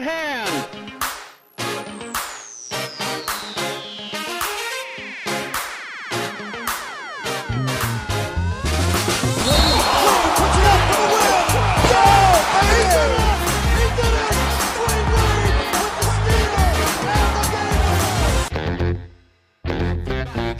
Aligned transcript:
at 0.00 0.08
hand. 0.08 0.66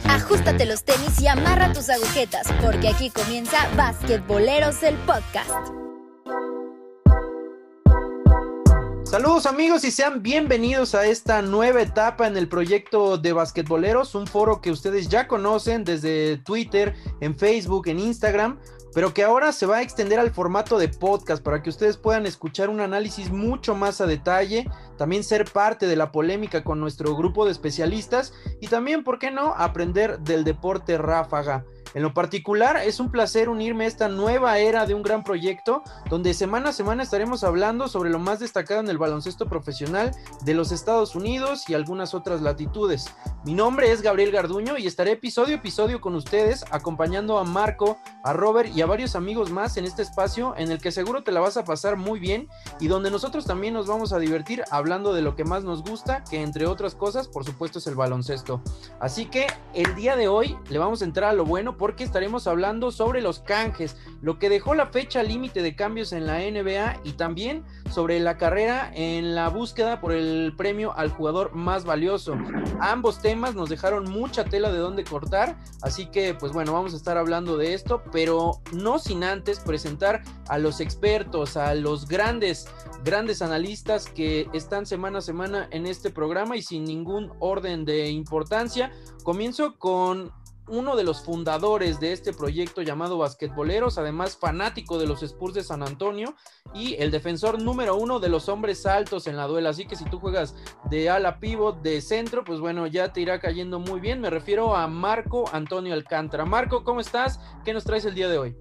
Ajustate 0.09 0.65
los 0.65 0.83
tenis 0.83 1.19
y 1.21 1.27
amarra 1.27 1.73
tus 1.73 1.89
agujetas, 1.89 2.47
porque 2.61 2.89
aquí 2.89 3.09
comienza 3.09 3.57
Basquetboleros 3.75 4.83
el 4.83 4.95
podcast. 4.97 5.80
Saludos 9.11 9.45
amigos 9.45 9.83
y 9.83 9.91
sean 9.91 10.23
bienvenidos 10.23 10.95
a 10.95 11.05
esta 11.05 11.41
nueva 11.41 11.81
etapa 11.81 12.27
en 12.27 12.37
el 12.37 12.47
proyecto 12.47 13.17
de 13.17 13.33
Basquetboleros, 13.33 14.15
un 14.15 14.25
foro 14.25 14.61
que 14.61 14.71
ustedes 14.71 15.09
ya 15.09 15.27
conocen 15.27 15.83
desde 15.83 16.37
Twitter, 16.37 16.95
en 17.19 17.35
Facebook, 17.35 17.89
en 17.89 17.99
Instagram, 17.99 18.57
pero 18.93 19.13
que 19.13 19.25
ahora 19.25 19.51
se 19.51 19.65
va 19.65 19.79
a 19.79 19.81
extender 19.81 20.17
al 20.17 20.31
formato 20.31 20.79
de 20.79 20.87
podcast 20.87 21.43
para 21.43 21.61
que 21.61 21.69
ustedes 21.69 21.97
puedan 21.97 22.25
escuchar 22.25 22.69
un 22.69 22.79
análisis 22.79 23.29
mucho 23.31 23.75
más 23.75 23.99
a 23.99 24.05
detalle, 24.05 24.65
también 24.97 25.25
ser 25.25 25.43
parte 25.43 25.87
de 25.87 25.97
la 25.97 26.13
polémica 26.13 26.63
con 26.63 26.79
nuestro 26.79 27.13
grupo 27.13 27.43
de 27.43 27.51
especialistas 27.51 28.33
y 28.61 28.67
también, 28.67 29.03
¿por 29.03 29.19
qué 29.19 29.29
no?, 29.29 29.53
aprender 29.57 30.19
del 30.19 30.45
deporte 30.45 30.97
ráfaga. 30.97 31.65
En 31.93 32.03
lo 32.03 32.13
particular, 32.13 32.77
es 32.77 32.99
un 32.99 33.11
placer 33.11 33.49
unirme 33.49 33.83
a 33.83 33.87
esta 33.87 34.07
nueva 34.07 34.57
era 34.59 34.85
de 34.85 34.93
un 34.93 35.03
gran 35.03 35.23
proyecto 35.23 35.83
donde 36.09 36.33
semana 36.33 36.69
a 36.69 36.73
semana 36.73 37.03
estaremos 37.03 37.43
hablando 37.43 37.89
sobre 37.89 38.09
lo 38.09 38.19
más 38.19 38.39
destacado 38.39 38.79
en 38.79 38.89
el 38.89 38.97
baloncesto 38.97 39.49
profesional 39.49 40.11
de 40.43 40.53
los 40.53 40.71
Estados 40.71 41.15
Unidos 41.15 41.69
y 41.69 41.73
algunas 41.73 42.13
otras 42.13 42.41
latitudes. 42.41 43.13
Mi 43.43 43.53
nombre 43.53 43.91
es 43.91 44.01
Gabriel 44.01 44.31
Garduño 44.31 44.77
y 44.77 44.87
estaré 44.87 45.11
episodio 45.13 45.55
a 45.55 45.57
episodio 45.57 45.99
con 45.99 46.15
ustedes 46.15 46.63
acompañando 46.71 47.39
a 47.39 47.43
Marco, 47.43 47.97
a 48.23 48.33
Robert 48.33 48.69
y 48.73 48.81
a 48.81 48.85
varios 48.85 49.15
amigos 49.15 49.51
más 49.51 49.75
en 49.77 49.85
este 49.85 50.01
espacio 50.01 50.53
en 50.57 50.71
el 50.71 50.79
que 50.79 50.91
seguro 50.91 51.23
te 51.23 51.31
la 51.31 51.41
vas 51.41 51.57
a 51.57 51.65
pasar 51.65 51.97
muy 51.97 52.19
bien 52.19 52.47
y 52.79 52.87
donde 52.87 53.11
nosotros 53.11 53.45
también 53.45 53.73
nos 53.73 53.87
vamos 53.87 54.13
a 54.13 54.19
divertir 54.19 54.63
hablando 54.71 55.13
de 55.13 55.21
lo 55.21 55.35
que 55.35 55.43
más 55.43 55.63
nos 55.63 55.83
gusta, 55.83 56.23
que 56.29 56.41
entre 56.41 56.67
otras 56.67 56.95
cosas, 56.95 57.27
por 57.27 57.43
supuesto, 57.43 57.79
es 57.79 57.87
el 57.87 57.95
baloncesto. 57.95 58.61
Así 58.99 59.25
que 59.25 59.47
el 59.73 59.93
día 59.95 60.15
de 60.15 60.27
hoy 60.27 60.57
le 60.69 60.77
vamos 60.77 61.01
a 61.01 61.05
entrar 61.05 61.31
a 61.31 61.33
lo 61.33 61.43
bueno 61.43 61.77
porque 61.81 62.03
estaremos 62.03 62.45
hablando 62.45 62.91
sobre 62.91 63.21
los 63.21 63.39
canjes, 63.39 63.97
lo 64.21 64.37
que 64.37 64.49
dejó 64.49 64.75
la 64.75 64.91
fecha 64.91 65.23
límite 65.23 65.63
de 65.63 65.75
cambios 65.75 66.13
en 66.13 66.27
la 66.27 66.37
NBA 66.37 67.01
y 67.03 67.13
también 67.13 67.65
sobre 67.89 68.19
la 68.19 68.37
carrera 68.37 68.91
en 68.93 69.33
la 69.33 69.49
búsqueda 69.49 69.99
por 69.99 70.11
el 70.11 70.53
premio 70.55 70.95
al 70.95 71.09
jugador 71.09 71.55
más 71.55 71.83
valioso. 71.83 72.37
Ambos 72.79 73.19
temas 73.19 73.55
nos 73.55 73.67
dejaron 73.67 74.11
mucha 74.11 74.45
tela 74.45 74.71
de 74.71 74.77
dónde 74.77 75.03
cortar, 75.03 75.57
así 75.81 76.05
que 76.05 76.35
pues 76.35 76.53
bueno, 76.53 76.71
vamos 76.71 76.93
a 76.93 76.97
estar 76.97 77.17
hablando 77.17 77.57
de 77.57 77.73
esto, 77.73 78.03
pero 78.11 78.61
no 78.73 78.99
sin 78.99 79.23
antes 79.23 79.59
presentar 79.59 80.21
a 80.49 80.59
los 80.59 80.81
expertos, 80.81 81.57
a 81.57 81.73
los 81.73 82.07
grandes, 82.07 82.69
grandes 83.03 83.41
analistas 83.41 84.05
que 84.05 84.47
están 84.53 84.85
semana 84.85 85.17
a 85.17 85.21
semana 85.21 85.67
en 85.71 85.87
este 85.87 86.11
programa 86.11 86.55
y 86.57 86.61
sin 86.61 86.83
ningún 86.83 87.31
orden 87.39 87.85
de 87.85 88.11
importancia. 88.11 88.91
Comienzo 89.23 89.79
con 89.79 90.31
uno 90.71 90.95
de 90.95 91.03
los 91.03 91.21
fundadores 91.21 91.99
de 91.99 92.13
este 92.13 92.33
proyecto 92.33 92.81
llamado 92.81 93.17
Basquetboleros, 93.17 93.97
además 93.97 94.37
fanático 94.37 94.97
de 94.97 95.05
los 95.05 95.21
Spurs 95.21 95.53
de 95.53 95.63
San 95.63 95.83
Antonio 95.83 96.33
y 96.73 96.95
el 96.95 97.11
defensor 97.11 97.61
número 97.61 97.95
uno 97.95 98.19
de 98.19 98.29
los 98.29 98.47
hombres 98.49 98.85
altos 98.85 99.27
en 99.27 99.35
la 99.35 99.47
duela. 99.47 99.69
Así 99.69 99.85
que 99.85 99.97
si 99.97 100.05
tú 100.05 100.19
juegas 100.19 100.55
de 100.89 101.09
ala 101.09 101.39
pivot, 101.39 101.81
de 101.81 102.01
centro, 102.01 102.43
pues 102.43 102.59
bueno, 102.59 102.87
ya 102.87 103.11
te 103.11 103.21
irá 103.21 103.39
cayendo 103.39 103.79
muy 103.79 103.99
bien. 103.99 104.21
Me 104.21 104.29
refiero 104.29 104.75
a 104.75 104.87
Marco 104.87 105.45
Antonio 105.51 105.93
Alcántara. 105.93 106.45
Marco, 106.45 106.83
¿cómo 106.83 107.01
estás? 107.01 107.39
¿Qué 107.65 107.73
nos 107.73 107.83
traes 107.83 108.05
el 108.05 108.15
día 108.15 108.29
de 108.29 108.37
hoy? 108.37 108.55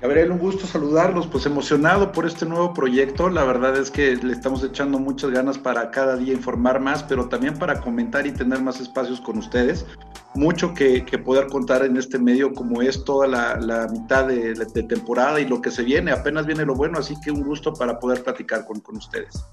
Gabriel, 0.00 0.30
un 0.30 0.38
gusto 0.38 0.66
saludarlos, 0.66 1.26
pues 1.26 1.44
emocionado 1.44 2.10
por 2.10 2.24
este 2.24 2.46
nuevo 2.46 2.72
proyecto. 2.72 3.28
La 3.28 3.44
verdad 3.44 3.76
es 3.76 3.90
que 3.90 4.16
le 4.16 4.32
estamos 4.32 4.64
echando 4.64 4.98
muchas 4.98 5.30
ganas 5.30 5.58
para 5.58 5.90
cada 5.90 6.16
día 6.16 6.32
informar 6.32 6.80
más, 6.80 7.02
pero 7.02 7.28
también 7.28 7.58
para 7.58 7.82
comentar 7.82 8.26
y 8.26 8.32
tener 8.32 8.62
más 8.62 8.80
espacios 8.80 9.20
con 9.20 9.36
ustedes. 9.36 9.84
Mucho 10.34 10.72
que, 10.74 11.02
poder 11.24 11.48
contar 11.48 11.84
en 11.84 11.96
este 11.96 12.18
medio 12.18 12.54
como 12.54 12.82
es 12.82 13.04
toda 13.04 13.26
la, 13.26 13.88
mitad 13.90 14.28
de, 14.28 14.54
temporada 14.88 15.40
y 15.40 15.46
lo 15.46 15.60
que 15.60 15.70
se 15.70 15.82
viene. 15.82 16.12
Apenas 16.12 16.46
viene 16.46 16.64
lo 16.64 16.74
bueno, 16.74 16.98
así 16.98 17.14
que 17.20 17.30
un 17.30 17.42
gusto 17.42 17.72
para 17.72 17.98
poder 17.98 18.22
platicar 18.22 18.64
con, 18.64 18.80
con 18.80 18.96
ustedes. 18.96 19.44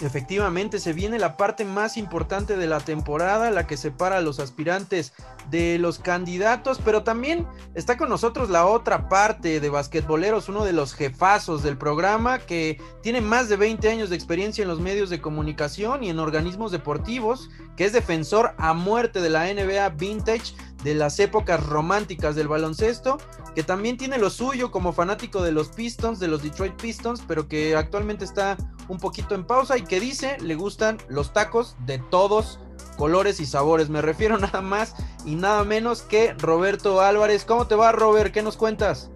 Efectivamente, 0.00 0.80
se 0.80 0.92
viene 0.92 1.20
la 1.20 1.36
parte 1.36 1.64
más 1.64 1.96
importante 1.96 2.56
de 2.56 2.66
la 2.66 2.80
temporada, 2.80 3.52
la 3.52 3.66
que 3.68 3.76
separa 3.76 4.16
a 4.16 4.20
los 4.20 4.40
aspirantes 4.40 5.12
de 5.50 5.78
los 5.78 6.00
candidatos, 6.00 6.80
pero 6.84 7.04
también 7.04 7.46
está 7.74 7.96
con 7.96 8.08
nosotros 8.08 8.50
la 8.50 8.66
otra 8.66 9.08
parte 9.08 9.60
de 9.60 9.70
basquetboleros, 9.70 10.48
uno 10.48 10.64
de 10.64 10.72
los 10.72 10.94
jefazos 10.94 11.62
del 11.62 11.78
programa 11.78 12.40
que 12.40 12.82
tiene 13.02 13.20
más 13.20 13.48
de 13.48 13.56
20 13.56 13.88
años 13.88 14.10
de 14.10 14.16
experiencia 14.16 14.62
en 14.62 14.68
los 14.68 14.80
medios 14.80 15.10
de 15.10 15.20
comunicación 15.20 16.02
y 16.02 16.10
en 16.10 16.18
organismos 16.18 16.72
deportivos, 16.72 17.48
que 17.76 17.84
es 17.84 17.92
defensor 17.92 18.54
a 18.58 18.74
muerte 18.74 19.20
de 19.20 19.30
la 19.30 19.44
NBA 19.44 19.90
Vintage 19.90 20.54
de 20.84 20.94
las 20.94 21.18
épocas 21.18 21.64
románticas 21.66 22.36
del 22.36 22.46
baloncesto, 22.46 23.18
que 23.54 23.62
también 23.62 23.96
tiene 23.96 24.18
lo 24.18 24.30
suyo 24.30 24.70
como 24.70 24.92
fanático 24.92 25.42
de 25.42 25.50
los 25.50 25.70
Pistons, 25.70 26.20
de 26.20 26.28
los 26.28 26.42
Detroit 26.42 26.74
Pistons, 26.80 27.22
pero 27.26 27.48
que 27.48 27.74
actualmente 27.74 28.24
está 28.24 28.56
un 28.88 28.98
poquito 28.98 29.34
en 29.34 29.44
pausa 29.44 29.78
y 29.78 29.82
que 29.82 29.98
dice 29.98 30.36
le 30.40 30.54
gustan 30.54 30.98
los 31.08 31.32
tacos 31.32 31.74
de 31.86 31.98
todos 32.10 32.60
colores 32.98 33.40
y 33.40 33.46
sabores. 33.46 33.88
Me 33.88 34.02
refiero 34.02 34.38
nada 34.38 34.60
más 34.60 34.94
y 35.24 35.34
nada 35.34 35.64
menos 35.64 36.02
que 36.02 36.34
Roberto 36.34 37.00
Álvarez. 37.00 37.44
¿Cómo 37.44 37.66
te 37.66 37.74
va, 37.74 37.90
Robert? 37.92 38.32
¿Qué 38.32 38.42
nos 38.42 38.56
cuentas? 38.56 39.10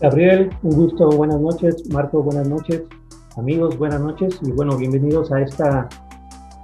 Gabriel, 0.00 0.50
un 0.62 0.76
gusto, 0.76 1.08
buenas 1.08 1.40
noches. 1.40 1.88
Marco, 1.90 2.22
buenas 2.22 2.46
noches. 2.46 2.82
Amigos, 3.38 3.78
buenas 3.78 4.00
noches. 4.00 4.38
Y 4.42 4.52
bueno, 4.52 4.76
bienvenidos 4.76 5.32
a 5.32 5.40
esta 5.40 5.88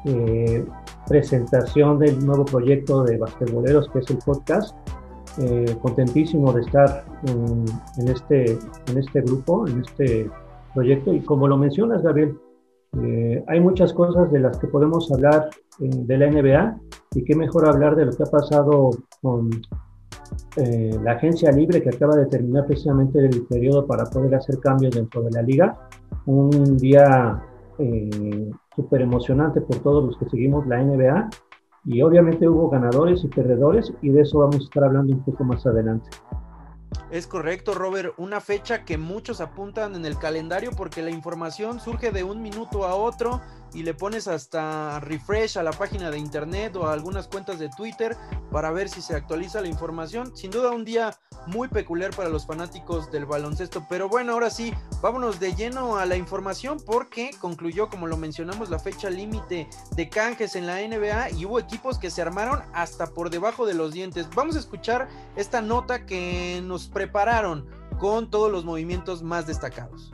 eh, 0.05 0.67
presentación 1.13 1.99
del 1.99 2.25
nuevo 2.25 2.47
proyecto 2.47 3.05
de 3.05 3.19
Basquetboleros, 3.19 3.87
que 3.91 3.99
es 3.99 4.11
el 4.11 4.17
podcast. 4.25 4.75
Eh, 5.43 5.77
contentísimo 5.83 6.53
de 6.55 6.63
estar 6.63 7.05
en, 7.27 8.09
este, 8.09 8.59
en 8.89 8.99
este 8.99 9.21
grupo, 9.21 9.69
en 9.69 9.83
este 9.83 10.31
proyecto. 10.75 11.13
Y 11.13 11.21
como 11.21 11.49
lo 11.49 11.59
mencionas, 11.59 12.03
Gabriel, 12.03 12.35
eh, 13.03 13.45
hay 13.47 13.61
muchas 13.61 13.93
cosas 13.93 14.33
de 14.33 14.41
las 14.41 14.57
que 14.59 14.69
podemos 14.69 15.13
hablar 15.13 15.51
eh, 15.81 15.91
de 15.93 16.17
la 16.17 16.31
NBA 16.31 16.81
y 17.15 17.25
qué 17.25 17.37
mejor 17.37 17.69
hablar 17.69 17.95
de 17.95 18.07
lo 18.07 18.13
que 18.13 18.23
ha 18.23 18.31
pasado 18.31 18.91
con 19.21 19.51
eh, 20.57 20.99
la 21.03 21.13
agencia 21.13 21.53
libre 21.53 21.83
que 21.83 21.91
acaba 21.91 22.17
de 22.17 22.25
terminar 22.25 22.65
precisamente 22.67 23.19
el 23.19 23.43
periodo 23.43 23.87
para 23.87 24.05
poder 24.05 24.35
hacer 24.35 24.59
cambios 24.61 24.95
dentro 24.95 25.23
de 25.23 25.31
la 25.31 25.43
liga. 25.43 25.89
Un 26.25 26.79
día 26.79 27.43
súper 28.77 29.03
emocionante 29.03 29.61
por 29.61 29.79
todos 29.79 30.05
los 30.05 30.17
que 30.19 30.29
seguimos 30.31 30.67
la 30.67 30.83
NBA 30.83 31.31
y 31.85 32.03
obviamente 32.03 32.49
hubo 32.49 32.71
ganadores 32.71 33.25
y 33.25 33.29
perdedores 33.29 33.93
y 34.03 34.11
de 34.11 34.23
eso 34.23 34.39
vamos 34.39 34.57
a 34.57 34.65
estar 34.65 34.85
hablando 34.85 35.13
un 35.13 35.25
poco 35.25 35.45
más 35.45 35.67
adelante. 35.67 36.09
Es 37.11 37.27
correcto, 37.27 37.75
Robert. 37.75 38.15
Una 38.17 38.41
fecha 38.41 38.85
que 38.85 38.97
muchos 38.97 39.41
apuntan 39.41 39.95
en 39.95 40.07
el 40.07 40.19
calendario 40.19 40.71
porque 40.77 41.03
la 41.03 41.11
información 41.11 41.81
surge 41.81 42.11
de 42.11 42.25
un 42.25 42.41
minuto 42.41 42.85
a 42.85 42.95
otro 42.95 43.41
y 43.75 43.83
le 43.83 43.95
pones 43.95 44.29
hasta 44.29 45.01
refresh 45.01 45.59
a 45.59 45.63
la 45.63 45.73
página 45.73 46.11
de 46.11 46.19
internet 46.19 46.77
o 46.77 46.87
a 46.87 46.93
algunas 46.93 47.29
cuentas 47.29 47.59
de 47.59 47.69
Twitter 47.71 48.17
para 48.51 48.71
ver 48.71 48.89
si 48.89 49.01
se 49.01 49.15
actualiza 49.15 49.61
la 49.61 49.69
información. 49.69 50.37
Sin 50.37 50.51
duda 50.51 50.73
un 50.73 50.85
día 50.85 51.19
muy 51.47 51.69
peculiar 51.69 52.15
para 52.15 52.29
los 52.29 52.47
fanáticos 52.47 53.11
del 53.11 53.27
baloncesto. 53.27 53.87
Pero 53.89 54.09
bueno, 54.09 54.33
ahora 54.33 54.51
sí, 54.51 54.73
vámonos 55.01 55.41
de 55.41 55.55
lleno 55.55 55.97
a 55.97 56.07
la 56.07 56.17
información 56.17 56.79
porque 56.85 57.31
concluyó, 57.41 57.89
como 57.89 58.07
lo 58.07 58.17
mencionamos, 58.17 58.71
la 58.71 58.79
fecha 58.79 59.11
límite 59.11 59.69
de 59.97 60.09
canjes 60.09 60.55
en 60.57 60.67
la 60.67 60.77
NBA 60.81 61.31
y 61.31 61.47
hubo 61.47 61.59
equipos 61.59 61.99
que 61.99 62.11
se 62.11 62.23
armaron 62.23 62.63
hasta 62.75 63.09
por 63.09 63.31
debajo 63.31 63.67
de 63.67 63.75
los 63.75 63.93
dientes. 63.93 64.29
Vamos 64.35 64.57
a 64.57 64.61
escuchar 64.61 65.09
esta 65.37 65.61
nota 65.63 66.07
que 66.07 66.61
nos 66.65 66.89
prepararon 66.89 67.67
con 67.99 68.31
todos 68.31 68.51
los 68.51 68.65
movimientos 68.65 69.23
más 69.23 69.47
destacados. 69.47 70.13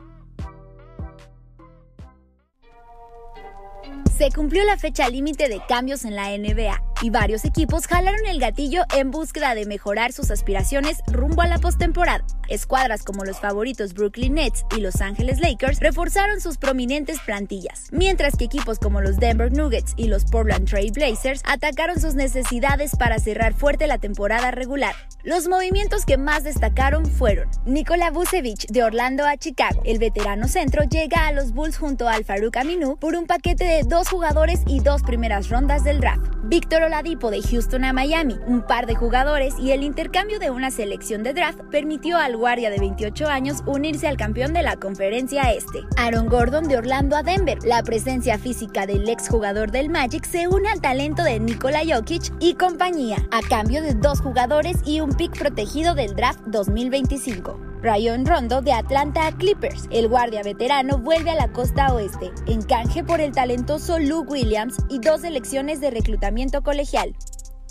Se 4.19 4.31
cumplió 4.31 4.65
la 4.65 4.75
fecha 4.75 5.07
límite 5.07 5.47
de 5.47 5.61
cambios 5.65 6.03
en 6.03 6.13
la 6.13 6.37
NBA 6.37 6.88
y 7.01 7.09
varios 7.09 7.45
equipos 7.45 7.87
jalaron 7.87 8.25
el 8.27 8.39
gatillo 8.39 8.83
en 8.95 9.11
búsqueda 9.11 9.55
de 9.55 9.65
mejorar 9.65 10.11
sus 10.11 10.31
aspiraciones 10.31 10.97
rumbo 11.07 11.41
a 11.41 11.47
la 11.47 11.59
postemporada. 11.59 12.25
Escuadras 12.47 13.03
como 13.03 13.25
los 13.25 13.39
favoritos 13.39 13.93
Brooklyn 13.93 14.33
Nets 14.33 14.65
y 14.75 14.81
Los 14.81 15.01
Angeles 15.01 15.39
Lakers 15.39 15.79
reforzaron 15.79 16.41
sus 16.41 16.57
prominentes 16.57 17.19
plantillas, 17.19 17.87
mientras 17.91 18.35
que 18.35 18.45
equipos 18.45 18.79
como 18.79 19.01
los 19.01 19.17
Denver 19.17 19.51
Nuggets 19.51 19.93
y 19.97 20.07
los 20.07 20.25
Portland 20.25 20.67
Trail 20.67 20.91
Blazers 20.91 21.41
atacaron 21.45 21.99
sus 21.99 22.15
necesidades 22.15 22.95
para 22.95 23.19
cerrar 23.19 23.53
fuerte 23.53 23.87
la 23.87 23.99
temporada 23.99 24.51
regular. 24.51 24.95
Los 25.23 25.47
movimientos 25.47 26.05
que 26.05 26.17
más 26.17 26.43
destacaron 26.43 27.05
fueron 27.05 27.49
Nikola 27.65 28.09
Vucevic 28.09 28.67
de 28.69 28.83
Orlando 28.83 29.25
a 29.25 29.37
Chicago. 29.37 29.81
El 29.85 29.99
veterano 29.99 30.47
centro 30.47 30.83
llega 30.83 31.27
a 31.27 31.33
los 31.33 31.51
Bulls 31.51 31.77
junto 31.77 32.07
al 32.07 32.23
Farouk 32.23 32.57
Aminu 32.57 32.97
por 32.97 33.15
un 33.15 33.27
paquete 33.27 33.65
de 33.65 33.83
dos 33.83 34.07
jugadores 34.09 34.61
y 34.65 34.79
dos 34.79 35.03
primeras 35.03 35.49
rondas 35.49 35.83
del 35.83 35.99
draft. 35.99 36.25
Víctor 36.45 36.83
Oladipo 36.89 37.29
de 37.29 37.43
Houston 37.43 37.83
a 37.83 37.93
Miami, 37.93 38.39
un 38.47 38.63
par 38.63 38.87
de 38.87 38.95
jugadores 38.95 39.53
y 39.59 39.73
el 39.73 39.83
intercambio 39.83 40.39
de 40.39 40.49
una 40.49 40.71
selección 40.71 41.21
de 41.21 41.35
draft 41.35 41.59
permitió 41.69 42.17
al 42.17 42.35
guardia 42.35 42.71
de 42.71 42.79
28 42.79 43.27
años 43.27 43.57
unirse 43.67 44.07
al 44.07 44.17
campeón 44.17 44.53
de 44.53 44.63
la 44.63 44.75
conferencia 44.75 45.53
este. 45.53 45.83
Aaron 45.97 46.27
Gordon 46.27 46.67
de 46.67 46.77
Orlando 46.77 47.15
a 47.15 47.21
Denver. 47.21 47.59
La 47.63 47.83
presencia 47.83 48.39
física 48.39 48.87
del 48.87 49.07
exjugador 49.07 49.69
del 49.69 49.89
Magic 49.89 50.25
se 50.25 50.47
une 50.47 50.67
al 50.67 50.81
talento 50.81 51.21
de 51.21 51.39
Nikola 51.39 51.81
Jokic 51.87 52.33
y 52.39 52.55
compañía, 52.55 53.17
a 53.29 53.41
cambio 53.43 53.83
de 53.83 53.93
dos 53.93 54.19
jugadores 54.19 54.77
y 54.83 55.01
un 55.01 55.11
pick 55.11 55.37
protegido 55.37 55.93
del 55.93 56.15
draft 56.15 56.39
2025. 56.47 57.68
Rayon 57.81 58.25
Rondo 58.25 58.61
de 58.61 58.73
Atlanta 58.73 59.27
a 59.27 59.31
Clippers. 59.31 59.87
El 59.89 60.09
guardia 60.09 60.43
veterano 60.43 60.97
vuelve 60.97 61.29
a 61.29 61.35
la 61.35 61.51
costa 61.51 61.93
oeste, 61.93 62.31
en 62.45 62.61
canje 62.61 63.03
por 63.05 63.21
el 63.21 63.31
talentoso 63.31 63.99
Luke 63.99 64.31
Williams 64.31 64.75
y 64.89 64.99
dos 64.99 65.23
elecciones 65.23 65.79
de 65.79 65.91
reclutamiento 65.91 66.61
colegial. 66.61 67.15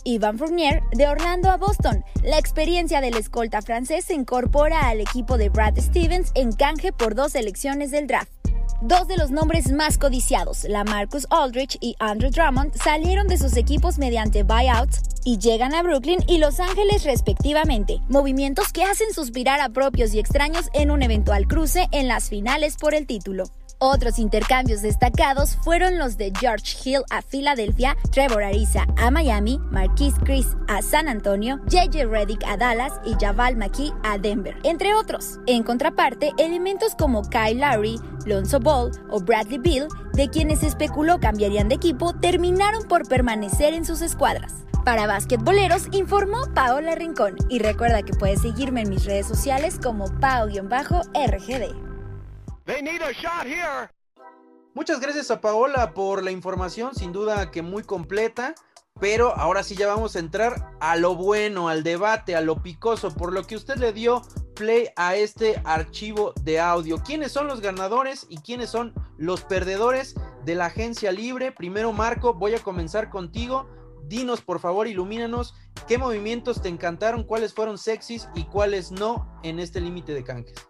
Ivan 0.04 0.38
Fournier 0.38 0.80
de 0.92 1.08
Orlando 1.08 1.50
a 1.50 1.58
Boston. 1.58 2.02
La 2.22 2.38
experiencia 2.38 3.02
del 3.02 3.16
escolta 3.16 3.60
francés 3.60 4.06
se 4.06 4.14
incorpora 4.14 4.88
al 4.88 5.02
equipo 5.02 5.36
de 5.36 5.50
Brad 5.50 5.76
Stevens 5.78 6.32
en 6.34 6.52
canje 6.52 6.92
por 6.92 7.14
dos 7.14 7.34
elecciones 7.34 7.90
del 7.90 8.06
draft. 8.06 8.37
Dos 8.80 9.08
de 9.08 9.16
los 9.16 9.32
nombres 9.32 9.72
más 9.72 9.98
codiciados, 9.98 10.62
la 10.62 10.84
Marcus 10.84 11.26
Aldrich 11.30 11.76
y 11.80 11.96
Andrew 11.98 12.30
Drummond, 12.30 12.76
salieron 12.76 13.26
de 13.26 13.36
sus 13.36 13.56
equipos 13.56 13.98
mediante 13.98 14.44
buyouts 14.44 15.00
y 15.24 15.38
llegan 15.38 15.74
a 15.74 15.82
Brooklyn 15.82 16.20
y 16.28 16.38
Los 16.38 16.60
Ángeles 16.60 17.02
respectivamente, 17.02 18.00
movimientos 18.08 18.72
que 18.72 18.84
hacen 18.84 19.12
suspirar 19.12 19.60
a 19.60 19.70
propios 19.70 20.14
y 20.14 20.20
extraños 20.20 20.68
en 20.74 20.92
un 20.92 21.02
eventual 21.02 21.48
cruce 21.48 21.88
en 21.90 22.06
las 22.06 22.28
finales 22.28 22.76
por 22.76 22.94
el 22.94 23.08
título. 23.08 23.46
Otros 23.80 24.18
intercambios 24.18 24.82
destacados 24.82 25.54
fueron 25.62 25.98
los 25.98 26.16
de 26.16 26.32
George 26.40 26.76
Hill 26.84 27.02
a 27.10 27.22
Filadelfia, 27.22 27.96
Trevor 28.10 28.42
Ariza 28.42 28.88
a 28.96 29.12
Miami, 29.12 29.60
Marquise 29.70 30.18
Chris 30.24 30.48
a 30.66 30.82
San 30.82 31.06
Antonio, 31.06 31.60
JJ 31.68 32.06
Redick 32.06 32.42
a 32.44 32.56
Dallas 32.56 32.94
y 33.04 33.14
Javal 33.24 33.56
McKee 33.56 33.92
a 34.02 34.18
Denver, 34.18 34.56
entre 34.64 34.94
otros. 34.94 35.38
En 35.46 35.62
contraparte, 35.62 36.32
elementos 36.38 36.96
como 36.96 37.22
Kyle 37.22 37.60
Lowry, 37.60 38.00
Lonzo 38.26 38.58
Ball 38.58 38.90
o 39.10 39.20
Bradley 39.20 39.58
Bill, 39.58 39.86
de 40.12 40.28
quienes 40.28 40.58
se 40.58 40.66
especuló 40.66 41.20
cambiarían 41.20 41.68
de 41.68 41.76
equipo, 41.76 42.14
terminaron 42.14 42.82
por 42.88 43.06
permanecer 43.06 43.74
en 43.74 43.84
sus 43.84 44.02
escuadras. 44.02 44.54
Para 44.84 45.06
basquetboleros 45.06 45.86
informó 45.92 46.38
Paola 46.52 46.96
Rincón 46.96 47.36
y 47.48 47.60
recuerda 47.60 48.02
que 48.02 48.14
puedes 48.14 48.42
seguirme 48.42 48.80
en 48.80 48.90
mis 48.90 49.04
redes 49.04 49.28
sociales 49.28 49.78
como 49.80 50.06
pao-rgd. 50.18 51.87
Muchas 54.74 55.00
gracias 55.00 55.30
a 55.30 55.40
Paola 55.40 55.94
por 55.94 56.22
la 56.22 56.30
información, 56.30 56.94
sin 56.94 57.12
duda 57.12 57.50
que 57.50 57.62
muy 57.62 57.82
completa. 57.82 58.54
Pero 59.00 59.34
ahora 59.34 59.62
sí 59.62 59.74
ya 59.74 59.86
vamos 59.86 60.16
a 60.16 60.18
entrar 60.18 60.76
a 60.78 60.96
lo 60.96 61.14
bueno, 61.14 61.70
al 61.70 61.82
debate, 61.82 62.36
a 62.36 62.42
lo 62.42 62.62
picoso, 62.62 63.14
por 63.14 63.32
lo 63.32 63.44
que 63.44 63.56
usted 63.56 63.76
le 63.76 63.94
dio 63.94 64.20
play 64.54 64.88
a 64.96 65.16
este 65.16 65.62
archivo 65.64 66.34
de 66.42 66.60
audio. 66.60 66.98
¿Quiénes 66.98 67.32
son 67.32 67.46
los 67.46 67.62
ganadores 67.62 68.26
y 68.28 68.36
quiénes 68.36 68.68
son 68.68 68.92
los 69.16 69.44
perdedores 69.44 70.14
de 70.44 70.54
la 70.54 70.66
agencia 70.66 71.10
libre? 71.10 71.52
Primero, 71.52 71.92
Marco, 71.92 72.34
voy 72.34 72.54
a 72.54 72.62
comenzar 72.62 73.08
contigo. 73.08 73.66
Dinos, 74.04 74.42
por 74.42 74.60
favor, 74.60 74.88
ilumínanos 74.88 75.54
qué 75.86 75.96
movimientos 75.96 76.60
te 76.60 76.68
encantaron, 76.68 77.24
cuáles 77.24 77.54
fueron 77.54 77.78
sexys 77.78 78.28
y 78.34 78.44
cuáles 78.44 78.90
no 78.90 79.40
en 79.42 79.58
este 79.58 79.80
límite 79.80 80.12
de 80.12 80.22
canjes. 80.22 80.68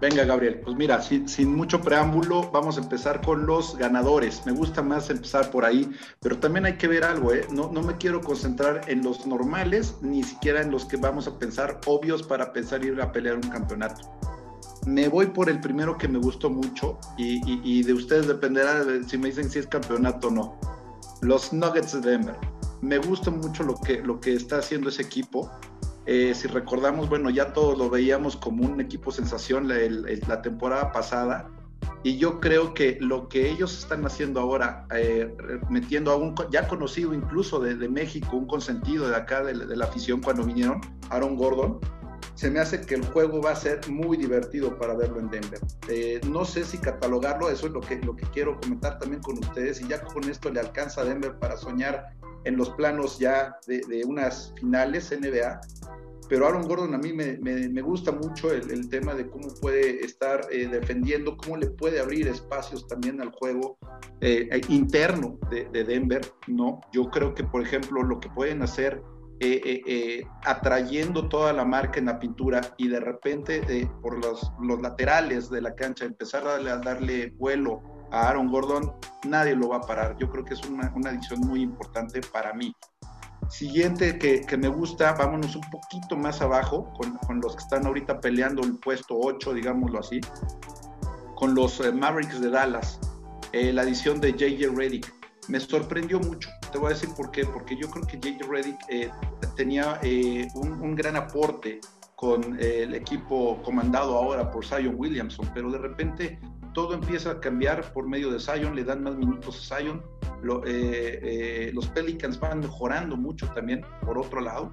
Venga, 0.00 0.24
Gabriel, 0.24 0.60
pues 0.62 0.76
mira, 0.76 1.00
sin, 1.00 1.54
mucho 1.54 1.80
preámbulo, 1.80 2.50
vamos 2.50 2.76
a 2.76 2.80
empezar 2.80 3.20
con 3.22 3.46
los 3.46 3.76
ganadores. 3.78 4.42
Me 4.44 4.52
gusta 4.52 4.82
más 4.82 5.08
empezar 5.08 5.50
por 5.50 5.64
ahí, 5.64 5.90
pero 6.20 6.38
también 6.38 6.66
hay 6.66 6.76
que 6.76 6.88
ver 6.88 7.04
algo, 7.04 7.32
¿eh? 7.32 7.46
No, 7.50 7.70
no 7.72 7.80
me 7.82 7.96
quiero 7.96 8.20
concentrar 8.20 8.82
en 8.88 9.02
los 9.02 9.26
normales, 9.26 9.96
ni 10.02 10.22
siquiera 10.22 10.60
en 10.60 10.70
los 10.70 10.84
que 10.84 10.96
vamos 10.96 11.26
a 11.28 11.38
pensar 11.38 11.80
obvios 11.86 12.22
para 12.22 12.52
pensar 12.52 12.84
ir 12.84 13.00
a 13.00 13.12
pelear 13.12 13.36
un 13.36 13.48
campeonato. 13.48 14.10
Me 14.86 15.08
voy 15.08 15.26
por 15.26 15.48
el 15.48 15.60
primero 15.60 15.96
que 15.96 16.08
me 16.08 16.18
gustó 16.18 16.50
mucho 16.50 16.98
y, 17.16 17.82
de 17.82 17.92
ustedes 17.92 18.26
dependerá 18.26 18.84
de 18.84 19.04
si 19.04 19.16
me 19.16 19.28
dicen 19.28 19.48
si 19.48 19.60
es 19.60 19.66
campeonato 19.66 20.28
o 20.28 20.30
no. 20.30 20.58
Los 21.22 21.52
Nuggets 21.52 21.92
de 21.92 22.10
Denver. 22.10 22.36
Me 22.82 22.98
gusta 22.98 23.30
mucho 23.30 23.62
lo 23.62 23.76
que, 23.76 24.02
lo 24.02 24.20
que 24.20 24.34
está 24.34 24.58
haciendo 24.58 24.90
ese 24.90 25.02
equipo 25.02 25.50
eh, 26.06 26.34
si 26.34 26.48
recordamos, 26.48 27.08
bueno, 27.08 27.30
ya 27.30 27.52
todos 27.52 27.78
lo 27.78 27.88
veíamos 27.88 28.36
como 28.36 28.64
un 28.64 28.80
equipo 28.80 29.10
sensación 29.10 29.68
la, 29.68 30.42
temporada 30.42 30.92
pasada. 30.92 31.50
Y 32.02 32.18
yo 32.18 32.40
creo 32.40 32.74
que 32.74 32.98
lo 33.00 33.28
que 33.28 33.50
ellos 33.50 33.78
están 33.78 34.04
haciendo 34.04 34.40
ahora, 34.40 34.86
eh, 34.94 35.34
metiendo 35.70 36.10
a 36.10 36.16
un 36.16 36.34
ya 36.50 36.68
conocido 36.68 37.14
incluso 37.14 37.60
de, 37.60 37.88
México, 37.88 38.36
un 38.36 38.46
consentido 38.46 39.08
de 39.08 39.16
acá 39.16 39.42
de, 39.42 39.54
la 39.54 39.84
afición 39.86 40.20
cuando 40.20 40.44
vinieron, 40.44 40.80
Aaron 41.08 41.36
Gordon, 41.36 41.80
se 42.34 42.50
me 42.50 42.60
hace 42.60 42.80
que 42.82 42.96
el 42.96 43.04
juego 43.06 43.40
va 43.40 43.52
a 43.52 43.56
ser 43.56 43.88
muy 43.88 44.16
divertido 44.18 44.76
para 44.76 44.94
verlo 44.94 45.20
en 45.20 45.30
Denver. 45.30 45.60
Eh, 45.88 46.20
no 46.28 46.44
sé 46.44 46.64
si 46.64 46.76
catalogarlo, 46.78 47.48
eso 47.48 47.66
es 47.68 47.72
lo 47.72 47.80
que, 47.80 47.96
lo 47.98 48.16
que 48.16 48.26
quiero 48.26 48.60
comentar 48.60 48.98
también 48.98 49.22
con 49.22 49.38
ustedes, 49.38 49.80
y 49.80 49.88
ya 49.88 50.02
con 50.02 50.28
esto 50.28 50.50
le 50.50 50.60
alcanza 50.60 51.02
a 51.02 51.04
Denver 51.04 51.38
para 51.38 51.56
soñar 51.56 52.12
en 52.44 52.56
los 52.56 52.70
planos 52.70 53.18
ya 53.18 53.56
de, 53.66 53.80
de 53.88 54.04
unas 54.04 54.52
finales 54.58 55.10
NBA 55.10 55.60
pero 56.28 56.46
Aaron 56.46 56.66
Gordon 56.66 56.94
a 56.94 56.98
mí 56.98 57.12
me, 57.12 57.36
me, 57.38 57.82
gusta 57.82 58.12
mucho 58.12 58.52
el, 58.52 58.70
el, 58.70 58.88
tema 58.88 59.14
de 59.14 59.28
cómo 59.28 59.48
puede 59.60 60.04
estar 60.04 60.46
eh, 60.50 60.68
defendiendo, 60.68 61.36
cómo 61.36 61.56
le 61.56 61.68
puede 61.68 62.00
abrir 62.00 62.28
espacios 62.28 62.86
también 62.86 63.20
al 63.20 63.30
juego 63.30 63.76
eh, 64.20 64.48
eh, 64.50 64.60
interno 64.68 65.38
de, 65.50 65.66
de, 65.66 65.84
Denver, 65.84 66.22
¿no? 66.46 66.80
Yo 66.92 67.10
creo 67.10 67.34
que, 67.34 67.44
por 67.44 67.62
ejemplo, 67.62 68.02
lo 68.02 68.20
que 68.20 68.28
pueden 68.30 68.62
hacer 68.62 69.02
atrayendo 70.44 71.28
toda 71.28 71.52
la 71.52 71.66
marca 71.66 71.98
en 71.98 72.06
la 72.06 72.18
pintura 72.18 72.62
y 72.78 72.88
de 72.88 72.98
repente 72.98 73.90
por 74.00 74.24
los, 74.24 74.50
los, 74.62 74.80
laterales 74.80 75.50
de 75.50 75.60
la 75.60 75.74
cancha 75.74 76.06
empezar 76.06 76.46
a 76.46 76.78
darle 76.78 77.34
vuelo 77.36 77.82
a 78.10 78.28
Aaron 78.28 78.50
Gordon, 78.50 78.92
nadie 79.24 79.54
lo 79.54 79.68
va 79.68 79.76
a 79.78 79.80
parar. 79.80 80.16
Yo 80.18 80.30
creo 80.30 80.44
que 80.44 80.54
es 80.54 80.64
una, 80.66 80.92
una 80.94 81.10
adición 81.10 81.40
muy 81.40 81.62
importante 81.62 82.20
para 82.32 82.52
mí. 82.52 82.74
Siguiente 83.50 84.18
que, 84.18 84.56
me 84.56 84.68
gusta, 84.68 85.12
vámonos 85.12 85.54
un 85.54 85.62
poquito 85.70 86.16
más 86.16 86.40
abajo, 86.40 86.92
con, 86.96 87.16
con, 87.18 87.40
los 87.40 87.54
que 87.54 87.62
están 87.62 87.86
ahorita 87.86 88.20
peleando 88.20 88.62
el 88.62 88.78
puesto 88.78 89.16
8, 89.18 89.54
digámoslo 89.54 90.00
así, 90.00 90.20
con 91.36 91.54
los 91.54 91.80
eh, 91.80 91.92
Mavericks 91.92 92.40
de 92.40 92.50
Dallas, 92.50 92.98
eh, 93.52 93.72
la 93.72 93.82
adición 93.82 94.20
de 94.20 94.32
JJ 94.32 94.74
Reddick. 94.74 95.12
Me 95.48 95.60
sorprendió 95.60 96.18
mucho, 96.20 96.48
te 96.72 96.78
voy 96.78 96.86
a 96.86 96.94
decir 96.94 97.10
por 97.14 97.30
qué, 97.30 97.44
porque 97.44 97.76
yo 97.76 97.90
creo 97.90 98.06
que 98.06 98.18
JJ 98.18 98.48
Reddick 98.48 98.78
eh, 98.88 99.10
tenía 99.56 100.00
un, 100.54 100.72
un, 100.80 100.94
gran 100.96 101.16
aporte 101.16 101.80
con 102.16 102.58
el 102.58 102.94
equipo 102.94 103.62
comandado 103.62 104.16
ahora 104.16 104.50
por 104.50 104.64
Zion 104.64 104.94
Williamson, 104.96 105.50
pero 105.52 105.70
de 105.70 105.78
repente 105.78 106.40
todo 106.74 106.94
empieza 106.94 107.30
a 107.30 107.40
cambiar 107.40 107.92
por 107.92 108.06
medio 108.06 108.30
de 108.30 108.38
Zion, 108.38 108.74
le 108.76 108.84
dan 108.84 109.02
más 109.02 109.16
minutos 109.16 109.70
a 109.72 109.78
Zion, 109.78 110.02
eh, 110.66 111.20
eh, 111.22 111.70
los 111.72 111.88
Pelicans 111.88 112.38
van 112.38 112.60
mejorando 112.60 113.16
mucho 113.16 113.48
también, 113.54 113.82
por 114.04 114.18
otro 114.18 114.40
lado. 114.40 114.72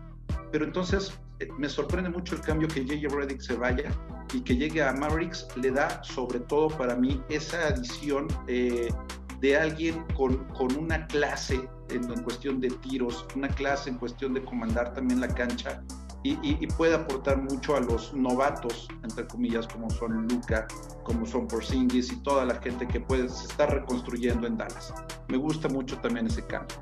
Pero 0.52 0.66
entonces 0.66 1.18
eh, 1.40 1.48
me 1.58 1.70
sorprende 1.70 2.10
mucho 2.10 2.36
el 2.36 2.42
cambio 2.42 2.68
que 2.68 2.82
J.J. 2.82 3.16
Reddick 3.16 3.40
se 3.40 3.56
vaya 3.56 3.92
y 4.34 4.42
que 4.42 4.58
llegue 4.58 4.84
a 4.84 4.92
Mavericks. 4.92 5.48
Le 5.56 5.72
da, 5.72 6.04
sobre 6.04 6.40
todo 6.42 6.68
para 6.70 6.96
mí, 6.96 7.22
esa 7.30 7.68
adición 7.68 8.28
de 8.48 9.58
alguien 9.58 10.04
con, 10.16 10.46
con 10.50 10.76
una 10.76 11.08
clase 11.08 11.68
en, 11.90 12.24
cuestión 12.24 12.60
de 12.60 12.70
tiros, 12.70 13.26
una 13.36 13.48
clase 13.48 13.90
en 13.90 13.98
cuestión 13.98 14.34
de 14.34 14.44
comandar 14.44 14.94
también 14.94 15.20
la 15.20 15.28
cancha 15.28 15.84
y, 16.24 16.68
puede 16.68 16.94
aportar 16.94 17.42
mucho 17.42 17.76
a 17.76 17.80
los 17.80 18.14
novatos, 18.14 18.88
entre 19.04 19.26
comillas, 19.28 19.68
como 19.68 19.90
son 19.90 20.28
Luca, 20.28 20.68
como 21.04 21.26
son 21.26 21.48
Porzingis 21.48 22.12
y 22.12 22.18
toda 22.18 22.46
la 22.46 22.56
gente 22.56 22.88
que 22.88 23.00
puede, 23.00 23.28
se 23.28 23.46
está 23.46 23.66
reconstruyendo 23.66 24.46
en 24.46 24.58
Dallas. 24.58 24.94
Me 25.30 25.38
gusta 25.38 25.68
mucho 25.68 25.98
también 26.00 26.28
ese 26.28 26.46
cambio. 26.46 26.78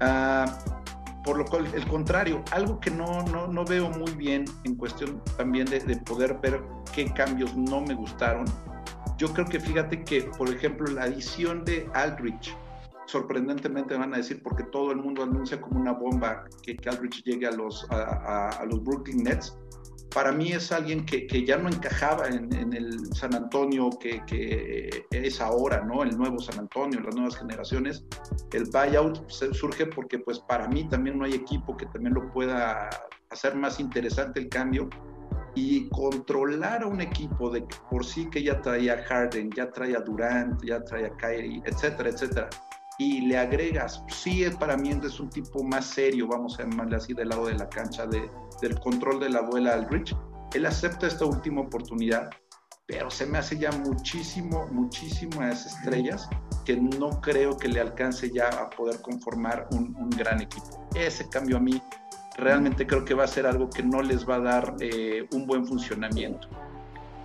Ah, 0.00 0.46
por 1.24 1.38
lo 1.38 1.44
cual, 1.44 1.66
el 1.74 1.86
contrario, 1.88 2.42
algo 2.52 2.78
que 2.78 2.90
no, 2.90 3.22
no, 3.24 3.48
no 3.48 3.64
veo 3.64 3.90
muy 3.90 4.12
bien 4.12 4.44
en 4.62 4.76
cuestión 4.76 5.20
también 5.36 5.66
de, 5.66 5.80
de, 5.80 5.96
poder 5.96 6.38
ver 6.40 6.62
qué 6.94 7.12
cambios 7.12 7.56
no 7.56 7.80
me 7.80 7.94
gustaron. 7.94 8.44
Yo 9.16 9.32
creo 9.32 9.46
que 9.46 9.58
fíjate 9.58 10.04
que, 10.04 10.22
por 10.22 10.48
ejemplo, 10.48 10.86
la 10.86 11.02
adición 11.02 11.64
de 11.64 11.90
Aldrich 11.94 12.56
sorprendentemente 13.08 13.96
van 13.96 14.12
a 14.12 14.18
decir, 14.18 14.42
porque 14.42 14.64
todo 14.64 14.92
el 14.92 14.98
mundo 14.98 15.22
anuncia 15.22 15.60
como 15.60 15.80
una 15.80 15.92
bomba 15.92 16.44
que, 16.62 16.76
que 16.76 16.88
Aldrich 16.90 17.22
llegue 17.24 17.46
a 17.46 17.52
los, 17.52 17.86
a, 17.90 18.64
los 18.70 18.84
Brooklyn 18.84 19.24
Nets. 19.24 19.56
Para 20.14 20.32
mí 20.32 20.52
es 20.52 20.72
alguien 20.72 21.04
que, 21.04 21.26
que 21.26 21.44
ya 21.44 21.56
no 21.56 21.68
encajaba 21.68 22.28
en, 22.28 22.52
en 22.54 22.72
el 22.72 23.14
San 23.14 23.34
Antonio 23.34 23.90
que, 23.98 24.22
que, 24.26 25.06
es 25.10 25.40
ahora, 25.40 25.84
¿no? 25.84 26.02
El 26.02 26.16
nuevo 26.16 26.38
San 26.38 26.58
Antonio, 26.58 27.00
las 27.00 27.14
nuevas 27.14 27.36
generaciones. 27.36 28.04
El 28.52 28.64
buyout 28.64 29.28
surge 29.30 29.86
porque 29.86 30.18
pues 30.18 30.38
para 30.40 30.68
mí 30.68 30.88
también 30.88 31.18
no 31.18 31.24
hay 31.24 31.34
equipo 31.34 31.76
que 31.76 31.86
también 31.86 32.14
lo 32.14 32.30
pueda 32.30 32.90
hacer 33.30 33.54
más 33.54 33.80
interesante 33.80 34.40
el 34.40 34.48
cambio 34.48 34.88
y 35.54 35.88
controlar 35.88 36.82
a 36.82 36.86
un 36.86 37.00
equipo 37.00 37.50
de 37.50 37.64
por 37.90 38.04
sí 38.04 38.28
que 38.30 38.42
ya 38.42 38.60
traía 38.60 39.02
Harden, 39.04 39.50
ya 39.50 39.70
traía 39.70 40.00
Durant, 40.00 40.62
ya 40.64 40.82
traía 40.84 41.10
Kyrie, 41.16 41.62
etcétera, 41.64 42.10
etcétera, 42.10 42.48
y 42.98 43.20
le 43.22 43.38
agregas, 43.38 44.02
sí, 44.08 44.44
para 44.58 44.76
mí 44.76 44.90
es 44.90 45.20
un 45.20 45.30
tipo 45.30 45.62
más 45.62 45.86
serio, 45.86 46.26
vamos 46.26 46.58
a 46.58 46.64
llamarle 46.64 46.96
así, 46.96 47.14
del 47.14 47.28
lado 47.28 47.46
de 47.46 47.54
la 47.54 47.68
cancha, 47.68 48.06
de, 48.06 48.28
del 48.60 48.78
control 48.80 49.20
de 49.20 49.30
la 49.30 49.38
abuela 49.38 49.74
Aldrich. 49.74 50.14
Él 50.52 50.66
acepta 50.66 51.06
esta 51.06 51.24
última 51.24 51.60
oportunidad, 51.60 52.28
pero 52.86 53.08
se 53.10 53.24
me 53.26 53.38
hace 53.38 53.56
ya 53.56 53.70
muchísimo, 53.70 54.66
muchísimas 54.72 55.66
estrellas 55.66 56.28
que 56.64 56.76
no 56.76 57.20
creo 57.20 57.56
que 57.56 57.68
le 57.68 57.80
alcance 57.80 58.30
ya 58.30 58.48
a 58.48 58.68
poder 58.68 59.00
conformar 59.00 59.68
un, 59.70 59.94
un 59.96 60.10
gran 60.10 60.40
equipo. 60.40 60.88
Ese 60.94 61.28
cambio 61.28 61.58
a 61.58 61.60
mí 61.60 61.80
realmente 62.38 62.86
creo 62.86 63.04
que 63.04 63.14
va 63.14 63.24
a 63.24 63.28
ser 63.28 63.46
algo 63.46 63.68
que 63.68 63.82
no 63.82 64.00
les 64.00 64.28
va 64.28 64.36
a 64.36 64.40
dar 64.40 64.76
eh, 64.80 65.26
un 65.32 65.46
buen 65.46 65.66
funcionamiento. 65.66 66.48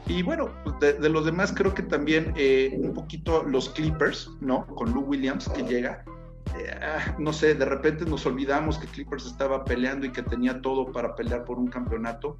Y 0.07 0.21
bueno, 0.21 0.49
pues, 0.63 0.99
de, 0.99 1.09
los 1.09 1.25
demás 1.25 1.53
creo 1.55 1.73
que 1.73 1.83
también 1.83 2.33
eh, 2.35 2.77
un 2.77 2.93
poquito 2.93 3.43
los 3.43 3.69
Clippers, 3.69 4.29
¿no? 4.41 4.65
Con 4.67 4.93
Lou 4.93 5.03
Williams 5.03 5.47
que 5.49 5.63
llega. 5.63 6.03
Eh, 6.57 6.79
no 7.19 7.31
sé, 7.31 7.55
de 7.55 7.65
repente 7.65 8.05
nos 8.05 8.25
olvidamos 8.25 8.77
que 8.77 8.87
Clippers 8.87 9.25
estaba 9.25 9.63
peleando 9.63 10.05
y 10.05 10.11
que 10.11 10.21
tenía 10.21 10.61
todo 10.61 10.91
para 10.91 11.15
pelear 11.15 11.45
por 11.45 11.57
un 11.57 11.67
campeonato. 11.67 12.37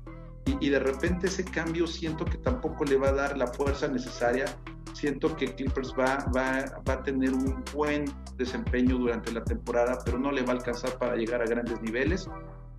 Y, 0.59 0.69
de 0.69 0.79
repente 0.79 1.27
ese 1.27 1.45
cambio 1.45 1.87
siento 1.87 2.25
que 2.25 2.37
tampoco 2.37 2.83
le 2.83 2.97
va 2.97 3.09
a 3.09 3.13
dar 3.13 3.37
la 3.37 3.47
fuerza 3.47 3.87
necesaria. 3.87 4.45
Siento 4.93 5.35
que 5.37 5.55
Clippers 5.55 5.93
va, 5.97 6.17
va, 6.35 6.65
va 6.87 6.93
a 6.93 7.03
tener 7.03 7.33
un 7.33 7.63
buen 7.73 8.05
desempeño 8.35 8.97
durante 8.97 9.31
la 9.31 9.43
temporada, 9.45 9.97
pero 10.03 10.19
no 10.19 10.33
le 10.33 10.41
va 10.41 10.49
a 10.49 10.55
alcanzar 10.57 10.97
para 10.97 11.15
llegar 11.15 11.41
a 11.41 11.45
grandes 11.45 11.81
niveles 11.81 12.29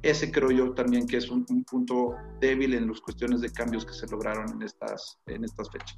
ese 0.04 0.30
creo 0.30 0.50
yo 0.50 0.74
también 0.74 1.06
que 1.06 1.16
es 1.16 1.30
un, 1.30 1.44
punto 1.64 2.14
débil 2.38 2.74
en 2.74 2.88
las 2.88 3.00
cuestiones 3.00 3.40
de 3.40 3.50
cambios 3.50 3.86
que 3.86 3.94
se 3.94 4.06
lograron 4.06 4.50
en 4.50 4.62
estas, 4.62 5.18
en 5.26 5.44
estas 5.44 5.70
fechas. 5.70 5.96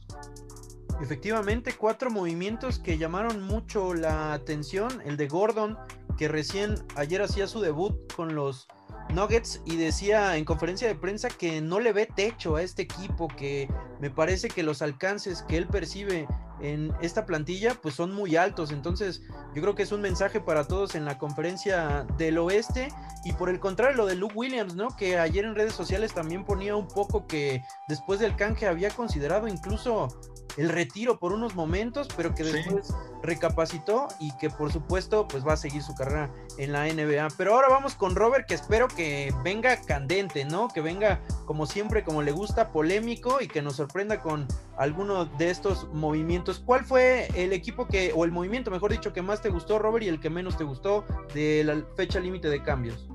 Efectivamente, 1.03 1.75
cuatro 1.77 2.09
movimientos 2.11 2.79
que 2.79 2.99
llamaron 2.99 3.43
mucho 3.43 3.95
la 3.95 4.33
atención. 4.33 5.03
El 5.05 5.17
de 5.17 5.27
Gordon, 5.27 5.77
que 6.17 6.29
recién 6.29 6.77
ayer 6.95 7.21
hacía 7.21 7.49
su 7.49 7.61
debut 7.61 8.13
con 8.15 8.37
los 8.37 8.69
Nuggets 9.13 9.61
y 9.65 9.77
decía 9.77 10.37
en 10.37 10.45
conferencia 10.45 10.87
de 10.87 10.95
prensa 10.95 11.29
que 11.29 11.61
no 11.61 11.81
le 11.81 11.93
ve 11.93 12.07
techo 12.07 12.57
a 12.57 12.63
este 12.63 12.83
equipo, 12.83 13.27
que 13.27 13.69
me 14.01 14.11
parece 14.11 14.49
que 14.49 14.63
los 14.63 14.83
alcances 14.83 15.43
que 15.43 15.57
él 15.57 15.67
percibe 15.67 16.29
en 16.61 16.93
esta 17.01 17.27
plantilla 17.27 17.75
pues 17.81 17.95
son 17.95 18.13
muy 18.13 18.37
altos. 18.37 18.71
Entonces 18.71 19.23
yo 19.55 19.63
creo 19.63 19.75
que 19.75 19.83
es 19.83 19.93
un 19.93 20.01
mensaje 20.01 20.41
para 20.41 20.65
todos 20.65 20.95
en 20.95 21.05
la 21.05 21.19
conferencia 21.19 22.07
del 22.17 22.39
oeste. 22.39 22.89
Y 23.25 23.33
por 23.33 23.49
el 23.49 23.61
contrario, 23.61 23.97
lo 23.97 24.07
de 24.07 24.15
Luke 24.15 24.35
Williams, 24.37 24.75
¿no? 24.75 24.97
Que 24.97 25.19
ayer 25.19 25.45
en 25.45 25.55
redes 25.55 25.75
sociales 25.75 26.15
también 26.15 26.45
ponía 26.45 26.77
un 26.77 26.89
poco 26.89 27.27
que 27.27 27.63
después 27.89 28.21
del 28.21 28.37
canje 28.37 28.67
había 28.67 28.91
considerado 28.91 29.49
incluso 29.49 30.09
el 30.57 30.69
retiro 30.69 31.19
por 31.19 31.33
unos 31.33 31.55
momentos, 31.55 32.09
pero 32.17 32.35
que 32.35 32.45
después 32.45 32.95
recapacitó 33.27 34.09
y 34.19 34.37
que 34.39 34.51
por 34.51 34.73
supuesto 34.73 35.27
pues 35.29 35.47
va 35.47 35.55
a 35.55 35.57
seguir 35.57 35.83
su 35.83 35.95
carrera 35.95 36.31
en 36.59 36.73
la 36.73 36.87
NBA. 36.87 37.29
Pero 37.37 37.55
ahora 37.55 37.69
vamos 37.69 37.95
con 37.95 38.15
Robert, 38.15 38.47
que 38.47 38.55
espero 38.55 38.89
que 38.89 39.35
venga 39.45 39.77
candente, 39.83 40.45
¿no? 40.45 40.69
Que 40.69 40.81
venga 40.81 41.21
como 41.45 41.67
siempre, 41.67 42.03
como 42.03 42.23
le 42.23 42.33
gusta, 42.33 42.73
polémico 42.73 43.39
y 43.41 43.49
que 43.49 43.63
nos 43.63 43.77
sorprenda 43.77 44.21
con 44.21 44.47
alguno 44.79 45.27
de 45.27 45.51
estos 45.51 45.89
movimientos. 45.93 46.61
¿Cuál 46.65 46.85
fue 46.85 47.29
el 47.35 47.53
equipo 47.53 47.87
que, 47.87 48.13
o 48.15 48.25
el 48.25 48.33
movimiento, 48.33 48.71
mejor 48.71 48.93
dicho, 48.93 49.13
que 49.13 49.23
más 49.23 49.43
te 49.43 49.49
gustó, 49.51 49.79
Robert, 49.79 50.05
y 50.05 50.09
el 50.09 50.21
que 50.21 50.31
menos 50.31 50.57
te 50.57 50.65
gustó 50.65 51.05
de 51.35 51.65
la 51.65 51.83
fecha 51.97 52.21
límite 52.21 52.49
de 52.49 52.63
cambios? 52.63 53.09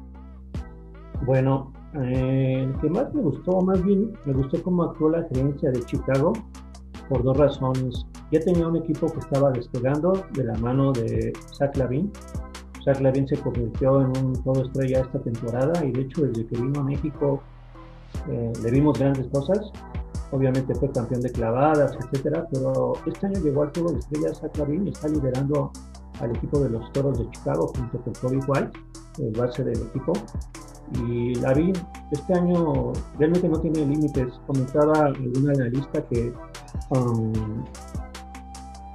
Bueno, 1.26 1.72
eh, 2.02 2.64
el 2.64 2.80
que 2.80 2.90
más 2.90 3.14
me 3.14 3.22
gustó, 3.22 3.62
más 3.62 3.84
bien 3.84 4.14
me 4.26 4.34
gustó 4.34 4.62
cómo 4.64 4.84
actuó 4.84 5.10
la 5.10 5.24
gerencia 5.28 5.72
de 5.72 5.86
Chicago 5.86 6.34
por 7.10 7.24
dos 7.24 7.38
razones. 7.38 8.06
Ya 8.32 8.40
tenía 8.40 8.68
un 8.68 8.78
equipo 8.78 9.12
que 9.12 9.20
estaba 9.20 9.52
despegando 9.52 10.26
de 10.34 10.46
la 10.46 10.58
mano 10.58 10.94
de 10.94 11.34
Zach 11.58 11.76
Lavin. 11.76 12.12
Zach 12.86 13.00
Lavin 13.02 13.28
se 13.28 13.38
convirtió 13.38 14.02
en 14.02 14.08
un 14.26 14.44
todo 14.44 14.64
estrella 14.64 15.02
esta 15.02 15.20
temporada 15.20 15.86
y 15.86 15.92
de 15.92 16.02
hecho 16.02 16.22
desde 16.26 16.46
que 16.48 16.56
vino 16.56 16.80
a 16.80 16.84
México 16.84 17.42
eh, 18.30 18.54
le 18.64 18.72
vimos 18.72 18.98
grandes 18.98 19.28
cosas. 19.28 19.72
Obviamente 20.32 20.74
fue 20.76 20.90
campeón 20.92 21.20
de 21.22 21.30
clavadas, 21.30 21.94
etcétera, 22.00 22.48
pero 22.52 22.94
este 23.06 23.28
año 23.28 23.42
llegó 23.42 23.64
al 23.64 23.72
juego 23.74 23.92
de 23.92 24.00
estrellas 24.00 24.40
Zach 24.40 24.58
Lavin 24.58 24.88
y 24.88 24.92
está 24.92 25.10
liderando 25.10 25.72
al 26.22 26.36
equipo 26.36 26.60
de 26.60 26.70
los 26.70 26.90
Toros 26.94 27.20
de 27.20 27.30
Chicago 27.32 27.68
junto 27.76 28.00
con 28.00 28.14
Kobe 28.14 28.40
White, 28.48 28.80
el 29.20 29.32
base 29.38 29.64
del 29.64 29.78
equipo. 29.78 30.14
Y 31.06 31.36
Lavin 31.36 31.74
este 32.12 32.34
año 32.34 32.94
realmente 33.18 33.48
no 33.48 33.60
tiene 33.60 33.86
límites. 33.86 34.34
Comentaba 34.48 35.06
alguna 35.06 35.54
analista 35.54 36.02
que 36.08 36.34
um, 36.90 37.64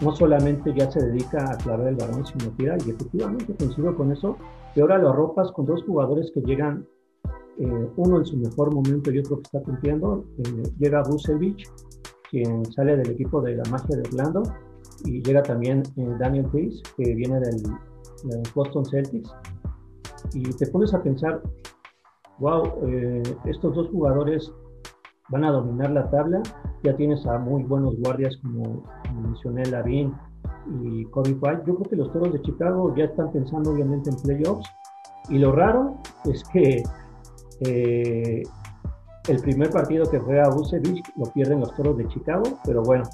no 0.01 0.15
solamente 0.15 0.75
ya 0.75 0.91
se 0.91 1.05
dedica 1.05 1.51
a 1.51 1.57
clavar 1.57 1.89
el 1.89 1.97
balón, 1.97 2.25
sino 2.27 2.51
tira, 2.57 2.77
y 2.87 2.91
efectivamente 2.91 3.55
coincido 3.55 3.97
con 3.97 4.13
eso, 4.13 4.37
que 4.75 4.83
ahora 4.83 4.99
lo 4.99 5.11
arropas 5.11 5.51
con 5.53 5.67
dos 5.67 5.83
jugadores 5.85 6.31
que 6.35 6.41
llegan, 6.41 6.87
eh, 7.59 7.91
uno 7.97 8.19
en 8.19 8.27
su 8.27 8.37
mejor 8.37 8.75
momento 8.75 9.11
y 9.11 9.19
otro 9.19 9.37
que 9.37 9.43
está 9.45 9.61
cumpliendo, 9.63 10.25
eh, 10.39 10.63
llega 10.79 11.03
Busevich, 11.03 11.67
quien 12.31 12.65
sale 12.73 12.97
del 12.97 13.11
equipo 13.11 13.41
de 13.41 13.57
la 13.57 13.65
magia 13.71 13.97
de 13.97 14.09
Orlando, 14.09 14.43
y 15.05 15.23
llega 15.23 15.43
también 15.43 15.83
eh, 15.97 16.17
Daniel 16.19 16.47
Pace, 16.47 16.83
que 16.97 17.15
viene 17.15 17.41
del, 17.41 17.63
del, 17.63 18.43
Boston 18.55 18.85
Celtics, 18.85 19.35
y 20.35 20.43
te 20.43 20.67
pones 20.67 20.93
a 20.93 21.03
pensar, 21.03 21.41
wow, 22.39 22.63
estos 23.45 23.75
dos 23.75 23.89
jugadores 23.91 24.53
van 25.29 25.45
a 25.45 25.51
dominar 25.51 25.91
la 25.91 26.11
tabla. 26.11 26.43
Ya 26.83 26.97
tienes 26.97 27.25
a 27.27 27.39
muy 27.39 27.63
buenos 27.63 27.97
guardias 27.99 28.37
como, 28.43 28.85
mencioné, 29.21 29.65
Lavín 29.67 30.15
y 30.83 31.05
Kobe 31.07 31.33
White. 31.33 31.63
Yo 31.67 31.77
creo 31.77 31.91
que 31.91 31.97
los 31.97 32.13
Toros 32.13 32.33
de 32.33 32.43
Chicago 32.43 32.95
ya 32.97 33.05
están 33.05 33.33
pensando 33.33 33.71
obviamente 33.71 34.11
en 34.11 34.17
playoffs. 34.17 34.69
Y 35.29 35.39
lo 35.39 35.53
raro 35.53 35.99
es 36.25 36.45
que 36.53 36.83
eh, 37.61 38.43
el 39.29 39.41
primer 39.41 39.71
partido 39.71 40.09
que 40.09 40.21
fue 40.21 40.41
a 40.41 40.49
Busevich 40.49 41.03
lo 41.17 41.31
pierden 41.33 41.61
los 41.61 41.75
Toros 41.75 41.97
de 41.97 42.07
Chicago, 42.09 42.45
pero 42.65 42.83
bueno, 42.83 43.05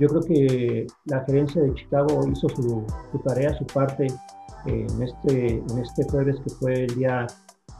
yo 0.00 0.08
creo 0.08 0.22
que 0.22 0.86
la 1.04 1.24
gerencia 1.24 1.62
de 1.62 1.74
Chicago 1.74 2.20
hizo 2.30 2.48
su, 2.48 2.84
tarea, 3.24 3.56
su 3.56 3.66
parte 3.66 4.06
en, 4.66 5.02
este, 5.02 5.58
en 5.58 5.78
este 5.78 6.04
jueves 6.10 6.36
que 6.40 6.50
fue 6.54 6.84
el 6.84 6.94
día 6.96 7.26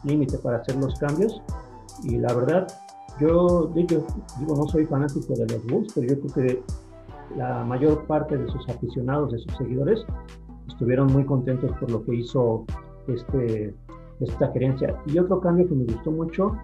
límite 0.05 0.39
para 0.39 0.59
hacer 0.59 0.77
los 0.77 0.99
cambios. 0.99 1.43
Y 2.05 2.19
la 2.19 2.33
verdad, 2.35 2.67
yo 3.21 3.71
digo, 3.75 4.07
digo, 4.39 4.57
no 4.57 4.69
soy 4.69 4.87
fanático 4.87 5.35
de 5.35 5.47
los 5.47 5.67
Bulls, 5.67 5.93
pero 5.95 6.09
yo 6.09 6.21
creo 6.21 6.35
que 6.35 6.63
la 7.37 7.65
mayor 7.65 8.07
parte 8.07 8.37
de 8.37 8.49
sus 8.49 8.69
aficionados, 8.69 9.33
de 9.33 9.39
sus 9.39 9.57
seguidores, 9.57 10.05
estuvieron 10.69 11.09
muy 11.13 11.25
contentos 11.25 11.71
por 11.79 11.91
lo 11.91 12.05
que 12.05 12.17
hizo 12.17 12.65
este, 13.09 13.75
esta 14.21 14.51
gerencia. 14.53 14.97
Y 15.07 15.19
otro 15.19 15.41
cambio 15.41 15.69
que 15.69 15.75
me 15.75 15.85
gustó 15.85 16.11
mucho, 16.11 16.57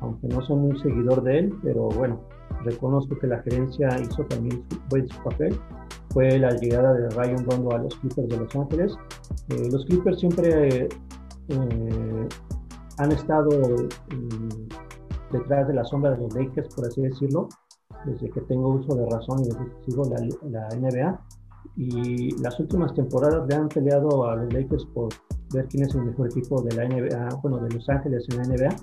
aunque 0.00 0.28
no 0.28 0.42
soy 0.42 0.56
un 0.56 0.78
seguidor 0.78 1.22
de 1.22 1.38
él, 1.38 1.54
pero 1.62 1.88
bueno, 1.88 2.20
reconozco 2.64 3.18
que 3.18 3.26
la 3.26 3.42
gerencia 3.42 3.88
hizo 4.00 4.24
también 4.24 4.64
buen 4.90 5.08
su 5.08 5.22
papel, 5.22 5.58
fue 6.10 6.38
la 6.38 6.50
llegada 6.50 6.92
de 6.92 7.08
Ryan 7.10 7.44
Rondo 7.44 7.74
a 7.74 7.78
los 7.78 7.96
Clippers 7.96 8.28
de 8.28 8.36
Los 8.36 8.54
Ángeles. 8.54 8.96
Eh, 9.48 9.68
los 9.70 9.84
Clippers 9.86 10.20
siempre 10.20 10.88
eh, 11.48 12.28
han 12.98 13.12
estado 13.12 13.48
detrás 15.32 15.68
de 15.68 15.74
la 15.74 15.84
sombra 15.84 16.10
de 16.10 16.18
los 16.18 16.34
Lakers, 16.34 16.74
por 16.74 16.86
así 16.86 17.00
decirlo, 17.02 17.48
desde 18.04 18.30
que 18.30 18.40
tengo 18.42 18.68
uso 18.68 18.94
de 18.94 19.06
razón 19.06 19.40
y 19.40 19.44
desde 19.44 19.64
que 19.64 19.90
sigo 19.90 20.04
la, 20.04 20.68
NBA. 20.68 21.20
Y 21.76 22.42
las 22.42 22.58
últimas 22.60 22.92
temporadas 22.94 23.46
le 23.48 23.54
han 23.54 23.68
peleado 23.68 24.28
a 24.28 24.36
los 24.36 24.52
Lakers 24.52 24.84
por 24.86 25.08
ver 25.54 25.66
quién 25.68 25.84
es 25.84 25.94
el 25.94 26.02
mejor 26.02 26.26
equipo 26.26 26.60
de 26.62 26.74
la 26.76 26.88
NBA, 26.88 27.28
bueno, 27.42 27.58
de 27.58 27.70
Los 27.74 27.88
Ángeles 27.88 28.26
en 28.30 28.36
la 28.38 28.44
NBA. 28.44 28.76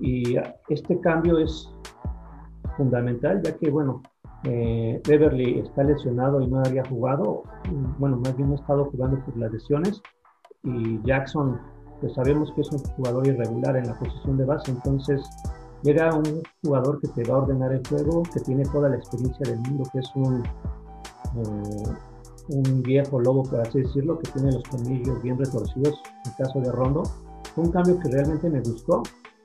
Y 0.00 0.36
este 0.68 1.00
cambio 1.00 1.38
es 1.38 1.68
fundamental, 2.76 3.40
ya 3.42 3.56
que, 3.56 3.70
bueno, 3.70 4.02
eh, 4.44 5.00
Beverly 5.08 5.60
está 5.60 5.82
lesionado 5.82 6.40
y 6.40 6.46
no 6.46 6.60
había 6.60 6.84
jugado, 6.84 7.42
bueno, 7.98 8.18
más 8.18 8.36
bien 8.36 8.52
ha 8.52 8.56
estado 8.56 8.84
jugando 8.86 9.18
por 9.24 9.36
las 9.36 9.52
lesiones. 9.52 10.02
Y 10.62 11.00
Jackson 11.02 11.58
pues 12.00 12.14
sabemos 12.14 12.52
que 12.52 12.60
es 12.60 12.70
un 12.70 12.78
jugador 12.78 13.26
irregular 13.26 13.76
en 13.76 13.86
la 13.86 13.98
posición 13.98 14.36
de 14.36 14.44
base, 14.44 14.70
entonces 14.70 15.24
llega 15.86 16.12
un 16.12 16.42
jugador 16.64 17.00
que 17.00 17.06
te 17.08 17.22
va 17.30 17.36
a 17.36 17.42
ordenar 17.42 17.72
el 17.72 17.86
juego, 17.86 18.24
que 18.34 18.40
tiene 18.40 18.64
toda 18.64 18.88
la 18.88 18.96
experiencia 18.96 19.46
del 19.48 19.60
mundo, 19.60 19.84
que 19.92 20.00
es 20.00 20.10
un, 20.16 20.42
eh, 21.36 21.94
un 22.48 22.82
viejo 22.82 23.20
lobo, 23.20 23.44
por 23.44 23.60
así 23.60 23.82
decirlo, 23.82 24.18
que 24.18 24.32
tiene 24.32 24.50
los 24.50 24.64
colmillos 24.64 25.22
bien 25.22 25.38
retorcidos, 25.38 26.00
en 26.24 26.32
caso 26.32 26.60
de 26.60 26.72
Rondo. 26.72 27.04
Fue 27.54 27.64
un 27.64 27.70
cambio 27.70 28.00
que 28.00 28.08
realmente 28.08 28.50
me 28.50 28.60
gustó. 28.60 29.02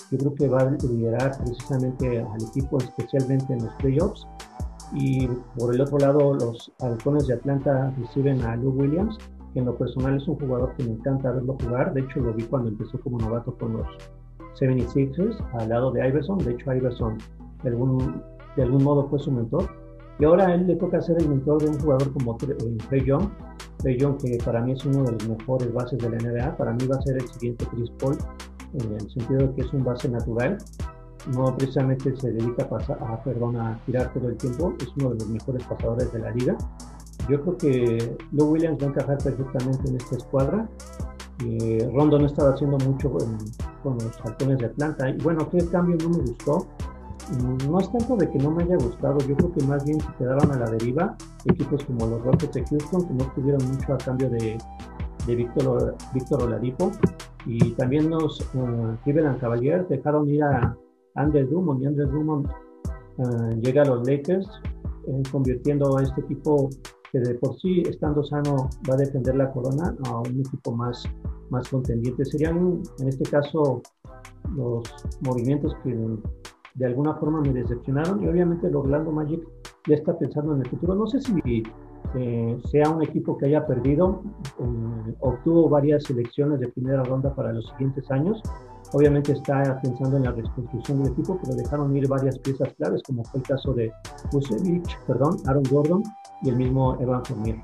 Yo 0.09 0.17
creo 0.17 0.35
que 0.35 0.47
va 0.47 0.61
a 0.61 0.71
liderar 0.71 1.37
precisamente 1.43 2.19
al 2.19 2.43
equipo, 2.43 2.79
especialmente 2.79 3.53
en 3.53 3.63
los 3.63 3.73
playoffs. 3.75 4.27
Y 4.93 5.27
por 5.57 5.73
el 5.73 5.79
otro 5.79 5.99
lado, 5.99 6.33
los 6.33 6.71
halcones 6.79 7.27
de 7.27 7.35
Atlanta 7.35 7.93
reciben 7.97 8.41
a 8.41 8.55
Lou 8.55 8.71
Williams, 8.71 9.15
que 9.53 9.59
en 9.59 9.65
lo 9.65 9.77
personal 9.77 10.17
es 10.17 10.27
un 10.27 10.39
jugador 10.39 10.73
que 10.75 10.83
me 10.83 10.93
encanta 10.93 11.31
verlo 11.31 11.55
jugar. 11.61 11.93
De 11.93 12.01
hecho, 12.01 12.19
lo 12.19 12.33
vi 12.33 12.43
cuando 12.43 12.69
empezó 12.69 12.99
como 12.99 13.19
novato 13.19 13.55
con 13.57 13.73
los 13.73 13.87
76ers 14.59 15.37
al 15.53 15.69
lado 15.69 15.91
de 15.91 16.07
Iverson. 16.07 16.37
De 16.39 16.51
hecho, 16.51 16.73
Iverson 16.73 17.17
de 17.63 17.69
algún, 17.69 18.21
de 18.55 18.63
algún 18.63 18.83
modo 18.83 19.07
fue 19.09 19.19
su 19.19 19.31
mentor. 19.31 19.69
Y 20.19 20.25
ahora 20.25 20.47
a 20.47 20.53
él 20.53 20.67
le 20.67 20.75
toca 20.75 21.01
ser 21.01 21.17
el 21.19 21.29
mentor 21.29 21.63
de 21.63 21.69
un 21.69 21.79
jugador 21.79 22.13
como 22.13 22.37
eh, 22.41 22.77
Trey 22.89 23.05
Young. 23.05 23.29
Trey 23.77 23.97
Young, 23.97 24.17
que 24.17 24.37
para 24.43 24.61
mí 24.61 24.73
es 24.73 24.85
uno 24.85 25.03
de 25.03 25.13
los 25.13 25.27
mejores 25.27 25.73
bases 25.73 25.97
de 25.99 26.09
la 26.09 26.17
NBA. 26.17 26.57
Para 26.57 26.73
mí 26.73 26.85
va 26.85 26.97
a 26.97 27.01
ser 27.01 27.15
el 27.15 27.27
siguiente 27.27 27.65
Chris 27.71 27.89
Paul, 27.99 28.17
en 28.73 28.93
el 28.93 29.09
sentido 29.09 29.47
de 29.47 29.53
que 29.55 29.61
es 29.61 29.73
un 29.73 29.83
base 29.83 30.09
natural. 30.09 30.57
No 31.35 31.55
precisamente 31.55 32.15
se 32.15 32.31
dedica 32.31 32.63
a, 32.63 32.69
pasar, 32.69 32.97
a, 33.01 33.23
perdón, 33.23 33.57
a 33.57 33.79
tirar 33.85 34.13
todo 34.13 34.29
el 34.29 34.37
tiempo. 34.37 34.73
Es 34.79 34.89
uno 34.97 35.09
de 35.11 35.15
los 35.15 35.27
mejores 35.27 35.63
pasadores 35.63 36.11
de 36.13 36.19
la 36.19 36.31
liga. 36.31 36.57
Yo 37.29 37.41
creo 37.41 37.57
que 37.57 38.17
Lou 38.31 38.51
Williams 38.51 38.81
va 38.81 38.87
a 38.87 38.89
encajar 38.89 39.17
perfectamente 39.17 39.89
en 39.89 39.95
esta 39.95 40.17
escuadra. 40.17 40.69
Eh, 41.45 41.89
Rondo 41.93 42.19
no 42.19 42.25
estaba 42.25 42.51
haciendo 42.51 42.77
mucho 42.79 43.11
con 43.83 43.95
los 43.95 44.19
halcones 44.25 44.59
de 44.59 44.65
Atlanta. 44.65 45.09
Y 45.09 45.17
bueno, 45.17 45.49
¿qué 45.49 45.65
cambio 45.67 45.97
no 46.01 46.09
me 46.09 46.23
gustó? 46.23 46.67
No 47.69 47.79
es 47.79 47.91
tanto 47.91 48.17
de 48.17 48.29
que 48.29 48.39
no 48.39 48.51
me 48.51 48.63
haya 48.63 48.75
gustado, 48.75 49.17
yo 49.19 49.35
creo 49.35 49.53
que 49.53 49.63
más 49.65 49.85
bien 49.85 49.99
se 50.01 50.13
quedaron 50.17 50.51
a 50.51 50.57
la 50.57 50.69
deriva 50.71 51.15
equipos 51.45 51.83
como 51.85 52.07
los 52.07 52.21
Rockets 52.23 52.53
de 52.53 52.65
Houston, 52.65 53.07
que 53.07 53.13
no 53.13 53.31
tuvieron 53.33 53.65
mucho 53.69 53.93
a 53.93 53.97
cambio 53.97 54.29
de, 54.29 54.57
de 55.25 55.35
Víctor, 55.35 55.95
Víctor 56.13 56.43
Oladipo. 56.43 56.91
Y 57.45 57.71
también 57.71 58.09
los 58.09 58.39
uh, 58.53 59.39
Cavaliers 59.39 59.87
dejaron 59.89 60.29
ir 60.29 60.43
a 60.43 60.75
Andrew 61.15 61.47
Drummond 61.47 61.81
y 61.81 61.85
Andrew 61.87 62.07
Drummond 62.07 62.47
uh, 63.17 63.49
llega 63.61 63.83
a 63.83 63.85
los 63.85 64.07
Lakers, 64.07 64.47
eh, 65.07 65.23
convirtiendo 65.31 65.97
a 65.97 66.03
este 66.03 66.21
equipo 66.21 66.69
que 67.11 67.19
de 67.19 67.33
por 67.35 67.59
sí, 67.59 67.81
estando 67.81 68.23
sano, 68.23 68.69
va 68.89 68.93
a 68.93 68.97
defender 68.97 69.35
la 69.35 69.51
corona 69.51 69.95
a 70.05 70.19
un 70.19 70.39
equipo 70.39 70.71
más, 70.71 71.03
más 71.51 71.69
contendiente. 71.69 72.25
Serían, 72.25 72.81
en 72.99 73.07
este 73.07 73.29
caso, 73.29 73.81
los 74.55 74.83
movimientos 75.21 75.75
que 75.83 75.95
de 76.75 76.85
alguna 76.85 77.13
forma 77.15 77.41
me 77.41 77.53
decepcionaron 77.53 78.23
y 78.23 78.27
obviamente 78.27 78.67
el 78.67 78.75
Orlando 78.75 79.11
Magic 79.11 79.41
ya 79.87 79.95
está 79.95 80.17
pensando 80.17 80.55
en 80.55 80.61
el 80.61 80.69
futuro. 80.69 80.95
No 80.95 81.05
sé 81.05 81.19
si 81.21 81.63
eh, 82.15 82.57
sea 82.71 82.89
un 82.89 83.03
equipo 83.03 83.37
que 83.37 83.47
haya 83.47 83.65
perdido, 83.65 84.23
eh, 84.59 85.15
obtuvo 85.19 85.69
varias 85.69 86.03
selecciones 86.03 86.59
de 86.59 86.67
primera 86.69 87.03
ronda 87.03 87.33
para 87.35 87.53
los 87.53 87.67
siguientes 87.69 88.09
años. 88.11 88.41
Obviamente 88.93 89.31
está 89.31 89.79
pensando 89.81 90.17
en 90.17 90.23
la 90.23 90.31
reconstrucción 90.31 91.03
del 91.03 91.13
equipo, 91.13 91.39
pero 91.41 91.55
dejaron 91.55 91.95
ir 91.95 92.07
varias 92.09 92.37
piezas 92.39 92.73
claves, 92.73 93.01
como 93.03 93.23
fue 93.23 93.39
el 93.39 93.47
caso 93.47 93.73
de 93.73 93.91
Kusevich, 94.31 94.97
perdón, 95.07 95.37
Aaron 95.47 95.63
Gordon 95.71 96.03
y 96.41 96.49
el 96.49 96.57
mismo 96.57 96.97
Evan 96.99 97.23
Fournier. 97.23 97.61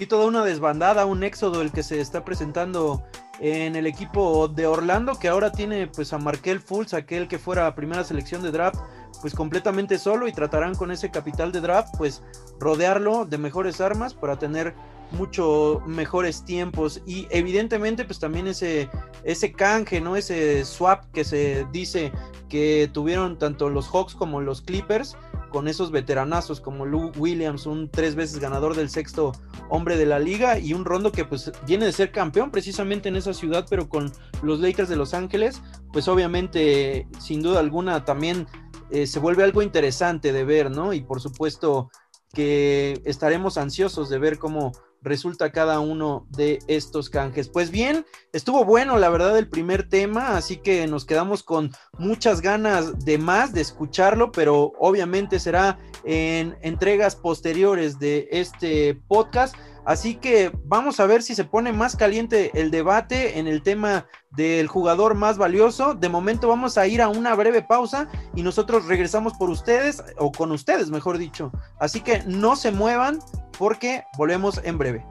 Y 0.00 0.06
toda 0.06 0.24
una 0.24 0.42
desbandada, 0.42 1.04
un 1.04 1.22
éxodo 1.22 1.60
el 1.60 1.72
que 1.72 1.82
se 1.82 2.00
está 2.00 2.24
presentando 2.24 3.02
en 3.38 3.76
el 3.76 3.86
equipo 3.86 4.48
de 4.48 4.66
Orlando, 4.66 5.18
que 5.18 5.28
ahora 5.28 5.52
tiene 5.52 5.88
pues 5.88 6.14
a 6.14 6.18
Markel 6.18 6.58
Fultz, 6.58 6.94
aquel 6.94 7.28
que 7.28 7.38
fuera 7.38 7.74
primera 7.74 8.02
selección 8.02 8.42
de 8.42 8.50
draft, 8.50 8.80
pues 9.20 9.34
completamente 9.34 9.98
solo 9.98 10.26
y 10.26 10.32
tratarán 10.32 10.74
con 10.74 10.90
ese 10.90 11.10
capital 11.10 11.52
de 11.52 11.60
draft, 11.60 11.94
pues 11.98 12.22
rodearlo 12.58 13.26
de 13.26 13.36
mejores 13.36 13.78
armas 13.82 14.14
para 14.14 14.38
tener 14.38 14.74
mucho 15.10 15.82
mejores 15.86 16.46
tiempos. 16.46 17.02
Y 17.04 17.26
evidentemente 17.28 18.06
pues 18.06 18.18
también 18.18 18.46
ese 18.46 18.88
ese 19.22 19.52
canje 19.52 20.00
no 20.00 20.16
ese 20.16 20.64
swap 20.64 21.04
que 21.12 21.24
se 21.24 21.66
dice 21.72 22.10
que 22.48 22.88
tuvieron 22.90 23.38
tanto 23.38 23.68
los 23.68 23.86
Hawks 23.88 24.14
como 24.14 24.40
los 24.40 24.62
Clippers 24.62 25.14
con 25.50 25.68
esos 25.68 25.90
veteranazos 25.90 26.60
como 26.60 26.86
Lou 26.86 27.12
Williams, 27.16 27.66
un 27.66 27.90
tres 27.90 28.14
veces 28.14 28.38
ganador 28.38 28.74
del 28.74 28.88
sexto 28.88 29.32
hombre 29.68 29.96
de 29.96 30.06
la 30.06 30.18
liga 30.18 30.58
y 30.58 30.72
un 30.72 30.84
Rondo 30.84 31.12
que 31.12 31.24
pues 31.24 31.52
viene 31.66 31.84
de 31.84 31.92
ser 31.92 32.12
campeón 32.12 32.50
precisamente 32.50 33.08
en 33.08 33.16
esa 33.16 33.34
ciudad, 33.34 33.66
pero 33.68 33.88
con 33.88 34.10
los 34.42 34.60
Lakers 34.60 34.88
de 34.88 34.96
Los 34.96 35.12
Ángeles, 35.12 35.60
pues 35.92 36.08
obviamente 36.08 37.06
sin 37.18 37.42
duda 37.42 37.60
alguna 37.60 38.04
también 38.04 38.46
eh, 38.90 39.06
se 39.06 39.18
vuelve 39.18 39.44
algo 39.44 39.62
interesante 39.62 40.32
de 40.32 40.44
ver, 40.44 40.70
¿no? 40.70 40.92
Y 40.92 41.02
por 41.02 41.20
supuesto 41.20 41.90
que 42.32 43.00
estaremos 43.04 43.58
ansiosos 43.58 44.08
de 44.08 44.18
ver 44.18 44.38
cómo 44.38 44.72
resulta 45.02 45.52
cada 45.52 45.80
uno 45.80 46.26
de 46.30 46.58
estos 46.66 47.10
canjes. 47.10 47.48
Pues 47.48 47.70
bien, 47.70 48.04
estuvo 48.32 48.64
bueno 48.64 48.98
la 48.98 49.08
verdad 49.08 49.36
el 49.38 49.48
primer 49.48 49.88
tema, 49.88 50.36
así 50.36 50.58
que 50.58 50.86
nos 50.86 51.04
quedamos 51.04 51.42
con 51.42 51.72
muchas 51.98 52.40
ganas 52.40 53.04
de 53.04 53.18
más, 53.18 53.52
de 53.52 53.60
escucharlo, 53.60 54.32
pero 54.32 54.72
obviamente 54.78 55.38
será 55.40 55.78
en 56.04 56.56
entregas 56.62 57.16
posteriores 57.16 57.98
de 57.98 58.28
este 58.30 59.00
podcast. 59.08 59.54
Así 59.86 60.16
que 60.16 60.52
vamos 60.64 61.00
a 61.00 61.06
ver 61.06 61.22
si 61.22 61.34
se 61.34 61.44
pone 61.44 61.72
más 61.72 61.96
caliente 61.96 62.50
el 62.54 62.70
debate 62.70 63.38
en 63.38 63.46
el 63.48 63.62
tema 63.62 64.06
del 64.30 64.68
jugador 64.68 65.14
más 65.14 65.38
valioso. 65.38 65.94
De 65.94 66.08
momento 66.08 66.48
vamos 66.48 66.76
a 66.78 66.86
ir 66.86 67.00
a 67.00 67.08
una 67.08 67.34
breve 67.34 67.62
pausa 67.62 68.08
y 68.36 68.42
nosotros 68.42 68.86
regresamos 68.86 69.32
por 69.34 69.50
ustedes, 69.50 70.02
o 70.18 70.30
con 70.30 70.52
ustedes, 70.52 70.90
mejor 70.90 71.18
dicho. 71.18 71.50
Así 71.78 72.00
que 72.00 72.22
no 72.26 72.56
se 72.56 72.70
muevan 72.70 73.20
porque 73.60 74.04
volvemos 74.16 74.58
en 74.64 74.78
breve. 74.78 75.04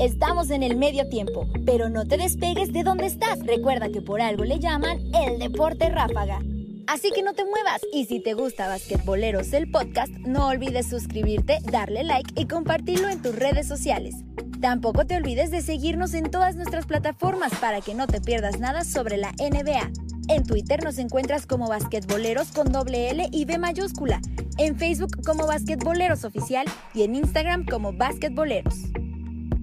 Estamos 0.00 0.50
en 0.50 0.64
el 0.64 0.76
medio 0.76 1.08
tiempo, 1.08 1.46
pero 1.64 1.88
no 1.88 2.04
te 2.04 2.16
despegues 2.16 2.72
de 2.72 2.82
donde 2.82 3.06
estás. 3.06 3.38
Recuerda 3.46 3.88
que 3.90 4.02
por 4.02 4.20
algo 4.20 4.42
le 4.42 4.58
llaman 4.58 4.98
el 5.14 5.38
deporte 5.38 5.88
ráfaga. 5.88 6.40
Así 6.88 7.12
que 7.12 7.22
no 7.22 7.32
te 7.32 7.44
muevas 7.44 7.80
y 7.92 8.06
si 8.06 8.20
te 8.20 8.34
gusta 8.34 8.66
Basquetboleros 8.66 9.52
el 9.52 9.70
podcast, 9.70 10.10
no 10.26 10.48
olvides 10.48 10.88
suscribirte, 10.88 11.58
darle 11.70 12.02
like 12.02 12.32
y 12.34 12.48
compartirlo 12.48 13.08
en 13.08 13.22
tus 13.22 13.36
redes 13.36 13.68
sociales. 13.68 14.16
Tampoco 14.62 15.04
te 15.04 15.16
olvides 15.16 15.50
de 15.50 15.60
seguirnos 15.60 16.14
en 16.14 16.30
todas 16.30 16.54
nuestras 16.54 16.86
plataformas 16.86 17.52
para 17.56 17.80
que 17.80 17.96
no 17.96 18.06
te 18.06 18.20
pierdas 18.20 18.60
nada 18.60 18.84
sobre 18.84 19.16
la 19.16 19.32
NBA. 19.32 19.90
En 20.28 20.44
Twitter 20.44 20.84
nos 20.84 20.98
encuentras 20.98 21.46
como 21.46 21.68
Basquetboleros 21.68 22.52
con 22.52 22.70
doble 22.70 23.10
L 23.10 23.28
y 23.32 23.44
B 23.44 23.58
mayúscula, 23.58 24.20
en 24.58 24.76
Facebook 24.78 25.20
como 25.26 25.48
Basquetboleros 25.48 26.24
Oficial 26.24 26.64
y 26.94 27.02
en 27.02 27.16
Instagram 27.16 27.66
como 27.66 27.92
Basquetboleros. 27.92 28.76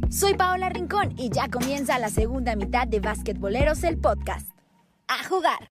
Soy 0.09 0.33
Paola 0.33 0.67
Rincón 0.67 1.13
y 1.17 1.29
ya 1.29 1.47
comienza 1.47 1.97
la 1.97 2.09
segunda 2.09 2.57
mitad 2.57 2.85
de 2.85 2.99
Basquetboleros 2.99 3.85
el 3.85 3.99
podcast. 3.99 4.49
¡A 5.07 5.23
jugar! 5.29 5.69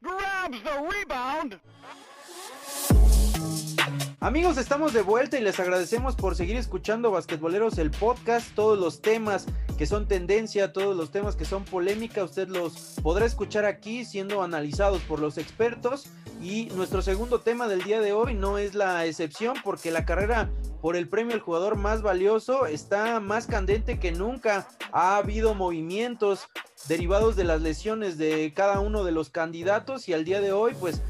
Amigos, 4.21 4.59
estamos 4.59 4.93
de 4.93 5.03
vuelta 5.03 5.39
y 5.39 5.43
les 5.43 5.61
agradecemos 5.61 6.17
por 6.17 6.35
seguir 6.35 6.57
escuchando 6.57 7.13
Basquetboleros 7.13 7.79
el 7.79 7.93
podcast. 7.93 8.53
Todos 8.53 8.77
los 8.77 9.01
temas 9.01 9.47
que 9.79 9.87
son 9.87 10.09
tendencia, 10.09 10.73
todos 10.73 10.97
los 10.97 11.13
temas 11.13 11.37
que 11.37 11.45
son 11.45 11.65
polémica, 11.65 12.25
usted 12.25 12.49
los 12.49 12.97
podrá 13.01 13.27
escuchar 13.27 13.65
aquí 13.65 14.05
siendo 14.05 14.43
analizados 14.43 15.03
por 15.03 15.21
los 15.21 15.39
expertos. 15.39 16.09
Y 16.43 16.65
nuestro 16.75 17.01
segundo 17.01 17.43
tema 17.43 17.69
del 17.69 17.85
día 17.85 18.01
de 18.01 18.13
hoy 18.13 18.35
no 18.35 18.59
es 18.59 18.75
la 18.75 19.07
excepción 19.07 19.55
porque 19.63 19.93
la 19.93 20.05
carrera 20.05 20.51
por 20.83 20.97
el 20.97 21.09
premio 21.09 21.35
al 21.35 21.41
jugador 21.41 21.77
más 21.77 22.03
valioso 22.03 22.67
está 22.67 23.21
más 23.21 23.47
candente 23.47 24.01
que 24.01 24.11
nunca. 24.11 24.67
Ha 24.91 25.17
habido 25.17 25.55
movimientos 25.55 26.49
derivados 26.89 27.37
de 27.37 27.45
las 27.45 27.63
lesiones 27.63 28.19
de 28.19 28.53
cada 28.53 28.81
uno 28.81 29.05
de 29.05 29.13
los 29.13 29.31
candidatos 29.31 30.09
y 30.09 30.13
al 30.13 30.25
día 30.25 30.41
de 30.41 30.51
hoy 30.51 30.75
pues 30.81 31.03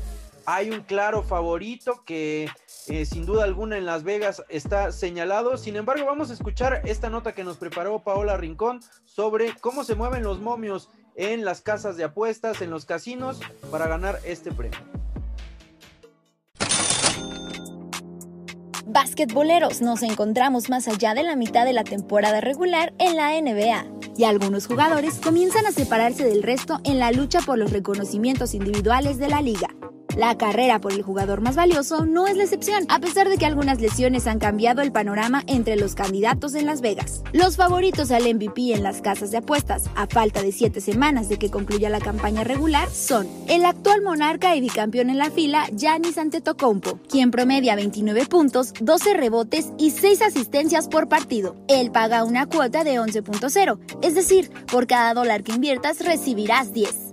hay 0.50 0.70
un 0.70 0.80
claro 0.80 1.22
favorito 1.22 2.02
que 2.06 2.48
eh, 2.90 3.04
sin 3.04 3.26
duda 3.26 3.44
alguna 3.44 3.76
en 3.76 3.86
Las 3.86 4.04
Vegas 4.04 4.42
está 4.48 4.92
señalado. 4.92 5.56
Sin 5.56 5.76
embargo, 5.76 6.06
vamos 6.06 6.30
a 6.30 6.32
escuchar 6.32 6.82
esta 6.84 7.10
nota 7.10 7.34
que 7.34 7.44
nos 7.44 7.56
preparó 7.56 8.00
Paola 8.00 8.36
Rincón 8.36 8.80
sobre 9.04 9.54
cómo 9.60 9.84
se 9.84 9.94
mueven 9.94 10.22
los 10.22 10.40
momios 10.40 10.88
en 11.14 11.44
las 11.44 11.60
casas 11.60 11.96
de 11.96 12.04
apuestas, 12.04 12.62
en 12.62 12.70
los 12.70 12.84
casinos, 12.84 13.40
para 13.70 13.88
ganar 13.88 14.18
este 14.24 14.52
premio. 14.52 14.78
Basquetboleros, 18.86 19.82
nos 19.82 20.02
encontramos 20.02 20.70
más 20.70 20.88
allá 20.88 21.12
de 21.12 21.22
la 21.22 21.36
mitad 21.36 21.66
de 21.66 21.74
la 21.74 21.84
temporada 21.84 22.40
regular 22.40 22.94
en 22.98 23.16
la 23.16 23.38
NBA 23.38 23.84
y 24.16 24.24
algunos 24.24 24.66
jugadores 24.66 25.20
comienzan 25.22 25.66
a 25.66 25.72
separarse 25.72 26.24
del 26.24 26.42
resto 26.42 26.80
en 26.84 26.98
la 26.98 27.12
lucha 27.12 27.40
por 27.40 27.58
los 27.58 27.70
reconocimientos 27.70 28.54
individuales 28.54 29.18
de 29.18 29.28
la 29.28 29.42
liga. 29.42 29.68
La 30.18 30.36
carrera 30.36 30.80
por 30.80 30.92
el 30.92 31.02
jugador 31.02 31.42
más 31.42 31.54
valioso 31.54 32.04
no 32.04 32.26
es 32.26 32.36
la 32.36 32.42
excepción, 32.42 32.84
a 32.88 32.98
pesar 32.98 33.28
de 33.28 33.38
que 33.38 33.46
algunas 33.46 33.80
lesiones 33.80 34.26
han 34.26 34.40
cambiado 34.40 34.82
el 34.82 34.90
panorama 34.90 35.44
entre 35.46 35.76
los 35.76 35.94
candidatos 35.94 36.56
en 36.56 36.66
Las 36.66 36.80
Vegas. 36.80 37.22
Los 37.32 37.56
favoritos 37.56 38.10
al 38.10 38.24
MVP 38.24 38.74
en 38.74 38.82
las 38.82 39.00
casas 39.00 39.30
de 39.30 39.36
apuestas, 39.36 39.84
a 39.94 40.08
falta 40.08 40.42
de 40.42 40.50
siete 40.50 40.80
semanas 40.80 41.28
de 41.28 41.38
que 41.38 41.52
concluya 41.52 41.88
la 41.88 42.00
campaña 42.00 42.42
regular, 42.42 42.90
son 42.90 43.28
el 43.46 43.64
actual 43.64 44.02
monarca 44.02 44.56
y 44.56 44.60
bicampeón 44.60 45.08
en 45.08 45.18
la 45.18 45.30
fila, 45.30 45.68
Giannis 45.72 46.18
Antetokounmpo, 46.18 46.98
quien 47.08 47.30
promedia 47.30 47.76
29 47.76 48.26
puntos, 48.26 48.72
12 48.80 49.14
rebotes 49.14 49.68
y 49.78 49.92
6 49.92 50.22
asistencias 50.22 50.88
por 50.88 51.08
partido. 51.08 51.54
Él 51.68 51.92
paga 51.92 52.24
una 52.24 52.46
cuota 52.46 52.82
de 52.82 52.98
11.0, 52.98 53.78
es 54.02 54.16
decir, 54.16 54.50
por 54.66 54.88
cada 54.88 55.14
dólar 55.14 55.44
que 55.44 55.52
inviertas 55.52 56.04
recibirás 56.04 56.72
10. 56.72 57.07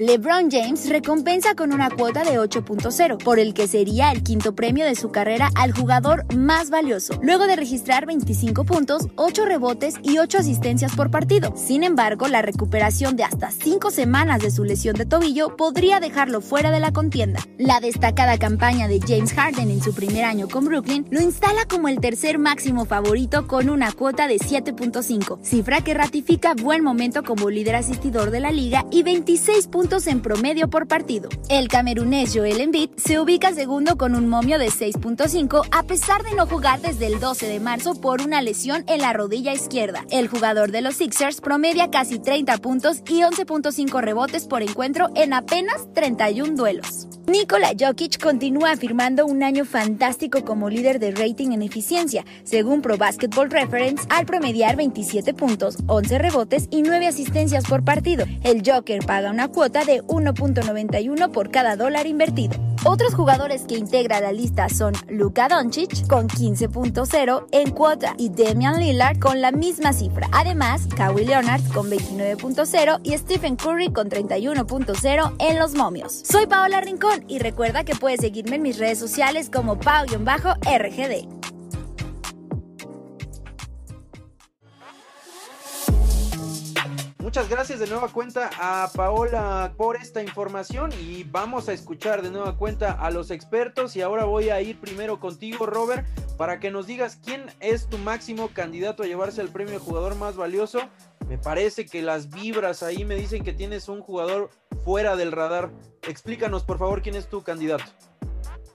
LeBron 0.00 0.50
James 0.50 0.88
recompensa 0.88 1.54
con 1.54 1.74
una 1.74 1.90
cuota 1.90 2.24
de 2.24 2.38
8.0, 2.38 3.22
por 3.22 3.38
el 3.38 3.52
que 3.52 3.68
sería 3.68 4.10
el 4.12 4.22
quinto 4.22 4.54
premio 4.54 4.86
de 4.86 4.94
su 4.94 5.10
carrera 5.10 5.50
al 5.54 5.72
jugador 5.72 6.24
más 6.34 6.70
valioso, 6.70 7.20
luego 7.22 7.46
de 7.46 7.54
registrar 7.54 8.06
25 8.06 8.64
puntos, 8.64 9.08
8 9.16 9.44
rebotes 9.44 9.96
y 10.02 10.16
8 10.16 10.38
asistencias 10.38 10.96
por 10.96 11.10
partido. 11.10 11.52
Sin 11.54 11.84
embargo, 11.84 12.28
la 12.28 12.40
recuperación 12.40 13.14
de 13.14 13.24
hasta 13.24 13.50
5 13.50 13.90
semanas 13.90 14.40
de 14.40 14.50
su 14.50 14.64
lesión 14.64 14.96
de 14.96 15.04
tobillo 15.04 15.54
podría 15.54 16.00
dejarlo 16.00 16.40
fuera 16.40 16.70
de 16.70 16.80
la 16.80 16.94
contienda. 16.94 17.40
La 17.58 17.80
destacada 17.80 18.38
campaña 18.38 18.88
de 18.88 19.00
James 19.06 19.34
Harden 19.34 19.70
en 19.70 19.82
su 19.82 19.92
primer 19.92 20.24
año 20.24 20.48
con 20.48 20.64
Brooklyn 20.64 21.04
lo 21.10 21.20
instala 21.20 21.66
como 21.68 21.88
el 21.88 22.00
tercer 22.00 22.38
máximo 22.38 22.86
favorito 22.86 23.46
con 23.46 23.68
una 23.68 23.92
cuota 23.92 24.28
de 24.28 24.38
7.5, 24.38 25.40
cifra 25.42 25.84
que 25.84 25.92
ratifica 25.92 26.54
buen 26.54 26.82
momento 26.82 27.22
como 27.22 27.50
líder 27.50 27.76
asistidor 27.76 28.30
de 28.30 28.40
la 28.40 28.50
liga 28.50 28.86
y 28.90 29.02
26 29.02 29.66
puntos 29.66 29.89
en 29.90 30.22
promedio 30.22 30.70
por 30.70 30.86
partido. 30.86 31.28
El 31.48 31.66
camerunés 31.66 32.32
Joel 32.32 32.60
Embiid 32.60 32.90
se 32.96 33.18
ubica 33.18 33.52
segundo 33.52 33.96
con 33.98 34.14
un 34.14 34.28
momio 34.28 34.56
de 34.56 34.68
6.5 34.68 35.66
a 35.72 35.82
pesar 35.82 36.22
de 36.22 36.34
no 36.36 36.46
jugar 36.46 36.80
desde 36.80 37.08
el 37.08 37.18
12 37.18 37.48
de 37.48 37.58
marzo 37.58 38.00
por 38.00 38.22
una 38.22 38.40
lesión 38.40 38.84
en 38.86 39.00
la 39.00 39.12
rodilla 39.12 39.52
izquierda. 39.52 40.04
El 40.10 40.28
jugador 40.28 40.70
de 40.70 40.82
los 40.82 40.94
Sixers 40.94 41.40
promedia 41.40 41.90
casi 41.90 42.20
30 42.20 42.58
puntos 42.58 42.98
y 43.08 43.22
11.5 43.22 44.00
rebotes 44.00 44.46
por 44.46 44.62
encuentro 44.62 45.08
en 45.16 45.32
apenas 45.32 45.92
31 45.92 46.54
duelos. 46.54 47.08
Nikola 47.30 47.70
Jokic 47.78 48.20
continúa 48.20 48.72
afirmando 48.72 49.24
un 49.24 49.44
año 49.44 49.64
fantástico 49.64 50.44
como 50.44 50.68
líder 50.68 50.98
de 50.98 51.12
rating 51.12 51.52
en 51.52 51.62
eficiencia, 51.62 52.24
según 52.42 52.82
Pro 52.82 52.96
Basketball 52.96 53.50
Reference, 53.50 54.04
al 54.08 54.26
promediar 54.26 54.74
27 54.74 55.32
puntos, 55.34 55.76
11 55.86 56.18
rebotes 56.18 56.66
y 56.72 56.82
9 56.82 57.06
asistencias 57.06 57.64
por 57.64 57.84
partido. 57.84 58.26
El 58.42 58.62
Joker 58.66 59.04
paga 59.06 59.30
una 59.30 59.46
cuota 59.46 59.79
de 59.84 60.02
1.91 60.04 61.30
por 61.30 61.50
cada 61.50 61.76
dólar 61.76 62.06
invertido. 62.06 62.58
Otros 62.84 63.14
jugadores 63.14 63.62
que 63.62 63.76
integra 63.76 64.20
la 64.20 64.32
lista 64.32 64.68
son 64.68 64.94
Luka 65.08 65.48
Doncic 65.48 66.06
con 66.06 66.28
15.0 66.28 67.46
en 67.52 67.70
cuota 67.72 68.14
y 68.16 68.30
Damian 68.30 68.80
Lillard 68.80 69.18
con 69.18 69.40
la 69.40 69.52
misma 69.52 69.92
cifra. 69.92 70.28
Además, 70.32 70.88
Kawhi 70.96 71.26
Leonard 71.26 71.62
con 71.74 71.90
29.0 71.90 73.00
y 73.02 73.18
Stephen 73.18 73.56
Curry 73.56 73.92
con 73.92 74.08
31.0 74.08 75.34
en 75.38 75.58
los 75.58 75.74
momios. 75.74 76.22
Soy 76.24 76.46
Paola 76.46 76.80
Rincón 76.80 77.24
y 77.28 77.38
recuerda 77.38 77.84
que 77.84 77.94
puedes 77.94 78.20
seguirme 78.20 78.56
en 78.56 78.62
mis 78.62 78.78
redes 78.78 78.98
sociales 78.98 79.50
como 79.50 79.78
pau-rgd. 79.78 81.49
Muchas 87.22 87.50
gracias 87.50 87.78
de 87.78 87.86
nueva 87.86 88.08
cuenta 88.08 88.48
a 88.58 88.88
Paola 88.96 89.74
por 89.76 89.96
esta 89.96 90.22
información 90.22 90.90
y 91.06 91.24
vamos 91.24 91.68
a 91.68 91.74
escuchar 91.74 92.22
de 92.22 92.30
nueva 92.30 92.56
cuenta 92.56 92.92
a 92.92 93.10
los 93.10 93.30
expertos 93.30 93.94
y 93.94 94.00
ahora 94.00 94.24
voy 94.24 94.48
a 94.48 94.62
ir 94.62 94.80
primero 94.80 95.20
contigo 95.20 95.66
Robert 95.66 96.06
para 96.38 96.58
que 96.60 96.70
nos 96.70 96.86
digas 96.86 97.20
quién 97.22 97.42
es 97.60 97.88
tu 97.88 97.98
máximo 97.98 98.48
candidato 98.54 99.02
a 99.02 99.06
llevarse 99.06 99.42
el 99.42 99.50
premio 99.50 99.74
de 99.74 99.80
jugador 99.80 100.16
más 100.16 100.34
valioso. 100.34 100.78
Me 101.28 101.36
parece 101.36 101.84
que 101.84 102.00
las 102.00 102.30
vibras 102.30 102.82
ahí 102.82 103.04
me 103.04 103.16
dicen 103.16 103.44
que 103.44 103.52
tienes 103.52 103.90
un 103.90 104.00
jugador 104.00 104.48
fuera 104.82 105.14
del 105.14 105.30
radar. 105.30 105.70
Explícanos 106.08 106.64
por 106.64 106.78
favor 106.78 107.02
quién 107.02 107.16
es 107.16 107.28
tu 107.28 107.42
candidato. 107.42 107.84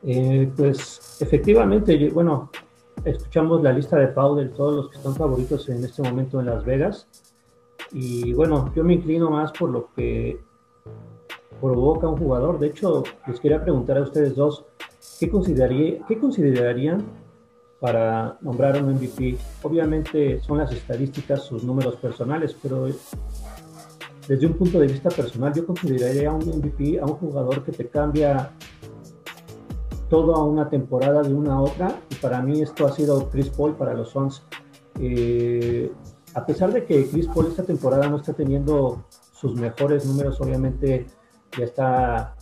Eh, 0.04 0.52
pues 0.56 1.18
efectivamente, 1.20 2.12
bueno, 2.12 2.52
escuchamos 3.06 3.64
la 3.64 3.74
lista 3.74 3.98
de 3.98 4.08
Pau 4.10 4.36
de 4.36 4.50
todos 4.50 4.76
los 4.76 4.90
que 4.92 4.98
están 4.98 5.16
favoritos 5.16 5.68
en 5.68 5.84
este 5.84 6.04
momento 6.04 6.40
en 6.40 6.46
Las 6.46 6.64
Vegas 6.64 7.08
y 7.92 8.34
bueno, 8.34 8.72
yo 8.76 8.84
me 8.84 8.94
inclino 8.94 9.30
más 9.30 9.52
por 9.52 9.70
lo 9.70 9.90
que 9.96 10.40
provoca 11.62 12.08
un 12.08 12.18
jugador. 12.18 12.60
De 12.60 12.68
hecho, 12.68 13.04
les 13.28 13.40
quería 13.40 13.64
preguntar 13.64 13.98
a 13.98 14.02
ustedes 14.02 14.36
dos, 14.36 14.66
¿qué, 15.20 15.30
consideraría, 15.30 16.06
qué 16.08 16.20
considerarían 16.20 17.04
para 17.80 18.38
nombrar 18.42 18.82
un 18.82 18.94
MVP? 18.94 19.38
Obviamente 19.64 20.42
son 20.42 20.58
las 20.58 20.72
estadísticas, 20.72 21.44
sus 21.44 21.64
números 21.64 21.96
personales, 21.96 22.56
pero 22.62 22.88
desde 24.28 24.48
un 24.48 24.54
punto 24.54 24.80
de 24.80 24.88
vista 24.88 25.10
personal, 25.10 25.54
yo 25.54 25.66
consideraría 25.66 26.32
un 26.32 26.42
MVP 26.42 27.00
a 27.00 27.06
un 27.06 27.14
jugador 27.14 27.64
que 27.64 27.72
te 27.72 27.88
cambia 27.88 28.52
toda 30.10 30.44
una 30.44 30.70
temporada 30.70 31.22
de 31.22 31.34
una 31.34 31.54
a 31.54 31.62
otra. 31.62 32.00
Y 32.10 32.16
para 32.16 32.42
mí 32.42 32.62
esto 32.62 32.86
ha 32.88 32.92
sido 32.92 33.30
Chris 33.30 33.50
Paul 33.50 33.76
para 33.76 33.94
los 33.94 34.10
Suns. 34.10 34.44
Eh, 35.00 35.92
a 36.36 36.46
pesar 36.46 36.72
de 36.74 36.86
que 36.86 37.08
Chris 37.10 37.28
Paul 37.28 37.48
esta 37.48 37.64
temporada 37.64 38.08
no 38.10 38.18
está 38.18 38.34
teniendo 38.34 39.06
sus 39.32 39.56
mejores 39.56 40.06
números, 40.06 40.40
obviamente 40.42 41.08
ya 41.58 41.66
está 41.66 42.36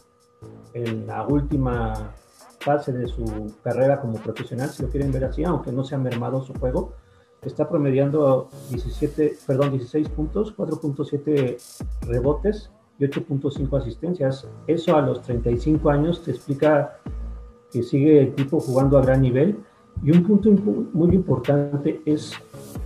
en 0.74 1.06
la 1.08 1.26
última 1.28 2.12
fase 2.60 2.92
de 2.92 3.08
su 3.08 3.54
carrera 3.64 4.02
como 4.02 4.16
profesional, 4.16 4.70
si 4.70 4.82
lo 4.82 4.90
quieren 4.90 5.12
ver 5.12 5.26
así, 5.26 5.44
aunque 5.44 5.72
no 5.72 5.84
se 5.84 5.94
ha 5.94 6.00
mermado 6.00 6.42
su 6.44 6.54
juego, 6.56 6.94
está 7.42 7.70
promediando 7.70 8.50
17, 8.70 9.38
perdón, 9.46 9.72
16 9.72 10.10
puntos, 10.10 10.56
4.7 10.58 11.58
rebotes 12.08 12.72
y 12.98 13.06
8.5 13.06 13.80
asistencias. 13.80 14.48
Eso 14.66 14.96
a 14.96 15.02
los 15.02 15.22
35 15.22 15.90
años 15.92 16.24
te 16.24 16.32
explica 16.32 16.98
que 17.72 17.84
sigue 17.84 18.22
el 18.22 18.34
tipo 18.34 18.60
jugando 18.60 18.98
a 18.98 19.02
gran 19.02 19.22
nivel. 19.22 19.64
Y 20.02 20.12
un 20.12 20.24
punto 20.24 20.50
muy 20.94 21.16
importante 21.16 22.02
es 22.06 22.34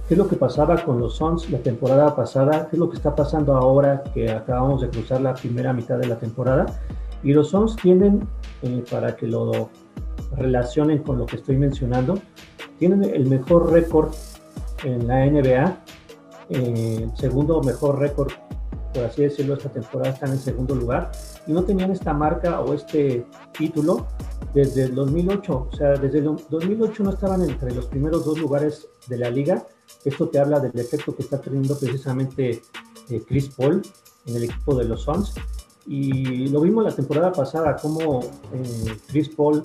qué 0.08 0.14
es 0.14 0.18
lo 0.18 0.28
que 0.28 0.36
pasaba 0.36 0.84
con 0.84 1.00
los 1.00 1.16
Suns 1.16 1.50
la 1.50 1.60
temporada 1.60 2.16
pasada, 2.16 2.68
qué 2.70 2.76
es 2.76 2.80
lo 2.80 2.90
que 2.90 2.98
está 2.98 3.16
pasando 3.16 3.56
ahora 3.56 4.04
que 4.14 4.30
acabamos 4.30 4.82
de 4.82 4.90
cruzar 4.90 5.22
la 5.22 5.34
primera 5.34 5.74
mitad 5.74 5.98
de 5.98 6.08
la 6.08 6.18
temporada. 6.18 6.66
Y 7.24 7.34
los 7.34 7.50
Suns 7.50 7.76
tienen, 7.76 8.28
eh, 8.62 8.84
para 8.90 9.16
que 9.16 9.28
lo 9.28 9.70
relacionen 10.36 11.00
con 11.00 11.18
lo 11.18 11.26
que 11.26 11.38
estoy 11.38 11.58
mencionando, 11.58 12.20
tienen 12.78 13.04
el 13.04 13.28
mejor 13.28 13.72
récord 13.72 14.14
en 14.84 15.08
la 15.08 15.26
NBA, 15.26 15.78
eh, 16.50 17.08
segundo 17.16 17.62
mejor 17.64 18.00
récord, 18.00 18.32
por 18.94 19.06
así 19.06 19.24
decirlo, 19.24 19.56
esta 19.56 19.70
temporada 19.70 20.14
están 20.14 20.32
en 20.32 20.40
segundo 20.40 20.76
lugar 20.76 21.12
y 21.46 21.52
no 21.52 21.64
tenían 21.64 21.92
esta 21.92 22.14
marca 22.14 22.62
o 22.62 22.74
este 22.74 23.26
título 23.58 24.08
desde 24.54 24.84
el 24.84 24.96
2008. 24.96 25.68
O 25.72 25.76
sea, 25.76 25.92
desde 25.92 26.20
el 26.20 26.38
2008 26.50 27.04
no 27.04 27.10
estaban 27.12 27.42
entre 27.42 27.74
los 27.74 27.86
primeros 27.86 28.26
dos 28.26 28.40
lugares 28.40 28.88
de 29.08 29.18
la 29.18 29.30
liga 29.30 29.66
esto 30.06 30.28
te 30.30 30.40
habla 30.40 30.60
del 30.60 30.78
efecto 30.80 31.16
que 31.16 31.24
está 31.24 31.40
teniendo 31.40 31.78
precisamente 31.78 32.62
eh, 33.10 33.24
Chris 33.28 33.50
Paul 33.50 33.82
en 34.26 34.36
el 34.36 34.44
equipo 34.44 34.76
de 34.76 34.86
los 34.86 35.04
Suns. 35.04 35.34
Y 35.86 36.50
lo 36.50 36.62
vimos 36.62 36.84
la 36.84 36.94
temporada 36.94 37.32
pasada, 37.32 37.78
cómo 37.82 38.20
eh, 38.54 38.98
Chris 39.08 39.30
Paul 39.30 39.64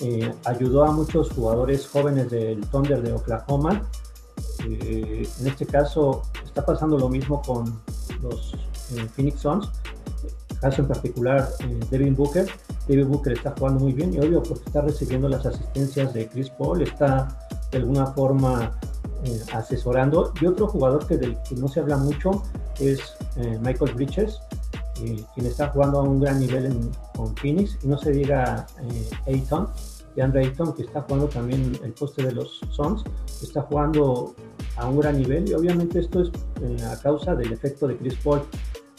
eh, 0.00 0.32
ayudó 0.44 0.84
a 0.84 0.92
muchos 0.92 1.30
jugadores 1.30 1.86
jóvenes 1.86 2.30
del 2.30 2.60
Thunder 2.68 3.02
de 3.02 3.12
Oklahoma. 3.12 3.88
en 4.60 5.46
este 5.46 5.66
caso 5.66 6.22
está 6.44 6.64
pasando 6.64 6.98
lo 6.98 7.08
mismo 7.08 7.40
con 7.42 7.80
los 8.22 8.52
Phoenix 9.14 9.40
Suns. 9.40 9.68
Caso 10.60 10.82
en 10.82 10.88
particular, 10.88 11.48
Devin 11.90 12.16
Booker. 12.16 12.46
Devin 12.88 13.08
Booker 13.08 13.32
está 13.32 13.54
jugando 13.58 13.80
muy 13.80 13.92
bien 13.92 14.14
y 14.14 14.18
obvio 14.18 14.42
porque 14.42 14.64
está 14.64 14.80
recibiendo 14.80 15.28
las 15.28 15.44
asistencias 15.44 16.14
de 16.14 16.28
Chris 16.28 16.50
Paul, 16.50 16.82
está 16.82 17.28
de 17.70 17.78
alguna 17.78 18.06
forma 18.06 18.72
eh, 19.24 19.40
asesorando. 19.52 20.32
Y 20.40 20.46
otro 20.46 20.68
jugador 20.68 21.06
que 21.06 21.16
del 21.16 21.36
que 21.48 21.56
no 21.56 21.68
se 21.68 21.80
habla 21.80 21.96
mucho 21.96 22.42
es 22.78 23.00
eh, 23.36 23.58
Michael 23.60 23.94
Bridges, 23.94 24.40
eh, 25.00 25.22
quien 25.34 25.46
está 25.46 25.68
jugando 25.68 26.00
a 26.00 26.02
un 26.02 26.20
gran 26.20 26.38
nivel 26.38 26.90
con 27.16 27.34
Phoenix. 27.36 27.78
Y 27.82 27.88
no 27.88 27.98
se 27.98 28.12
diga 28.12 28.66
Ayton, 29.26 29.68
de 30.16 30.22
Andre 30.22 30.46
Ayton, 30.46 30.74
que 30.74 30.82
está 30.82 31.02
jugando 31.02 31.28
también 31.28 31.78
el 31.84 31.92
poste 31.92 32.24
de 32.24 32.32
los 32.32 32.60
Suns, 32.70 33.04
está 33.42 33.62
jugando 33.62 34.34
a 34.76 34.88
un 34.88 34.98
gran 34.98 35.18
nivel. 35.18 35.48
Y 35.48 35.54
obviamente 35.54 36.00
esto 36.00 36.22
es 36.22 36.82
a 36.82 37.00
causa 37.00 37.34
del 37.34 37.52
efecto 37.52 37.86
de 37.86 37.96
Chris 37.96 38.16
Paul. 38.16 38.40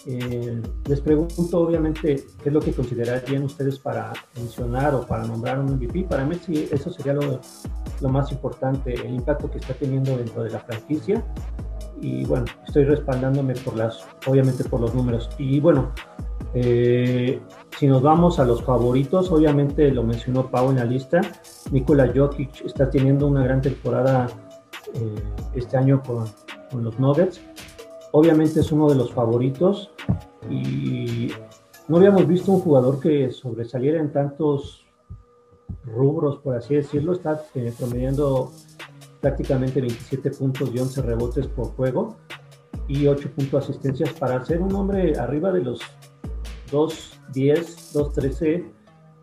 Eh, 0.05 0.61
les 0.87 1.01
pregunto, 1.01 1.59
obviamente, 1.59 2.23
qué 2.41 2.49
es 2.49 2.53
lo 2.53 2.61
que 2.61 2.71
considerarían 2.71 3.43
ustedes 3.43 3.77
para 3.77 4.13
mencionar 4.37 4.95
o 4.95 5.05
para 5.05 5.25
nombrar 5.25 5.59
un 5.59 5.75
MVP. 5.75 6.03
Para 6.03 6.23
mí, 6.23 6.35
sí, 6.45 6.69
eso 6.71 6.91
sería 6.91 7.13
lo, 7.13 7.41
lo 7.99 8.09
más 8.09 8.31
importante, 8.31 8.93
el 8.93 9.15
impacto 9.15 9.51
que 9.51 9.57
está 9.57 9.73
teniendo 9.73 10.15
dentro 10.15 10.43
de 10.43 10.51
la 10.51 10.59
franquicia. 10.59 11.25
Y 11.99 12.23
bueno, 12.25 12.45
estoy 12.65 12.85
respaldándome 12.85 13.55
por 13.55 13.75
las, 13.75 14.05
obviamente 14.27 14.63
por 14.63 14.79
los 14.79 14.93
números. 14.93 15.29
Y 15.39 15.59
bueno, 15.59 15.91
eh, 16.53 17.41
si 17.77 17.85
nos 17.85 18.01
vamos 18.01 18.39
a 18.39 18.45
los 18.45 18.63
favoritos, 18.63 19.31
obviamente 19.31 19.91
lo 19.91 20.01
mencionó 20.01 20.49
Pau 20.49 20.71
en 20.71 20.77
la 20.77 20.85
lista, 20.85 21.21
Nikola 21.71 22.11
Jokic 22.13 22.65
está 22.65 22.89
teniendo 22.89 23.27
una 23.27 23.43
gran 23.43 23.61
temporada 23.61 24.27
eh, 24.95 25.15
este 25.53 25.77
año 25.77 26.01
con, 26.01 26.25
con, 26.71 26.83
los 26.83 26.99
Nuggets. 26.99 27.39
Obviamente 28.13 28.61
es 28.61 28.71
uno 28.71 28.89
de 28.89 28.95
los 28.95 29.13
favoritos 29.13 29.91
y 30.49 31.29
no 31.87 31.97
habíamos 31.97 32.27
visto 32.27 32.51
un 32.51 32.61
jugador 32.61 32.99
que 32.99 33.31
sobresaliera 33.31 33.99
en 33.99 34.11
tantos 34.11 34.83
rubros, 35.85 36.37
por 36.37 36.55
así 36.55 36.75
decirlo. 36.75 37.13
Está 37.13 37.43
eh, 37.53 37.71
promediando 37.77 38.51
prácticamente 39.21 39.81
27 39.81 40.31
puntos 40.31 40.71
y 40.73 40.79
11 40.79 41.01
rebotes 41.03 41.45
por 41.45 41.67
juego 41.75 42.15
y 42.87 43.05
8 43.05 43.29
puntos 43.35 43.65
asistencias 43.65 44.13
para 44.13 44.43
ser 44.43 44.61
un 44.61 44.73
hombre 44.73 45.17
arriba 45.19 45.51
de 45.51 45.61
los 45.61 45.81
2.10, 47.33 47.93
2.13 47.93 48.65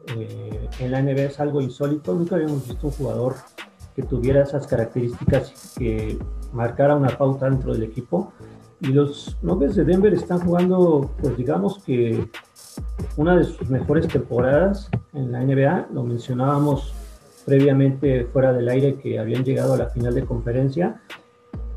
eh, 0.07 0.69
en 0.81 0.91
la 0.91 1.03
NBA 1.03 1.23
es 1.23 1.41
algo 1.41 1.61
insólito. 1.61 2.15
Nunca 2.15 2.37
habíamos 2.37 2.67
visto 2.69 2.87
un 2.87 2.93
jugador 2.93 3.35
que 3.95 4.03
tuviera 4.03 4.43
esas 4.43 4.67
características 4.67 5.75
que 5.79 6.19
marcara 6.53 6.97
una 6.97 7.17
pauta 7.17 7.49
dentro 7.49 7.73
del 7.73 7.85
equipo. 7.85 8.33
Y 8.81 8.89
los 8.89 9.37
Nuggets 9.43 9.77
de 9.77 9.85
Denver 9.85 10.13
están 10.13 10.41
jugando, 10.41 11.11
pues 11.21 11.37
digamos 11.37 11.83
que 11.85 12.29
una 13.17 13.37
de 13.37 13.45
sus 13.45 13.69
mejores 13.71 14.09
temporadas 14.09 14.91
en 15.13 15.33
la 15.33 15.41
NBA. 15.41 15.89
Lo 15.93 16.03
mencionábamos 16.03 16.93
previamente 17.47 18.25
fuera 18.27 18.53
del 18.53 18.69
aire 18.69 18.97
que 18.97 19.19
habían 19.19 19.45
llegado 19.45 19.75
a 19.75 19.79
la 19.79 19.87
final 19.87 20.15
de 20.15 20.25
conferencia. 20.25 21.01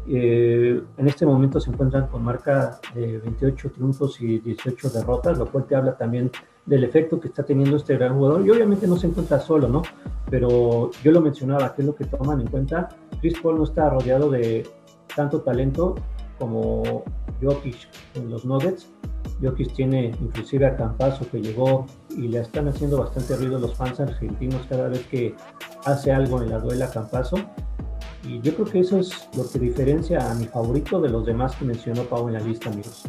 Eh, 0.10 0.82
en 0.98 1.08
este 1.08 1.26
momento 1.26 1.60
se 1.60 1.70
encuentran 1.70 2.08
con 2.08 2.24
marca 2.24 2.80
de 2.93 3.17
28 3.17 3.72
triunfos 3.72 4.22
y 4.22 4.39
18 4.39 4.89
derrotas, 4.89 5.38
lo 5.38 5.48
cual 5.48 5.65
te 5.65 5.76
habla 5.76 5.98
también 5.98 6.32
del 6.65 6.84
efecto 6.84 7.20
que 7.20 7.28
está 7.28 7.43
teniendo 7.43 7.78
este 7.78 7.98
gran 7.98 8.15
jugador. 8.15 8.46
Y 8.46 8.50
obviamente 8.50 8.88
no 8.88 8.96
se 8.96 9.08
encuentra 9.08 9.39
solo, 9.39 9.67
¿no? 9.67 9.82
Pero 10.30 10.91
yo 11.04 11.12
lo 11.12 11.22
mencionaba, 11.22 11.74
que 11.76 11.82
es 11.82 11.86
lo 11.86 11.96
que 11.96 12.06
toman 12.06 12.41
en 12.41 12.48
cuenta. 12.48 12.89
Chris 13.20 13.39
Paul 13.39 13.58
no 13.58 13.63
está 13.65 13.89
rodeado 13.89 14.30
de 14.30 14.65
tanto 15.15 15.41
talento 15.41 15.96
como 16.39 17.04
Jokic 17.41 17.89
en 18.15 18.30
los 18.30 18.46
Nuggets. 18.46 18.89
Jokic 19.41 19.74
tiene 19.74 20.15
inclusive 20.22 20.65
a 20.65 20.76
Campazo 20.76 21.30
que 21.30 21.41
llegó 21.41 21.86
y 22.10 22.28
le 22.28 22.39
están 22.39 22.67
haciendo 22.67 23.00
bastante 23.00 23.36
ruido 23.36 23.60
los 23.60 23.76
fans 23.76 24.00
argentinos 24.00 24.65
cada 24.70 24.88
vez 24.88 25.06
que 25.08 25.36
hace 25.86 26.12
algo 26.12 26.41
en 26.41 26.50
la 26.50 26.60
duela 26.60 26.89
Campazo. 26.89 27.38
Y 28.28 28.42
yo 28.42 28.54
creo 28.54 28.66
que 28.66 28.80
eso 28.82 29.00
es 29.00 29.30
lo 29.36 29.50
que 29.50 29.58
diferencia 29.58 30.30
a 30.30 30.36
mi 30.36 30.46
favorito 30.46 31.00
de 31.00 31.10
los 31.10 31.26
demás 31.26 31.56
que 31.56 31.63
mencionó 31.63 32.04
Pau 32.04 32.28
en 32.28 32.34
la 32.34 32.42
lista, 32.42 32.70
amigos. 32.70 33.04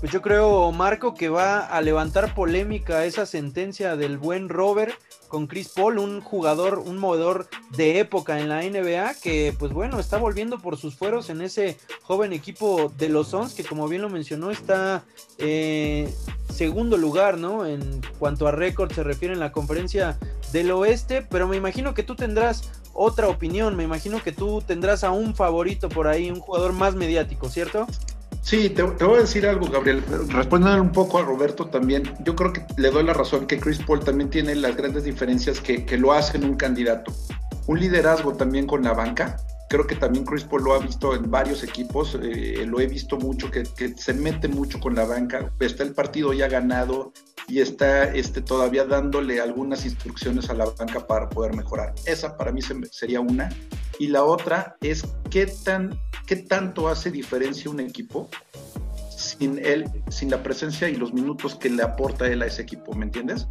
Pues 0.00 0.12
yo 0.12 0.22
creo, 0.22 0.70
Marco, 0.70 1.14
que 1.14 1.28
va 1.28 1.66
a 1.66 1.80
levantar 1.80 2.32
polémica 2.32 3.04
esa 3.04 3.26
sentencia 3.26 3.96
del 3.96 4.16
buen 4.16 4.48
Robert 4.48 4.94
con 5.26 5.48
Chris 5.48 5.70
Paul, 5.70 5.98
un 5.98 6.20
jugador, 6.20 6.78
un 6.78 6.98
movedor 6.98 7.48
de 7.76 7.98
época 7.98 8.38
en 8.38 8.48
la 8.48 8.62
NBA, 8.62 9.14
que 9.20 9.52
pues 9.58 9.72
bueno, 9.72 9.98
está 9.98 10.16
volviendo 10.16 10.60
por 10.60 10.76
sus 10.76 10.94
fueros 10.94 11.30
en 11.30 11.42
ese 11.42 11.76
joven 12.02 12.32
equipo 12.32 12.92
de 12.96 13.08
los 13.08 13.28
Suns, 13.28 13.54
que 13.54 13.64
como 13.64 13.88
bien 13.88 14.02
lo 14.02 14.08
mencionó, 14.08 14.52
está 14.52 15.02
eh, 15.38 16.08
segundo 16.52 16.96
lugar, 16.96 17.36
¿no? 17.36 17.66
En 17.66 18.00
cuanto 18.18 18.46
a 18.46 18.52
récord 18.52 18.92
se 18.92 19.02
refiere 19.02 19.34
en 19.34 19.40
la 19.40 19.52
conferencia 19.52 20.16
del 20.52 20.70
oeste, 20.70 21.22
pero 21.22 21.46
me 21.46 21.56
imagino 21.56 21.92
que 21.92 22.02
tú 22.02 22.14
tendrás 22.14 22.77
otra 22.98 23.28
opinión, 23.28 23.76
me 23.76 23.84
imagino 23.84 24.20
que 24.20 24.32
tú 24.32 24.60
tendrás 24.60 25.04
a 25.04 25.12
un 25.12 25.34
favorito 25.34 25.88
por 25.88 26.08
ahí, 26.08 26.30
un 26.30 26.40
jugador 26.40 26.72
más 26.72 26.96
mediático, 26.96 27.48
¿cierto? 27.48 27.86
Sí, 28.42 28.70
te, 28.70 28.82
voy 28.82 29.18
a 29.18 29.20
decir 29.20 29.46
algo, 29.46 29.68
Gabriel. 29.68 30.02
Respondiendo 30.30 30.82
un 30.82 30.90
poco 30.90 31.18
a 31.18 31.22
Roberto 31.22 31.66
también, 31.66 32.12
yo 32.24 32.34
creo 32.34 32.52
que 32.52 32.64
le 32.76 32.90
doy 32.90 33.04
la 33.04 33.12
razón 33.12 33.46
que 33.46 33.60
Chris 33.60 33.78
Paul 33.86 34.00
también 34.00 34.30
tiene 34.30 34.54
las 34.56 34.74
grandes 34.74 35.04
diferencias 35.04 35.60
que, 35.60 35.84
lo 35.96 36.12
hacen 36.12 36.42
un 36.44 36.56
candidato. 36.56 37.12
Un 37.68 37.78
liderazgo 37.78 38.32
también 38.32 38.66
con 38.66 38.82
la 38.82 38.94
banca. 38.94 39.36
Creo 39.68 39.86
que 39.86 39.96
también 39.96 40.24
Chris 40.24 40.44
Paul 40.44 40.64
lo 40.64 40.74
ha 40.74 40.78
visto 40.78 41.14
en 41.14 41.30
varios 41.30 41.62
equipos, 41.62 42.16
eh, 42.20 42.64
lo 42.66 42.80
he 42.80 42.86
visto 42.86 43.18
mucho, 43.18 43.50
que, 43.50 43.64
se 43.66 44.14
mete 44.14 44.48
mucho 44.48 44.80
con 44.80 44.94
la 44.94 45.04
banca. 45.04 45.52
Está 45.60 45.82
el 45.82 45.92
partido 45.92 46.32
ya 46.32 46.48
ganado 46.48 47.12
y 47.48 47.60
está 47.60 48.04
este, 48.04 48.40
todavía 48.40 48.84
dándole 48.84 49.40
algunas 49.40 49.84
instrucciones 49.84 50.48
a 50.48 50.54
la 50.54 50.64
banca 50.64 51.06
para 51.06 51.28
poder 51.28 51.54
mejorar. 51.54 51.94
Esa 52.06 52.36
para 52.36 52.50
mí 52.50 52.60
sería 52.90 53.20
una. 53.20 53.50
Y 53.98 54.08
la 54.08 54.24
otra 54.24 54.76
es 54.80 55.04
qué, 55.30 55.46
tan, 55.46 56.00
qué 56.26 56.36
tanto 56.36 56.88
hace 56.88 57.10
diferencia 57.10 57.70
un 57.70 57.80
equipo 57.80 58.30
sin 59.18 59.58
él, 59.64 59.84
sin 60.08 60.30
la 60.30 60.42
presencia 60.42 60.88
y 60.88 60.94
los 60.94 61.12
minutos 61.12 61.56
que 61.56 61.68
le 61.68 61.82
aporta 61.82 62.26
él 62.28 62.40
a 62.42 62.46
ese 62.46 62.62
equipo, 62.62 62.94
¿me 62.94 63.04
entiendes? 63.04 63.48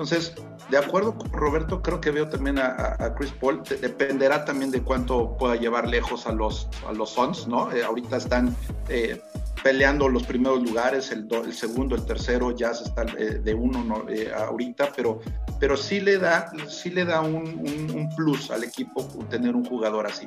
Entonces, 0.00 0.32
de 0.70 0.78
acuerdo 0.78 1.14
Roberto, 1.30 1.82
creo 1.82 2.00
que 2.00 2.10
veo 2.10 2.26
también 2.26 2.58
a, 2.58 3.14
Chris 3.18 3.32
Paul. 3.32 3.62
dependerá 3.82 4.46
también 4.46 4.70
de 4.70 4.82
cuánto 4.82 5.36
pueda 5.36 5.56
llevar 5.56 5.86
lejos 5.86 6.26
a 6.26 6.32
los, 6.32 6.70
a 6.88 6.94
los 6.94 7.10
Suns, 7.10 7.46
¿no? 7.46 7.70
Eh, 7.70 7.84
ahorita 7.84 8.16
están 8.16 8.56
eh, 8.88 9.20
peleando 9.62 10.08
los 10.08 10.22
primeros 10.22 10.62
lugares, 10.62 11.12
el, 11.12 11.28
segundo, 11.52 11.96
el 11.96 12.06
tercero, 12.06 12.56
ya 12.56 12.72
se 12.72 12.84
está 12.84 13.02
eh, 13.18 13.40
de 13.44 13.52
uno 13.52 13.84
¿no? 13.84 14.06
ahorita, 14.38 14.90
pero, 14.96 15.20
pero 15.58 15.76
sí 15.76 16.00
le 16.00 16.16
da, 16.16 16.50
sí 16.66 16.88
le 16.88 17.04
da 17.04 17.20
un, 17.20 18.08
plus 18.16 18.50
al 18.50 18.64
equipo 18.64 19.06
tener 19.28 19.54
un 19.54 19.66
jugador 19.66 20.06
así. 20.06 20.26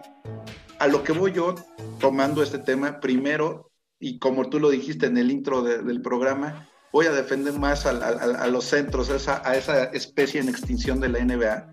A 0.78 0.86
lo 0.86 1.04
que 1.04 1.14
voy 1.14 1.32
yo 1.32 1.56
tomando 2.00 2.44
este 2.44 2.60
tema, 2.60 3.00
primero, 3.00 3.72
y 4.00 4.20
como 4.20 4.50
tú 4.50 4.60
lo 4.60 4.70
dijiste 4.70 5.08
en 5.08 5.18
el 5.18 5.32
intro 5.32 5.64
del 5.64 6.00
programa, 6.04 6.68
voy 6.94 7.08
a 7.08 7.12
defender 7.12 7.54
más 7.60 7.88
a, 7.88 8.48
los 8.48 8.66
centros, 8.66 9.10
a 9.10 9.56
esa, 9.56 9.84
especie 9.86 10.40
en 10.40 10.48
extinción 10.48 11.02
de 11.02 11.10
la 11.10 11.20
NBA. 11.26 11.68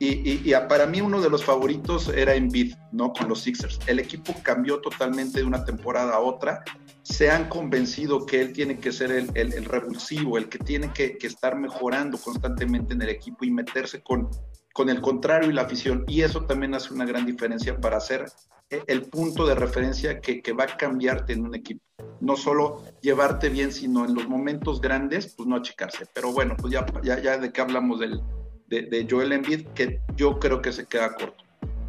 Y, 0.00 0.52
para 0.68 0.86
mí 0.86 1.00
uno 1.00 1.20
de 1.20 1.30
los 1.30 1.44
favoritos 1.44 2.08
era 2.08 2.34
Embiid, 2.34 2.74
¿no? 2.90 3.12
Con 3.12 3.28
los 3.28 3.42
Sixers. 3.42 3.78
El 3.86 3.98
equipo 4.00 4.34
cambió 4.42 4.80
totalmente 4.80 5.38
de 5.38 5.44
una 5.44 5.64
temporada 5.64 6.14
a 6.14 6.18
otra. 6.18 6.64
Se 7.02 7.30
han 7.30 7.48
convencido 7.48 8.24
que 8.26 8.40
él 8.40 8.52
tiene 8.52 8.78
que 8.78 8.90
ser 8.90 9.12
el, 9.12 9.30
el, 9.34 9.64
revulsivo, 9.66 10.38
el 10.38 10.48
que 10.48 10.58
tiene 10.58 10.92
que, 10.92 11.18
estar 11.20 11.56
mejorando 11.56 12.18
constantemente 12.18 12.94
en 12.94 13.02
el 13.02 13.10
equipo 13.10 13.44
y 13.44 13.50
meterse 13.50 14.02
con, 14.02 14.30
con 14.74 14.90
el 14.90 15.00
contrario 15.00 15.48
y 15.48 15.54
la 15.54 15.62
afición. 15.62 16.04
Y 16.06 16.20
eso 16.20 16.44
también 16.44 16.74
hace 16.74 16.92
una 16.92 17.06
gran 17.06 17.24
diferencia 17.24 17.80
para 17.80 17.98
ser 18.00 18.26
el 18.68 19.04
punto 19.04 19.46
de 19.46 19.54
referencia 19.54 20.20
que, 20.20 20.42
que 20.42 20.52
va 20.52 20.64
a 20.64 20.76
cambiarte 20.76 21.32
en 21.32 21.46
un 21.46 21.54
equipo 21.54 21.80
no 22.20 22.36
solo 22.36 22.82
llevarte 23.00 23.48
bien, 23.48 23.72
sino 23.72 24.04
en 24.04 24.14
los 24.14 24.28
momentos 24.28 24.80
grandes, 24.80 25.34
pues 25.36 25.48
no 25.48 25.56
achicarse. 25.56 26.06
Pero 26.12 26.32
bueno, 26.32 26.56
pues 26.56 26.72
ya, 26.72 26.86
ya, 27.02 27.20
ya 27.20 27.38
de 27.38 27.52
qué 27.52 27.60
hablamos 27.60 28.00
del, 28.00 28.20
de, 28.66 29.06
Joel 29.08 29.32
Embiid, 29.32 29.66
que 29.68 30.00
yo 30.16 30.38
creo 30.38 30.60
que 30.62 30.72
se 30.72 30.86
queda 30.86 31.14
corto. 31.14 31.44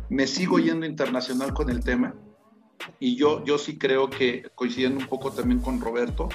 Me 0.10 0.28
sigo 0.28 0.60
yendo 0.60 0.86
internacional 0.86 1.54
con 1.54 1.69
el 1.69 1.84
tema 1.84 2.13
y 3.00 3.15
yo, 3.15 3.43
yo 3.45 3.58
sí 3.58 3.78
creo 3.78 4.10
que, 4.10 4.50
coincidiendo 4.56 5.00
un 5.00 5.08
poco 5.08 5.32
también 5.32 5.62
con 5.62 5.82
Roberto, 5.82 6.30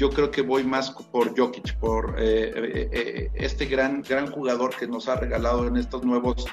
yo 0.00 0.08
creo 0.08 0.30
que 0.30 0.40
voy 0.40 0.64
más 0.64 0.90
por 1.12 1.38
Jokic, 1.38 1.76
por 1.76 2.14
eh, 2.18 2.52
eh, 2.56 2.88
eh, 2.90 3.30
este 3.34 3.66
gran, 3.66 4.00
gran 4.00 4.30
jugador 4.30 4.74
que 4.74 4.86
nos 4.86 5.10
ha 5.10 5.16
regalado 5.16 5.66
en 5.66 5.76
estos 5.76 6.02
nuevos 6.04 6.46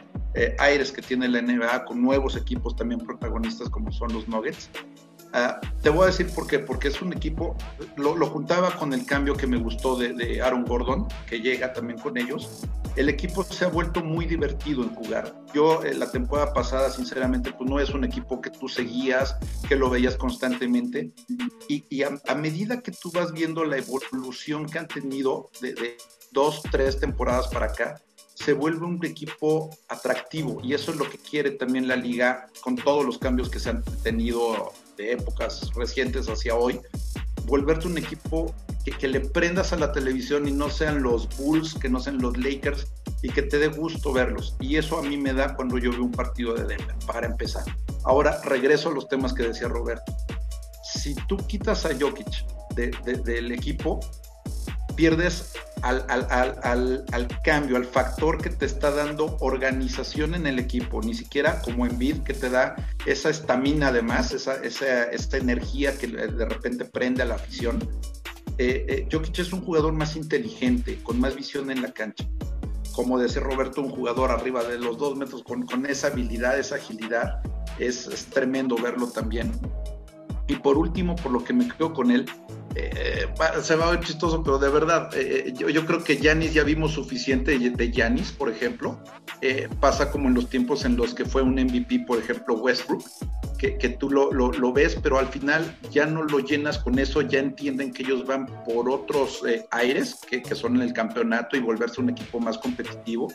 aires 0.59 0.91
que 0.91 1.01
tiene 1.01 1.29
la 1.29 1.41
NBA, 1.41 1.85
con 1.85 1.99
nuevos 2.01 2.35
equipos 2.35 2.75
también 2.75 2.99
protagonistas 2.99 3.69
como 3.69 3.91
son 3.91 4.13
los 4.13 4.27
Nuggets. 4.27 4.69
Ah, 5.33 5.59
te 5.81 5.89
voy 5.89 6.03
a 6.03 6.05
decir 6.07 6.29
por 6.33 6.47
qué, 6.47 6.59
porque 6.59 6.87
es 6.87 7.01
un 7.01 7.13
equipo, 7.13 7.55
lo, 7.97 8.15
juntaba 8.27 8.75
con 8.75 8.93
el 8.93 9.05
cambio 9.05 9.35
que 9.35 9.45
me 9.45 9.57
gustó 9.57 9.95
de, 9.95 10.41
Aaron 10.41 10.65
Gordon, 10.65 11.07
que 11.29 11.41
llega 11.41 11.73
también 11.73 11.99
con 11.99 12.17
ellos. 12.17 12.61
El 12.95 13.09
equipo 13.09 13.43
se 13.43 13.65
ha 13.65 13.67
vuelto 13.67 14.03
muy 14.03 14.25
divertido 14.25 14.83
en 14.83 14.95
jugar. 14.95 15.35
Yo 15.53 15.83
eh, 15.83 15.93
la 15.93 16.09
temporada 16.09 16.53
pasada, 16.53 16.89
sinceramente, 16.89 17.51
pues 17.51 17.69
no 17.69 17.79
es 17.79 17.89
un 17.91 18.03
equipo 18.03 18.41
que 18.41 18.49
tú 18.49 18.67
seguías, 18.67 19.35
que 19.67 19.75
lo 19.75 19.89
veías 19.89 20.15
constantemente. 20.15 21.11
Y, 21.67 22.01
a, 22.03 22.35
medida 22.35 22.81
que 22.81 22.91
tú 22.91 23.11
vas 23.11 23.31
viendo 23.31 23.63
la 23.65 23.77
evolución 23.77 24.65
que 24.65 24.79
han 24.79 24.87
tenido 24.87 25.49
de, 25.61 25.73
de 25.73 25.97
dos, 26.31 26.61
tres 26.71 26.99
temporadas 26.99 27.47
para 27.49 27.67
acá, 27.67 28.01
se 28.33 28.53
vuelve 28.53 28.85
un 28.85 29.03
equipo 29.03 29.69
atractivo 29.87 30.59
y 30.63 30.73
eso 30.73 30.91
es 30.91 30.97
lo 30.97 31.09
que 31.09 31.17
quiere 31.17 31.51
también 31.51 31.87
la 31.87 31.95
liga 31.95 32.47
con 32.61 32.75
todos 32.75 33.03
los 33.03 33.17
cambios 33.17 33.49
que 33.49 33.59
se 33.59 33.71
han 33.71 33.83
tenido 34.03 34.71
de 34.97 35.13
épocas 35.13 35.71
recientes 35.75 36.27
hacia 36.27 36.55
hoy, 36.55 36.79
volverte 37.45 37.87
un 37.87 37.97
equipo 37.97 38.53
que, 38.83 39.07
le 39.07 39.19
prendas 39.19 39.73
a 39.73 39.77
la 39.77 39.91
televisión 39.91 40.47
y 40.47 40.51
no 40.51 40.69
sean 40.69 41.03
los 41.03 41.27
Bulls, 41.37 41.75
que 41.75 41.89
no 41.89 41.99
sean 41.99 42.19
los 42.19 42.37
Lakers 42.37 42.87
y 43.21 43.29
que 43.29 43.41
te 43.41 43.59
dé 43.59 43.67
gusto 43.67 44.13
verlos. 44.13 44.55
Y 44.59 44.77
eso 44.77 44.97
a 44.97 45.01
mí 45.01 45.17
me 45.17 45.33
da 45.33 45.55
cuando 45.55 45.77
yo 45.77 45.91
veo 45.91 46.03
un 46.03 46.11
partido 46.11 46.53
de 46.53 46.63
Denver, 46.63 46.95
para 47.05 47.27
empezar. 47.27 47.63
Ahora 48.03 48.41
regreso 48.43 48.89
a 48.89 48.93
los 48.93 49.07
temas 49.07 49.33
que 49.33 49.43
decía 49.43 49.67
Roberto. 49.67 50.13
Si 50.93 51.15
tú 51.27 51.37
quitas 51.47 51.85
a 51.85 51.89
Jokic 51.89 52.45
del 52.75 53.51
equipo, 53.51 53.99
pierdes 54.95 55.53
al, 55.81 56.05
al, 56.09 57.27
cambio, 57.43 57.77
al 57.77 57.85
factor 57.85 58.41
que 58.41 58.49
te 58.49 58.65
está 58.65 58.91
dando 58.91 59.37
organización 59.39 60.35
en 60.35 60.47
el 60.47 60.59
equipo, 60.59 61.01
ni 61.01 61.13
siquiera 61.13 61.61
como 61.61 61.85
en 61.85 61.97
Bid 61.97 62.23
que 62.23 62.33
te 62.33 62.49
da 62.49 62.75
esa 63.05 63.29
estamina 63.29 63.89
además, 63.89 64.33
esa, 64.33 64.55
esa, 64.63 65.03
esta 65.05 65.37
energía 65.37 65.97
que 65.97 66.07
de 66.07 66.45
repente 66.45 66.85
prende 66.85 67.23
a 67.23 67.25
la 67.25 67.35
afición. 67.35 67.79
eh, 68.57 68.85
eh, 68.87 69.07
Jokic 69.11 69.39
es 69.39 69.53
un 69.53 69.61
jugador 69.61 69.93
más 69.93 70.15
inteligente, 70.15 70.99
con 71.03 71.19
más 71.19 71.35
visión 71.35 71.69
en 71.71 71.81
la 71.81 71.91
cancha. 71.91 72.27
Como 72.93 73.19
decía 73.19 73.41
Roberto, 73.41 73.81
un 73.81 73.89
jugador 73.89 74.31
arriba 74.31 74.63
de 74.63 74.79
los 74.79 74.97
dos 74.97 75.15
metros 75.15 75.43
con, 75.43 75.65
con 75.65 75.85
esa 75.85 76.07
habilidad, 76.07 76.57
esa 76.57 76.75
agilidad, 76.75 77.41
es, 77.77 78.07
es 78.07 78.25
tremendo 78.25 78.75
verlo 78.75 79.07
también. 79.07 79.51
Y 80.47 80.55
por 80.55 80.77
último, 80.77 81.15
por 81.15 81.31
lo 81.31 81.43
que 81.43 81.53
me 81.53 81.67
quedo 81.67 81.93
con 81.93 82.09
él, 82.09 82.25
eh, 82.77 83.27
se 83.61 83.75
va 83.75 83.87
a 83.87 83.91
ver 83.91 83.99
chistoso, 84.01 84.43
pero 84.43 84.59
de 84.59 84.69
verdad, 84.69 85.09
eh, 85.15 85.53
yo, 85.57 85.69
yo, 85.69 85.85
creo 85.85 86.03
que 86.03 86.17
Yanis 86.17 86.53
ya 86.53 86.63
vimos 86.63 86.93
suficiente 86.93 87.57
de 87.57 87.91
Yanis, 87.91 88.31
por 88.31 88.49
ejemplo. 88.49 88.99
Eh, 89.41 89.67
pasa 89.79 90.11
como 90.11 90.27
en 90.27 90.33
los 90.33 90.49
tiempos 90.49 90.85
en 90.85 90.95
los 90.95 91.13
que 91.13 91.25
fue 91.25 91.41
un 91.41 91.55
MVP, 91.55 92.05
por 92.07 92.19
ejemplo, 92.19 92.55
Westbrook, 92.55 93.03
que, 93.57 93.89
tú 93.99 94.09
lo, 94.09 94.31
lo, 94.31 94.73
ves, 94.73 94.97
pero 95.01 95.17
al 95.17 95.27
final 95.27 95.77
ya 95.91 96.05
no 96.05 96.23
lo 96.23 96.39
llenas 96.39 96.77
con 96.77 96.99
eso, 96.99 97.21
ya 97.21 97.39
entienden 97.39 97.91
que 97.91 98.03
ellos 98.03 98.25
van 98.25 98.45
por 98.65 98.89
otros 98.89 99.43
eh, 99.47 99.65
aires, 99.71 100.19
que, 100.29 100.41
que, 100.41 100.55
son 100.55 100.75
en 100.75 100.83
el 100.83 100.93
campeonato 100.93 101.57
y 101.57 101.59
volverse 101.59 101.99
un 101.99 102.09
equipo 102.09 102.39
más 102.39 102.57
competitivo. 102.57 103.31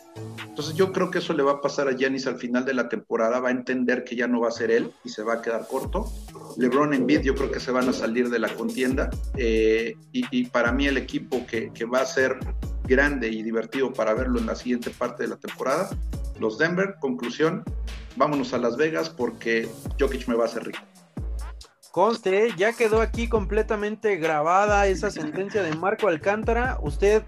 Entonces 0.46 0.74
yo 0.74 0.92
creo 0.92 1.10
que 1.10 1.18
eso 1.18 1.32
le 1.32 1.42
va 1.42 1.52
a 1.52 1.60
pasar 1.60 1.88
a 1.88 1.96
Yanis 1.96 2.26
al 2.26 2.36
final 2.36 2.64
de 2.64 2.74
la 2.74 2.88
temporada, 2.88 3.40
va 3.40 3.48
a 3.48 3.52
entender 3.52 4.04
que 4.04 4.16
ya 4.16 4.26
no 4.26 4.40
va 4.40 4.48
a 4.48 4.52
ser 4.52 4.70
él 4.70 4.92
y 5.04 5.08
se 5.08 5.22
va 5.22 5.34
a 5.34 5.42
quedar 5.42 5.66
corto. 5.66 6.10
LeBron 6.56 6.94
Embiid 6.94 7.20
yo 7.20 7.34
creo 7.34 7.50
que 7.50 7.60
se 7.60 7.70
van 7.70 7.88
a 7.88 7.92
salir 7.92 8.28
de 8.30 8.38
la 8.38 8.48
contienda 8.54 9.10
eh, 9.36 9.94
y, 10.12 10.24
y, 10.30 10.46
para 10.46 10.72
mí 10.72 10.86
el 10.86 10.98
equipo 10.98 11.46
que, 11.46 11.72
que, 11.72 11.84
va 11.84 12.00
a 12.00 12.06
ser 12.06 12.38
grande 12.84 13.28
y 13.28 13.42
divertido 13.42 13.92
para 13.92 14.12
verlo 14.14 14.38
en 14.38 14.46
la 14.46 14.54
siguiente 14.54 14.90
parte 14.90 15.22
de 15.22 15.30
la 15.30 15.36
temporada, 15.36 15.88
los 16.38 16.58
Denver, 16.58 16.96
conclusión, 17.00 17.64
vámonos 18.16 18.52
a 18.54 18.58
Las 18.58 18.76
Vegas 18.76 19.10
porque 19.10 19.68
Jokic 19.98 20.28
me 20.28 20.34
va 20.34 20.44
a 20.44 20.46
hacer 20.46 20.64
rico. 20.64 20.80
Conste, 21.90 22.54
ya 22.56 22.72
quedó 22.72 23.02
aquí 23.02 23.28
completamente 23.28 24.16
grabada 24.16 24.86
esa 24.86 25.10
sentencia 25.10 25.62
de 25.62 25.74
Marco 25.76 26.08
Alcántara. 26.08 26.78
Usted 26.82 27.22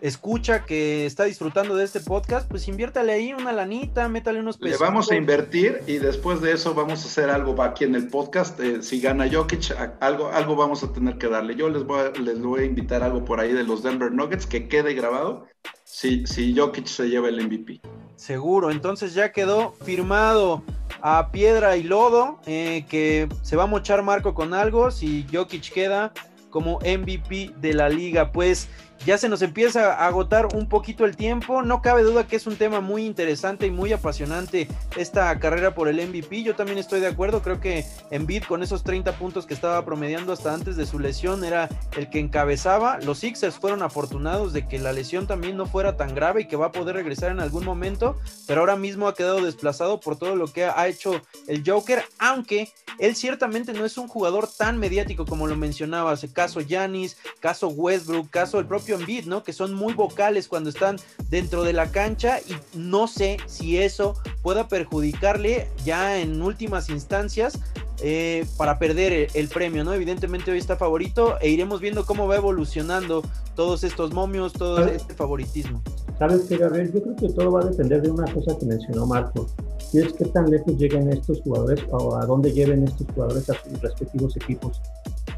escucha 0.00 0.64
que 0.64 1.06
está 1.06 1.24
disfrutando 1.24 1.74
de 1.74 1.84
este 1.84 2.00
podcast, 2.00 2.48
pues 2.48 2.68
inviértale 2.68 3.12
ahí 3.12 3.32
una 3.32 3.52
lanita, 3.52 4.08
métale 4.08 4.40
unos 4.40 4.58
pesos. 4.58 4.80
Le 4.80 4.86
vamos 4.86 5.10
a 5.10 5.16
invertir 5.16 5.80
y 5.86 5.98
después 5.98 6.40
de 6.40 6.52
eso 6.52 6.74
vamos 6.74 7.02
a 7.02 7.06
hacer 7.06 7.30
algo 7.30 7.60
aquí 7.62 7.84
en 7.84 7.94
el 7.94 8.08
podcast. 8.08 8.58
Eh, 8.60 8.82
si 8.82 9.00
gana 9.00 9.28
Jokic, 9.30 9.74
algo, 10.00 10.28
algo 10.28 10.56
vamos 10.56 10.82
a 10.84 10.92
tener 10.92 11.18
que 11.18 11.28
darle. 11.28 11.56
Yo 11.56 11.68
les 11.68 11.84
voy, 11.84 12.00
a, 12.00 12.10
les 12.20 12.40
voy 12.40 12.60
a 12.60 12.64
invitar 12.64 13.02
algo 13.02 13.24
por 13.24 13.40
ahí 13.40 13.52
de 13.52 13.64
los 13.64 13.82
Denver 13.82 14.12
Nuggets 14.12 14.46
que 14.46 14.68
quede 14.68 14.94
grabado 14.94 15.46
si, 15.84 16.26
si 16.26 16.56
Jokic 16.56 16.86
se 16.86 17.08
lleva 17.08 17.28
el 17.28 17.44
MVP. 17.44 17.80
Seguro, 18.16 18.70
entonces 18.70 19.14
ya 19.14 19.30
quedó 19.30 19.74
firmado 19.84 20.62
a 21.02 21.30
piedra 21.30 21.76
y 21.76 21.82
lodo 21.82 22.40
eh, 22.46 22.86
que 22.88 23.28
se 23.42 23.56
va 23.56 23.64
a 23.64 23.66
mochar 23.66 24.02
Marco 24.02 24.34
con 24.34 24.54
algo 24.54 24.90
si 24.90 25.26
Jokic 25.30 25.70
queda 25.72 26.12
como 26.50 26.78
MVP 26.78 27.52
de 27.58 27.74
la 27.74 27.90
liga. 27.90 28.32
Pues 28.32 28.68
ya 29.04 29.18
se 29.18 29.28
nos 29.28 29.42
empieza 29.42 29.94
a 29.94 30.06
agotar 30.06 30.48
un 30.54 30.68
poquito 30.68 31.04
el 31.04 31.16
tiempo. 31.16 31.62
No 31.62 31.82
cabe 31.82 32.02
duda 32.02 32.26
que 32.26 32.36
es 32.36 32.46
un 32.46 32.56
tema 32.56 32.80
muy 32.80 33.04
interesante 33.04 33.66
y 33.66 33.70
muy 33.70 33.92
apasionante 33.92 34.68
esta 34.96 35.38
carrera 35.38 35.74
por 35.74 35.88
el 35.88 36.04
MVP. 36.06 36.42
Yo 36.42 36.56
también 36.56 36.78
estoy 36.78 37.00
de 37.00 37.08
acuerdo. 37.08 37.42
Creo 37.42 37.60
que 37.60 37.84
Embiid 38.10 38.44
con 38.44 38.62
esos 38.62 38.82
30 38.82 39.12
puntos 39.18 39.46
que 39.46 39.54
estaba 39.54 39.84
promediando 39.84 40.32
hasta 40.32 40.54
antes 40.54 40.76
de 40.76 40.86
su 40.86 40.98
lesión 40.98 41.44
era 41.44 41.68
el 41.96 42.10
que 42.10 42.18
encabezaba. 42.18 42.98
Los 43.00 43.18
Sixers 43.18 43.56
fueron 43.56 43.82
afortunados 43.82 44.52
de 44.52 44.66
que 44.66 44.78
la 44.78 44.92
lesión 44.92 45.26
también 45.26 45.56
no 45.56 45.66
fuera 45.66 45.96
tan 45.96 46.14
grave 46.14 46.42
y 46.42 46.48
que 46.48 46.56
va 46.56 46.66
a 46.66 46.72
poder 46.72 46.96
regresar 46.96 47.30
en 47.30 47.40
algún 47.40 47.64
momento. 47.64 48.16
Pero 48.46 48.60
ahora 48.60 48.76
mismo 48.76 49.08
ha 49.08 49.14
quedado 49.14 49.44
desplazado 49.44 50.00
por 50.00 50.16
todo 50.16 50.36
lo 50.36 50.48
que 50.48 50.64
ha 50.64 50.88
hecho 50.88 51.20
el 51.46 51.62
Joker. 51.66 52.02
Aunque 52.18 52.72
él 52.98 53.14
ciertamente 53.14 53.72
no 53.72 53.84
es 53.84 53.98
un 53.98 54.08
jugador 54.08 54.48
tan 54.48 54.78
mediático 54.78 55.26
como 55.26 55.46
lo 55.46 55.56
mencionabas. 55.56 56.26
Caso 56.32 56.60
Yanis, 56.60 57.16
caso 57.40 57.68
Westbrook, 57.68 58.30
caso 58.30 58.58
el 58.58 58.66
propio 58.66 58.85
Embiid, 58.94 59.26
¿no? 59.26 59.42
Que 59.42 59.52
son 59.52 59.74
muy 59.74 59.94
vocales 59.94 60.48
cuando 60.48 60.70
están 60.70 60.96
dentro 61.28 61.64
de 61.64 61.72
la 61.72 61.90
cancha 61.90 62.38
y 62.40 62.54
no 62.78 63.08
sé 63.08 63.38
si 63.46 63.78
eso 63.78 64.14
pueda 64.42 64.68
perjudicarle 64.68 65.68
ya 65.84 66.20
en 66.20 66.40
últimas 66.42 66.88
instancias 66.88 67.58
eh, 68.02 68.46
para 68.56 68.78
perder 68.78 69.12
el, 69.12 69.28
el, 69.34 69.48
premio, 69.48 69.82
¿no? 69.82 69.94
Evidentemente 69.94 70.50
hoy 70.50 70.58
está 70.58 70.76
favorito 70.76 71.38
e 71.40 71.48
iremos 71.48 71.80
viendo 71.80 72.04
cómo 72.04 72.28
va 72.28 72.36
evolucionando 72.36 73.22
todos 73.54 73.84
estos 73.84 74.12
momios, 74.12 74.52
todo 74.52 74.86
este 74.86 75.14
favoritismo. 75.14 75.82
¿Sabes 76.18 76.42
qué, 76.48 76.56
Gabriel? 76.58 76.92
Yo 76.92 77.02
creo 77.02 77.16
que 77.16 77.28
todo 77.30 77.52
va 77.52 77.62
a 77.62 77.64
depender 77.64 78.02
de 78.02 78.10
una 78.10 78.30
cosa 78.32 78.56
que 78.58 78.66
mencionó 78.66 79.06
Marco, 79.06 79.46
y 79.92 80.00
es 80.00 80.12
qué 80.12 80.24
tan 80.26 80.50
lejos 80.50 80.76
lleguen 80.76 81.10
estos 81.12 81.40
jugadores 81.42 81.80
o 81.90 82.16
a 82.16 82.26
dónde 82.26 82.52
lleven 82.52 82.84
estos 82.84 83.06
jugadores 83.14 83.48
a 83.50 83.54
sus 83.54 83.80
respectivos 83.80 84.36
equipos. 84.36 84.80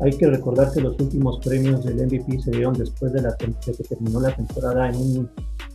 Hay 0.01 0.13
que 0.13 0.29
recordar 0.29 0.73
que 0.73 0.81
los 0.81 0.99
últimos 1.01 1.45
premios 1.45 1.85
del 1.85 2.07
MVP 2.07 2.41
se 2.41 2.53
dieron 2.53 2.75
después 2.75 3.13
de, 3.13 3.23
que 3.41 3.85
terminó 3.85 4.21
la 4.21 4.35
temporada 4.35 4.91
en 4.91 4.97
un 4.97 5.31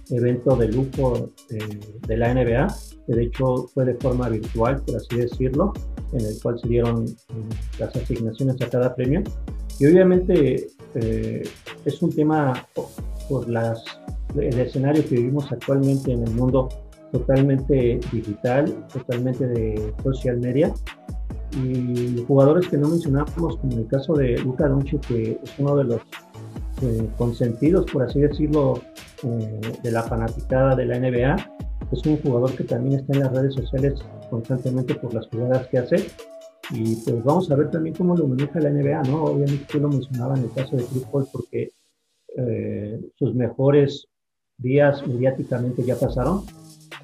evento 0.10 0.56
de 0.56 0.68
lujo 0.70 1.32
eh, 1.50 1.80
de 2.08 2.18
la 2.18 2.34
NBA, 2.34 2.68
que 3.06 3.16
de 3.16 3.24
hecho 3.24 3.68
fue 3.74 3.86
de 3.86 3.96
forma 3.96 4.30
virtual, 4.30 4.82
por 4.86 4.96
así 4.96 5.16
decirlo, 5.18 5.74
en 6.14 6.26
el 6.26 6.40
cual 6.42 6.58
se 6.60 6.68
dieron 6.68 7.06
eh, 7.06 7.34
las 7.80 7.96
asignaciones 7.96 8.62
a 8.62 8.70
cada 8.70 8.96
premio. 8.96 9.24
Y 9.80 9.88
obviamente 9.88 10.68
eh, 10.96 11.44
es 11.84 12.02
un 12.02 12.12
tema 12.12 12.68
por 13.28 13.50
las, 13.50 13.84
el 14.36 14.58
escenario 14.60 15.04
que 15.08 15.16
vivimos 15.16 15.52
actualmente 15.52 16.12
en 16.12 16.24
el 16.24 16.32
mundo 16.32 16.70
totalmente 17.12 18.00
digital, 18.12 18.88
totalmente 18.92 19.48
de 19.48 19.94
social 20.04 20.40
media, 20.40 20.74
y 21.56 22.24
jugadores 22.28 22.68
que 22.68 22.78
no 22.78 22.90
mencionamos, 22.90 23.58
como 23.58 23.78
el 23.78 23.88
caso 23.88 24.14
de 24.14 24.38
Luka 24.40 24.68
Doncic, 24.68 25.02
que 25.08 25.40
es 25.44 25.54
uno 25.60 25.76
de 25.78 25.84
los 25.84 26.02
eh, 26.82 27.10
consentidos, 27.18 27.90
por 27.92 28.04
así 28.04 28.20
decirlo, 28.20 28.82
eh, 29.24 29.62
de 29.84 29.92
la 29.92 30.04
fanaticada 30.04 30.76
de 30.76 30.86
la 30.86 31.00
NBA, 31.00 31.36
es 31.92 32.06
un 32.06 32.18
jugador 32.18 32.56
que 32.56 32.64
también 32.64 33.00
está 33.00 33.14
en 33.14 33.20
las 33.22 33.32
redes 33.32 33.54
sociales 33.54 34.02
constantemente 34.30 34.96
por 34.96 35.14
las 35.14 35.28
jugadas 35.28 35.68
que 35.68 35.78
hace. 35.78 36.08
Y 36.72 36.96
pues 36.96 37.24
vamos 37.24 37.52
a 37.52 37.56
ver 37.56 37.70
también 37.70 37.96
cómo 37.96 38.16
lo 38.16 38.28
maneja 38.28 38.60
la 38.60 38.70
NBA, 38.70 39.04
¿no? 39.04 39.26
Obviamente 39.26 39.66
tú 39.70 39.80
lo 39.80 39.90
mencionaba 39.90 40.36
en 40.36 40.44
el 40.44 40.52
caso 40.52 40.76
de 40.76 40.86
Chris 40.86 41.04
Paul 41.12 41.28
porque 41.32 41.72
eh, 42.38 43.02
sus 43.16 43.36
mejores 43.36 44.08
días 44.58 45.06
mediáticamente 45.06 45.84
ya 45.84 45.96
pasaron, 45.96 46.44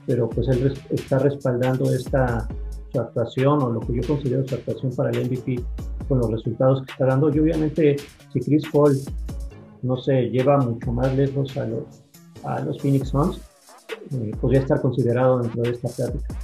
pero 0.08 0.30
pues 0.30 0.48
él 0.48 0.74
está 0.90 1.20
respaldando 1.20 1.94
esta 1.94 2.48
su 2.92 3.00
actuación 3.00 3.62
o 3.62 3.70
lo 3.70 3.80
que 3.80 3.96
yo 3.96 4.08
considero 4.08 4.48
su 4.48 4.56
actuación 4.56 4.96
para 4.96 5.10
el 5.12 5.26
MVP 5.26 5.64
con 6.08 6.20
los 6.20 6.32
resultados 6.32 6.84
que 6.86 6.92
está 6.92 7.06
dando. 7.06 7.34
Y 7.34 7.40
obviamente 7.40 7.98
si 8.34 8.40
Chris 8.40 8.64
Paul 8.72 8.98
no 9.82 9.98
se 9.98 10.30
lleva 10.30 10.58
mucho 10.58 10.92
más 10.92 11.16
lejos 11.16 11.56
a 11.58 11.66
los, 11.66 11.84
a 12.44 12.60
los 12.62 12.82
Phoenix 12.82 13.10
Suns, 13.10 13.40
eh, 14.12 14.32
podría 14.40 14.62
estar 14.62 14.82
considerado 14.82 15.40
dentro 15.40 15.62
de 15.64 15.70
esta 15.72 15.90
plática. 15.90 16.36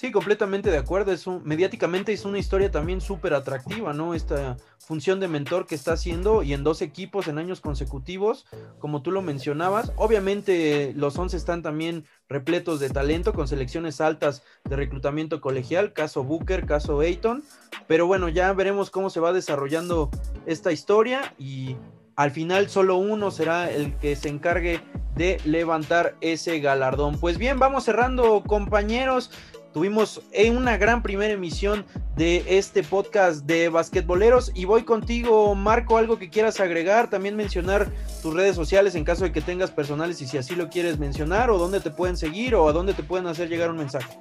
Sí, 0.00 0.12
completamente 0.12 0.70
de 0.70 0.78
acuerdo. 0.78 1.12
Es 1.12 1.26
un, 1.26 1.42
mediáticamente 1.44 2.14
es 2.14 2.24
una 2.24 2.38
historia 2.38 2.70
también 2.70 3.02
súper 3.02 3.34
atractiva, 3.34 3.92
¿no? 3.92 4.14
Esta 4.14 4.56
función 4.78 5.20
de 5.20 5.28
mentor 5.28 5.66
que 5.66 5.74
está 5.74 5.92
haciendo 5.92 6.42
y 6.42 6.54
en 6.54 6.64
dos 6.64 6.80
equipos 6.80 7.28
en 7.28 7.36
años 7.36 7.60
consecutivos, 7.60 8.46
como 8.78 9.02
tú 9.02 9.10
lo 9.10 9.20
mencionabas. 9.20 9.92
Obviamente 9.96 10.94
los 10.96 11.18
11 11.18 11.36
están 11.36 11.62
también 11.62 12.06
repletos 12.30 12.80
de 12.80 12.88
talento, 12.88 13.34
con 13.34 13.46
selecciones 13.46 14.00
altas 14.00 14.42
de 14.64 14.76
reclutamiento 14.76 15.42
colegial, 15.42 15.92
caso 15.92 16.24
Booker, 16.24 16.64
caso 16.64 17.00
Ayton. 17.00 17.44
Pero 17.86 18.06
bueno, 18.06 18.30
ya 18.30 18.50
veremos 18.54 18.88
cómo 18.88 19.10
se 19.10 19.20
va 19.20 19.34
desarrollando 19.34 20.08
esta 20.46 20.72
historia 20.72 21.34
y 21.36 21.76
al 22.16 22.30
final 22.30 22.70
solo 22.70 22.96
uno 22.96 23.30
será 23.30 23.70
el 23.70 23.94
que 23.98 24.16
se 24.16 24.30
encargue 24.30 24.80
de 25.14 25.38
levantar 25.44 26.16
ese 26.20 26.60
galardón. 26.60 27.18
Pues 27.18 27.36
bien, 27.36 27.58
vamos 27.58 27.84
cerrando 27.84 28.42
compañeros. 28.46 29.30
Tuvimos 29.72 30.20
una 30.52 30.76
gran 30.76 31.02
primera 31.02 31.32
emisión 31.32 31.84
de 32.16 32.44
este 32.58 32.82
podcast 32.82 33.44
de 33.44 33.68
basquetboleros 33.68 34.50
y 34.54 34.64
voy 34.64 34.82
contigo, 34.82 35.54
Marco, 35.54 35.96
algo 35.96 36.18
que 36.18 36.28
quieras 36.28 36.58
agregar, 36.58 37.08
también 37.08 37.36
mencionar 37.36 37.88
tus 38.20 38.34
redes 38.34 38.56
sociales 38.56 38.96
en 38.96 39.04
caso 39.04 39.24
de 39.24 39.32
que 39.32 39.40
tengas 39.40 39.70
personales 39.70 40.20
y 40.22 40.26
si 40.26 40.38
así 40.38 40.56
lo 40.56 40.68
quieres 40.68 40.98
mencionar 40.98 41.50
o 41.50 41.58
dónde 41.58 41.80
te 41.80 41.90
pueden 41.90 42.16
seguir 42.16 42.56
o 42.56 42.68
a 42.68 42.72
dónde 42.72 42.94
te 42.94 43.04
pueden 43.04 43.28
hacer 43.28 43.48
llegar 43.48 43.70
un 43.70 43.76
mensaje. 43.76 44.12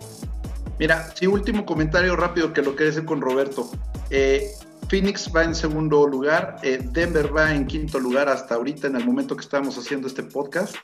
Mira, 0.78 1.12
sí, 1.16 1.26
último 1.26 1.66
comentario 1.66 2.16
rápido 2.16 2.54
que 2.54 2.62
lo 2.62 2.76
que 2.76 2.86
decir 2.86 3.04
con 3.06 3.20
Roberto. 3.20 3.70
Eh, 4.12 4.52
Phoenix 4.88 5.32
va 5.36 5.44
en 5.44 5.56
segundo 5.56 6.08
lugar, 6.08 6.58
eh, 6.64 6.80
Denver 6.82 7.36
va 7.36 7.54
en 7.54 7.66
quinto 7.66 8.00
lugar 8.00 8.30
hasta 8.30 8.56
ahorita 8.56 8.88
en 8.88 8.96
el 8.96 9.06
momento 9.06 9.36
que 9.36 9.44
estamos 9.44 9.78
haciendo 9.78 10.08
este 10.08 10.24
podcast 10.24 10.76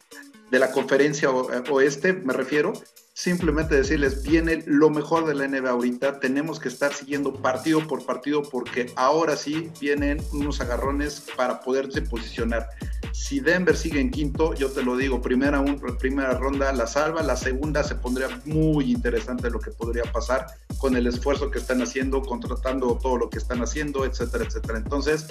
de 0.52 0.60
la 0.60 0.72
conferencia 0.72 1.30
oeste, 1.32 2.14
me 2.14 2.34
refiero, 2.34 2.74
simplemente 3.14 3.76
decirles, 3.76 4.24
viene 4.24 4.62
lo 4.66 4.90
mejor 4.90 5.26
de 5.26 5.34
la 5.34 5.48
NBA 5.48 5.70
ahorita, 5.70 6.20
tenemos 6.20 6.60
que 6.60 6.68
estar 6.68 6.94
siguiendo 6.94 7.34
partido 7.34 7.86
por 7.88 8.06
partido 8.06 8.44
porque 8.44 8.92
ahora 8.96 9.38
sí 9.38 9.72
vienen 9.80 10.22
unos 10.34 10.60
agarrones 10.60 11.24
para 11.36 11.62
poderse 11.62 12.02
posicionar. 12.02 12.68
Si 13.14 13.40
Denver 13.40 13.78
sigue 13.78 14.02
en 14.02 14.12
quinto, 14.12 14.54
yo 14.54 14.70
te 14.70 14.84
lo 14.84 14.98
digo, 14.98 15.22
primera, 15.22 15.64
primera 15.98 16.34
ronda 16.34 16.74
la 16.74 16.86
salva, 16.86 17.24
la 17.24 17.38
segunda 17.38 17.82
se 17.84 17.96
pondría 17.96 18.28
muy 18.43 18.91
interesante 18.91 19.50
lo 19.50 19.60
que 19.60 19.72
podría 19.72 20.04
pasar 20.12 20.48
con 20.78 20.98
el 20.98 21.08
esfuerzo 21.08 21.50
que 21.50 21.60
están 21.60 21.82
haciendo, 21.82 22.22
contratando 22.22 23.00
todo 23.02 23.18
lo 23.18 23.30
que 23.30 23.38
están 23.38 23.62
haciendo, 23.62 24.04
etcétera, 24.06 24.43
etcétera. 24.43 24.78
Entonces, 24.80 25.28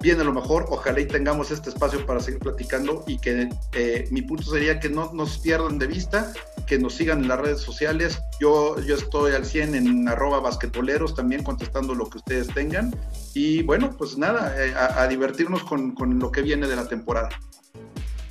viene 0.00 0.24
lo 0.24 0.32
mejor. 0.32 0.66
Ojalá 0.70 1.00
y 1.00 1.06
tengamos 1.06 1.50
este 1.50 1.70
espacio 1.70 2.04
para 2.06 2.20
seguir 2.20 2.40
platicando 2.40 3.04
y 3.06 3.18
que 3.18 3.48
eh, 3.72 4.08
mi 4.10 4.22
punto 4.22 4.50
sería 4.50 4.80
que 4.80 4.88
no 4.88 5.12
nos 5.12 5.38
pierdan 5.38 5.78
de 5.78 5.86
vista, 5.86 6.32
que 6.66 6.78
nos 6.78 6.94
sigan 6.94 7.22
en 7.22 7.28
las 7.28 7.40
redes 7.40 7.60
sociales. 7.60 8.20
Yo, 8.40 8.80
yo 8.80 8.96
estoy 8.96 9.32
al 9.32 9.44
100 9.44 9.74
en 9.74 10.08
arroba 10.08 10.40
basquetboleros 10.40 11.14
también 11.14 11.42
contestando 11.42 11.94
lo 11.94 12.08
que 12.08 12.18
ustedes 12.18 12.48
tengan. 12.48 12.94
Y 13.34 13.62
bueno, 13.62 13.90
pues 13.96 14.16
nada, 14.18 14.54
eh, 14.56 14.74
a, 14.74 15.06
divertirnos 15.06 15.62
con, 15.64 15.92
con 15.92 16.18
lo 16.18 16.32
que 16.32 16.42
viene 16.42 16.66
de 16.66 16.76
la 16.76 16.88
temporada. 16.88 17.28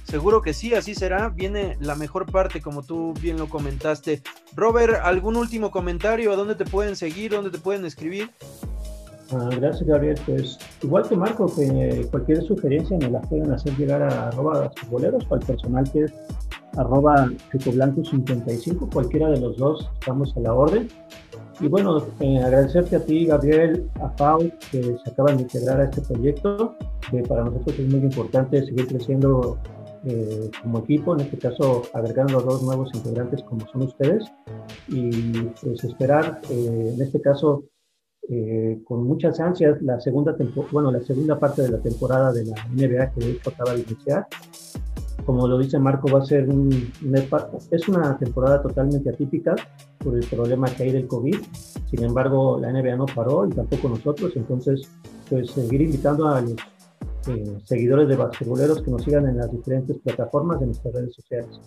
Seguro 0.04 0.42
que 0.42 0.56
sí, 0.56 0.74
así 0.74 0.96
será. 0.96 1.30
Viene 1.30 1.78
la 1.80 1.94
mejor 1.94 2.26
parte, 2.26 2.62
como 2.62 2.82
tú 2.82 3.14
bien 3.22 3.38
lo 3.38 3.48
comentaste. 3.48 4.24
Robert, 4.56 4.96
¿algún 5.04 5.36
último 5.36 5.70
comentario? 5.70 6.34
¿A 6.34 6.36
dónde 6.36 6.56
te 6.56 6.66
pueden 6.66 6.96
seguir? 6.96 7.32
¿Dónde 7.32 7.52
te 7.52 7.60
pueden 7.60 7.86
escribir? 7.86 8.32
Ah, 9.32 9.50
gracias, 9.56 9.88
Gabriel. 9.88 10.20
Pues 10.26 10.58
igual 10.82 11.08
que 11.08 11.16
Marco, 11.16 11.46
que 11.56 12.08
cualquier 12.10 12.42
sugerencia 12.44 12.98
me 12.98 13.10
la 13.10 13.22
pueden 13.22 13.52
hacer 13.52 13.76
llegar 13.78 14.02
a 14.02 14.30
arroba 14.30 14.72
boleros 14.90 15.24
o 15.30 15.36
al 15.36 15.42
personal 15.42 15.90
que 15.92 16.06
es 16.06 16.14
arroba 16.78 17.28
blanco55, 17.52 18.92
cualquiera 18.92 19.30
de 19.30 19.40
los 19.40 19.58
dos 19.58 19.90
estamos 20.00 20.36
a 20.36 20.40
la 20.40 20.54
orden. 20.54 20.88
Y 21.60 21.68
bueno, 21.68 22.06
eh, 22.22 22.40
agradecerte 22.40 22.96
a 22.96 23.06
ti, 23.06 23.26
Gabriel, 23.26 23.90
a 24.02 24.16
Pau, 24.16 24.50
que 24.72 24.82
se 24.82 25.12
acaban 25.12 25.38
de 25.38 25.44
integrar 25.44 25.82
a 25.82 25.84
este 25.86 26.02
proyecto, 26.02 26.76
que 27.12 27.22
para 27.24 27.44
nosotros 27.44 27.78
es 27.78 27.88
muy 27.88 28.00
importante 28.00 28.66
seguir 28.66 28.88
creciendo 28.88 29.58
eh, 30.06 30.50
como 30.64 30.80
equipo, 30.80 31.14
en 31.16 31.22
este 31.22 31.38
caso 31.38 31.82
agregando 31.94 32.40
a 32.40 32.44
dos 32.44 32.64
nuevos 32.64 32.90
integrantes 32.94 33.44
como 33.44 33.68
son 33.68 33.84
ustedes, 33.84 34.24
y 34.88 35.42
pues 35.62 35.84
esperar, 35.84 36.40
eh, 36.50 36.94
en 36.96 37.02
este 37.02 37.20
caso, 37.20 37.66
eh, 38.32 38.80
con 38.84 39.06
muchas 39.06 39.40
ansias 39.40 39.82
la 39.82 40.00
segunda, 40.00 40.36
bueno, 40.72 40.92
la 40.92 41.02
segunda 41.02 41.40
parte 41.40 41.64
de 41.64 41.70
la 41.70 41.80
temporada 41.80 42.32
de 42.32 42.46
la 42.46 42.64
NBA 42.70 43.12
que 43.12 43.26
de 43.26 43.32
hecho 43.32 43.50
acaba 43.50 43.74
de 43.74 43.82
iniciar. 43.82 44.28
Como 45.26 45.48
lo 45.48 45.58
dice 45.58 45.80
Marco, 45.80 46.12
va 46.12 46.20
a 46.20 46.26
ser 46.26 46.48
es 47.72 47.88
una 47.90 48.18
temporada 48.20 48.62
totalmente 48.62 49.10
atípica 49.10 49.56
por 49.98 50.16
el 50.16 50.26
problema 50.28 50.68
que 50.68 50.84
hay 50.84 50.92
del 50.92 51.08
COVID. 51.08 51.38
Sin 51.90 52.04
embargo, 52.04 52.60
la 52.60 52.72
NBA 52.72 52.98
no 52.98 53.06
paró 53.08 53.48
y 53.48 53.50
tampoco 53.50 53.90
nosotros. 53.90 54.32
Entonces, 54.36 54.88
pues 55.28 55.50
seguir 55.50 55.82
invitando 55.82 56.28
a 56.28 56.42
los 56.42 56.56
eh, 57.28 57.58
seguidores 57.66 58.08
de 58.08 58.16
basquetboleros 58.16 58.84
que 58.84 58.92
nos 58.92 59.04
sigan 59.04 59.28
en 59.28 59.38
las 59.38 59.52
diferentes 59.52 59.98
plataformas 60.04 60.60
de 60.60 60.68
nuestras 60.68 60.94
redes 60.94 61.16
sociales. 61.16 61.60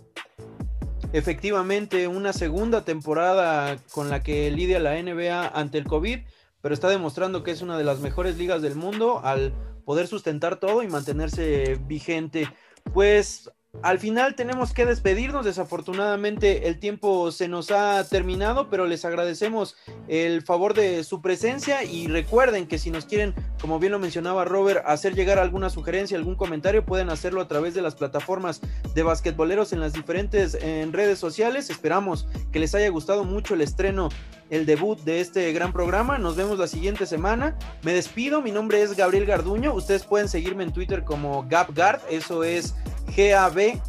Efectivamente, 1.13 2.09
una 2.09 2.33
segunda 2.33 2.85
temporada 2.85 3.77
con 3.93 4.09
la 4.09 4.23
que 4.23 4.51
lidia 4.51 4.79
la 4.79 5.01
NBA 5.01 5.49
ante 5.49 5.79
el 5.79 5.85
COVID 5.85 6.21
pero 6.63 6.73
está 6.73 6.89
demostrando 6.89 7.43
que 7.43 7.51
es 7.51 7.61
una 7.61 7.77
de 7.77 7.85
las 7.85 8.01
mejores 8.01 8.39
ligas 8.39 8.63
del 8.63 8.77
mundo 8.77 9.21
al 9.23 9.53
poder 9.85 10.07
sustentar 10.07 10.57
todo 10.57 10.83
y 10.83 10.89
mantenerse 10.89 11.79
vigente. 11.87 12.49
Pues 12.95 13.51
al 13.81 13.99
final 13.99 14.35
tenemos 14.35 14.75
que 14.75 14.85
despedirnos, 14.85 15.47
desafortunadamente 15.47 16.69
el 16.69 16.79
tiempo 16.79 17.33
se 17.33 17.49
nos 17.49 17.71
ha 17.71 18.07
terminado, 18.07 18.69
pero 18.69 18.87
les 18.87 19.07
agradecemos 19.07 19.77
el 20.09 20.43
favor 20.43 20.75
de 20.75 21.03
su 21.05 21.23
presencia 21.23 21.83
y 21.83 22.07
recuerden 22.07 22.67
que 22.67 22.79
si 22.79 22.91
nos 22.91 23.07
quieren, 23.07 23.35
como 23.63 23.79
bien 23.79 23.93
lo 23.93 23.99
mencionaba 23.99 24.45
Robert, 24.45 24.85
hacer 24.87 25.15
llegar 25.15 25.39
alguna 25.39 25.71
sugerencia, 25.71 26.19
algún 26.19 26.35
comentario, 26.35 26.85
pueden 26.85 27.09
hacerlo 27.09 27.41
a 27.41 27.49
través 27.49 27.73
de 27.73 27.81
las 27.81 27.95
plataformas 27.95 28.61
de 28.95 29.03
basquetboleros 29.03 29.73
en 29.73 29.81
las 29.81 29.95
diferentes 29.95 30.55
en 30.55 30.93
redes 30.93 31.19
sociales. 31.19 31.71
Esperamos 31.71 32.29
que 32.53 32.61
les 32.61 32.75
haya 32.75 32.91
gustado 32.91 33.25
mucho 33.25 33.55
el 33.55 33.63
estreno, 33.63 34.11
el 34.53 34.67
debut 34.67 35.01
de 35.01 35.21
este 35.21 35.51
gran 35.53 35.73
programa. 35.73 36.19
Nos 36.19 36.37
vemos 36.37 36.59
la 36.59 36.69
siguiente 36.69 37.07
semana. 37.07 37.57
Me 37.83 37.95
despido, 37.95 38.43
mi 38.43 38.53
nombre 38.53 38.83
es 38.83 38.95
Gabriel 38.95 39.25
Garduño. 39.25 39.73
Ustedes 39.73 40.05
pueden 40.05 40.29
seguirme 40.29 40.63
en 40.63 40.73
Twitter 40.73 41.05
como 41.05 41.47
GapGard, 41.49 42.03
eso 42.11 42.45
es 42.45 42.75
G-A-B, 43.17 43.81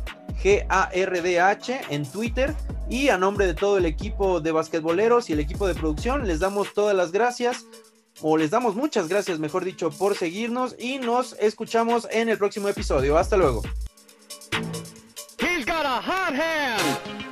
G-A-R-D-H 0.42 1.82
en 1.90 2.10
Twitter. 2.10 2.56
Y 2.90 3.10
a 3.10 3.18
nombre 3.18 3.46
de 3.46 3.54
todo 3.54 3.78
el 3.78 3.86
equipo 3.86 4.40
de 4.40 4.54
basquetboleros 4.54 5.30
y 5.30 5.34
el 5.34 5.42
equipo 5.42 5.68
de 5.68 5.76
producción, 5.76 6.28
les 6.28 6.40
damos 6.40 6.74
todas 6.74 6.96
las 6.96 7.12
gracias, 7.12 7.66
o 8.22 8.38
les 8.38 8.52
damos 8.52 8.76
muchas 8.76 9.10
gracias, 9.10 9.40
mejor 9.40 9.66
dicho, 9.66 9.90
por 9.90 10.16
seguirnos 10.16 10.76
y 10.80 10.98
nos 11.00 11.34
escuchamos 11.40 12.08
en 12.10 12.30
el 12.30 12.38
próximo 12.38 12.70
episodio. 12.70 13.18
Hasta 13.18 13.36
luego. 13.36 13.64
He's 15.40 15.66
got 15.66 15.86
a 15.86 16.02
hot 16.02 16.34
hand. 16.34 17.23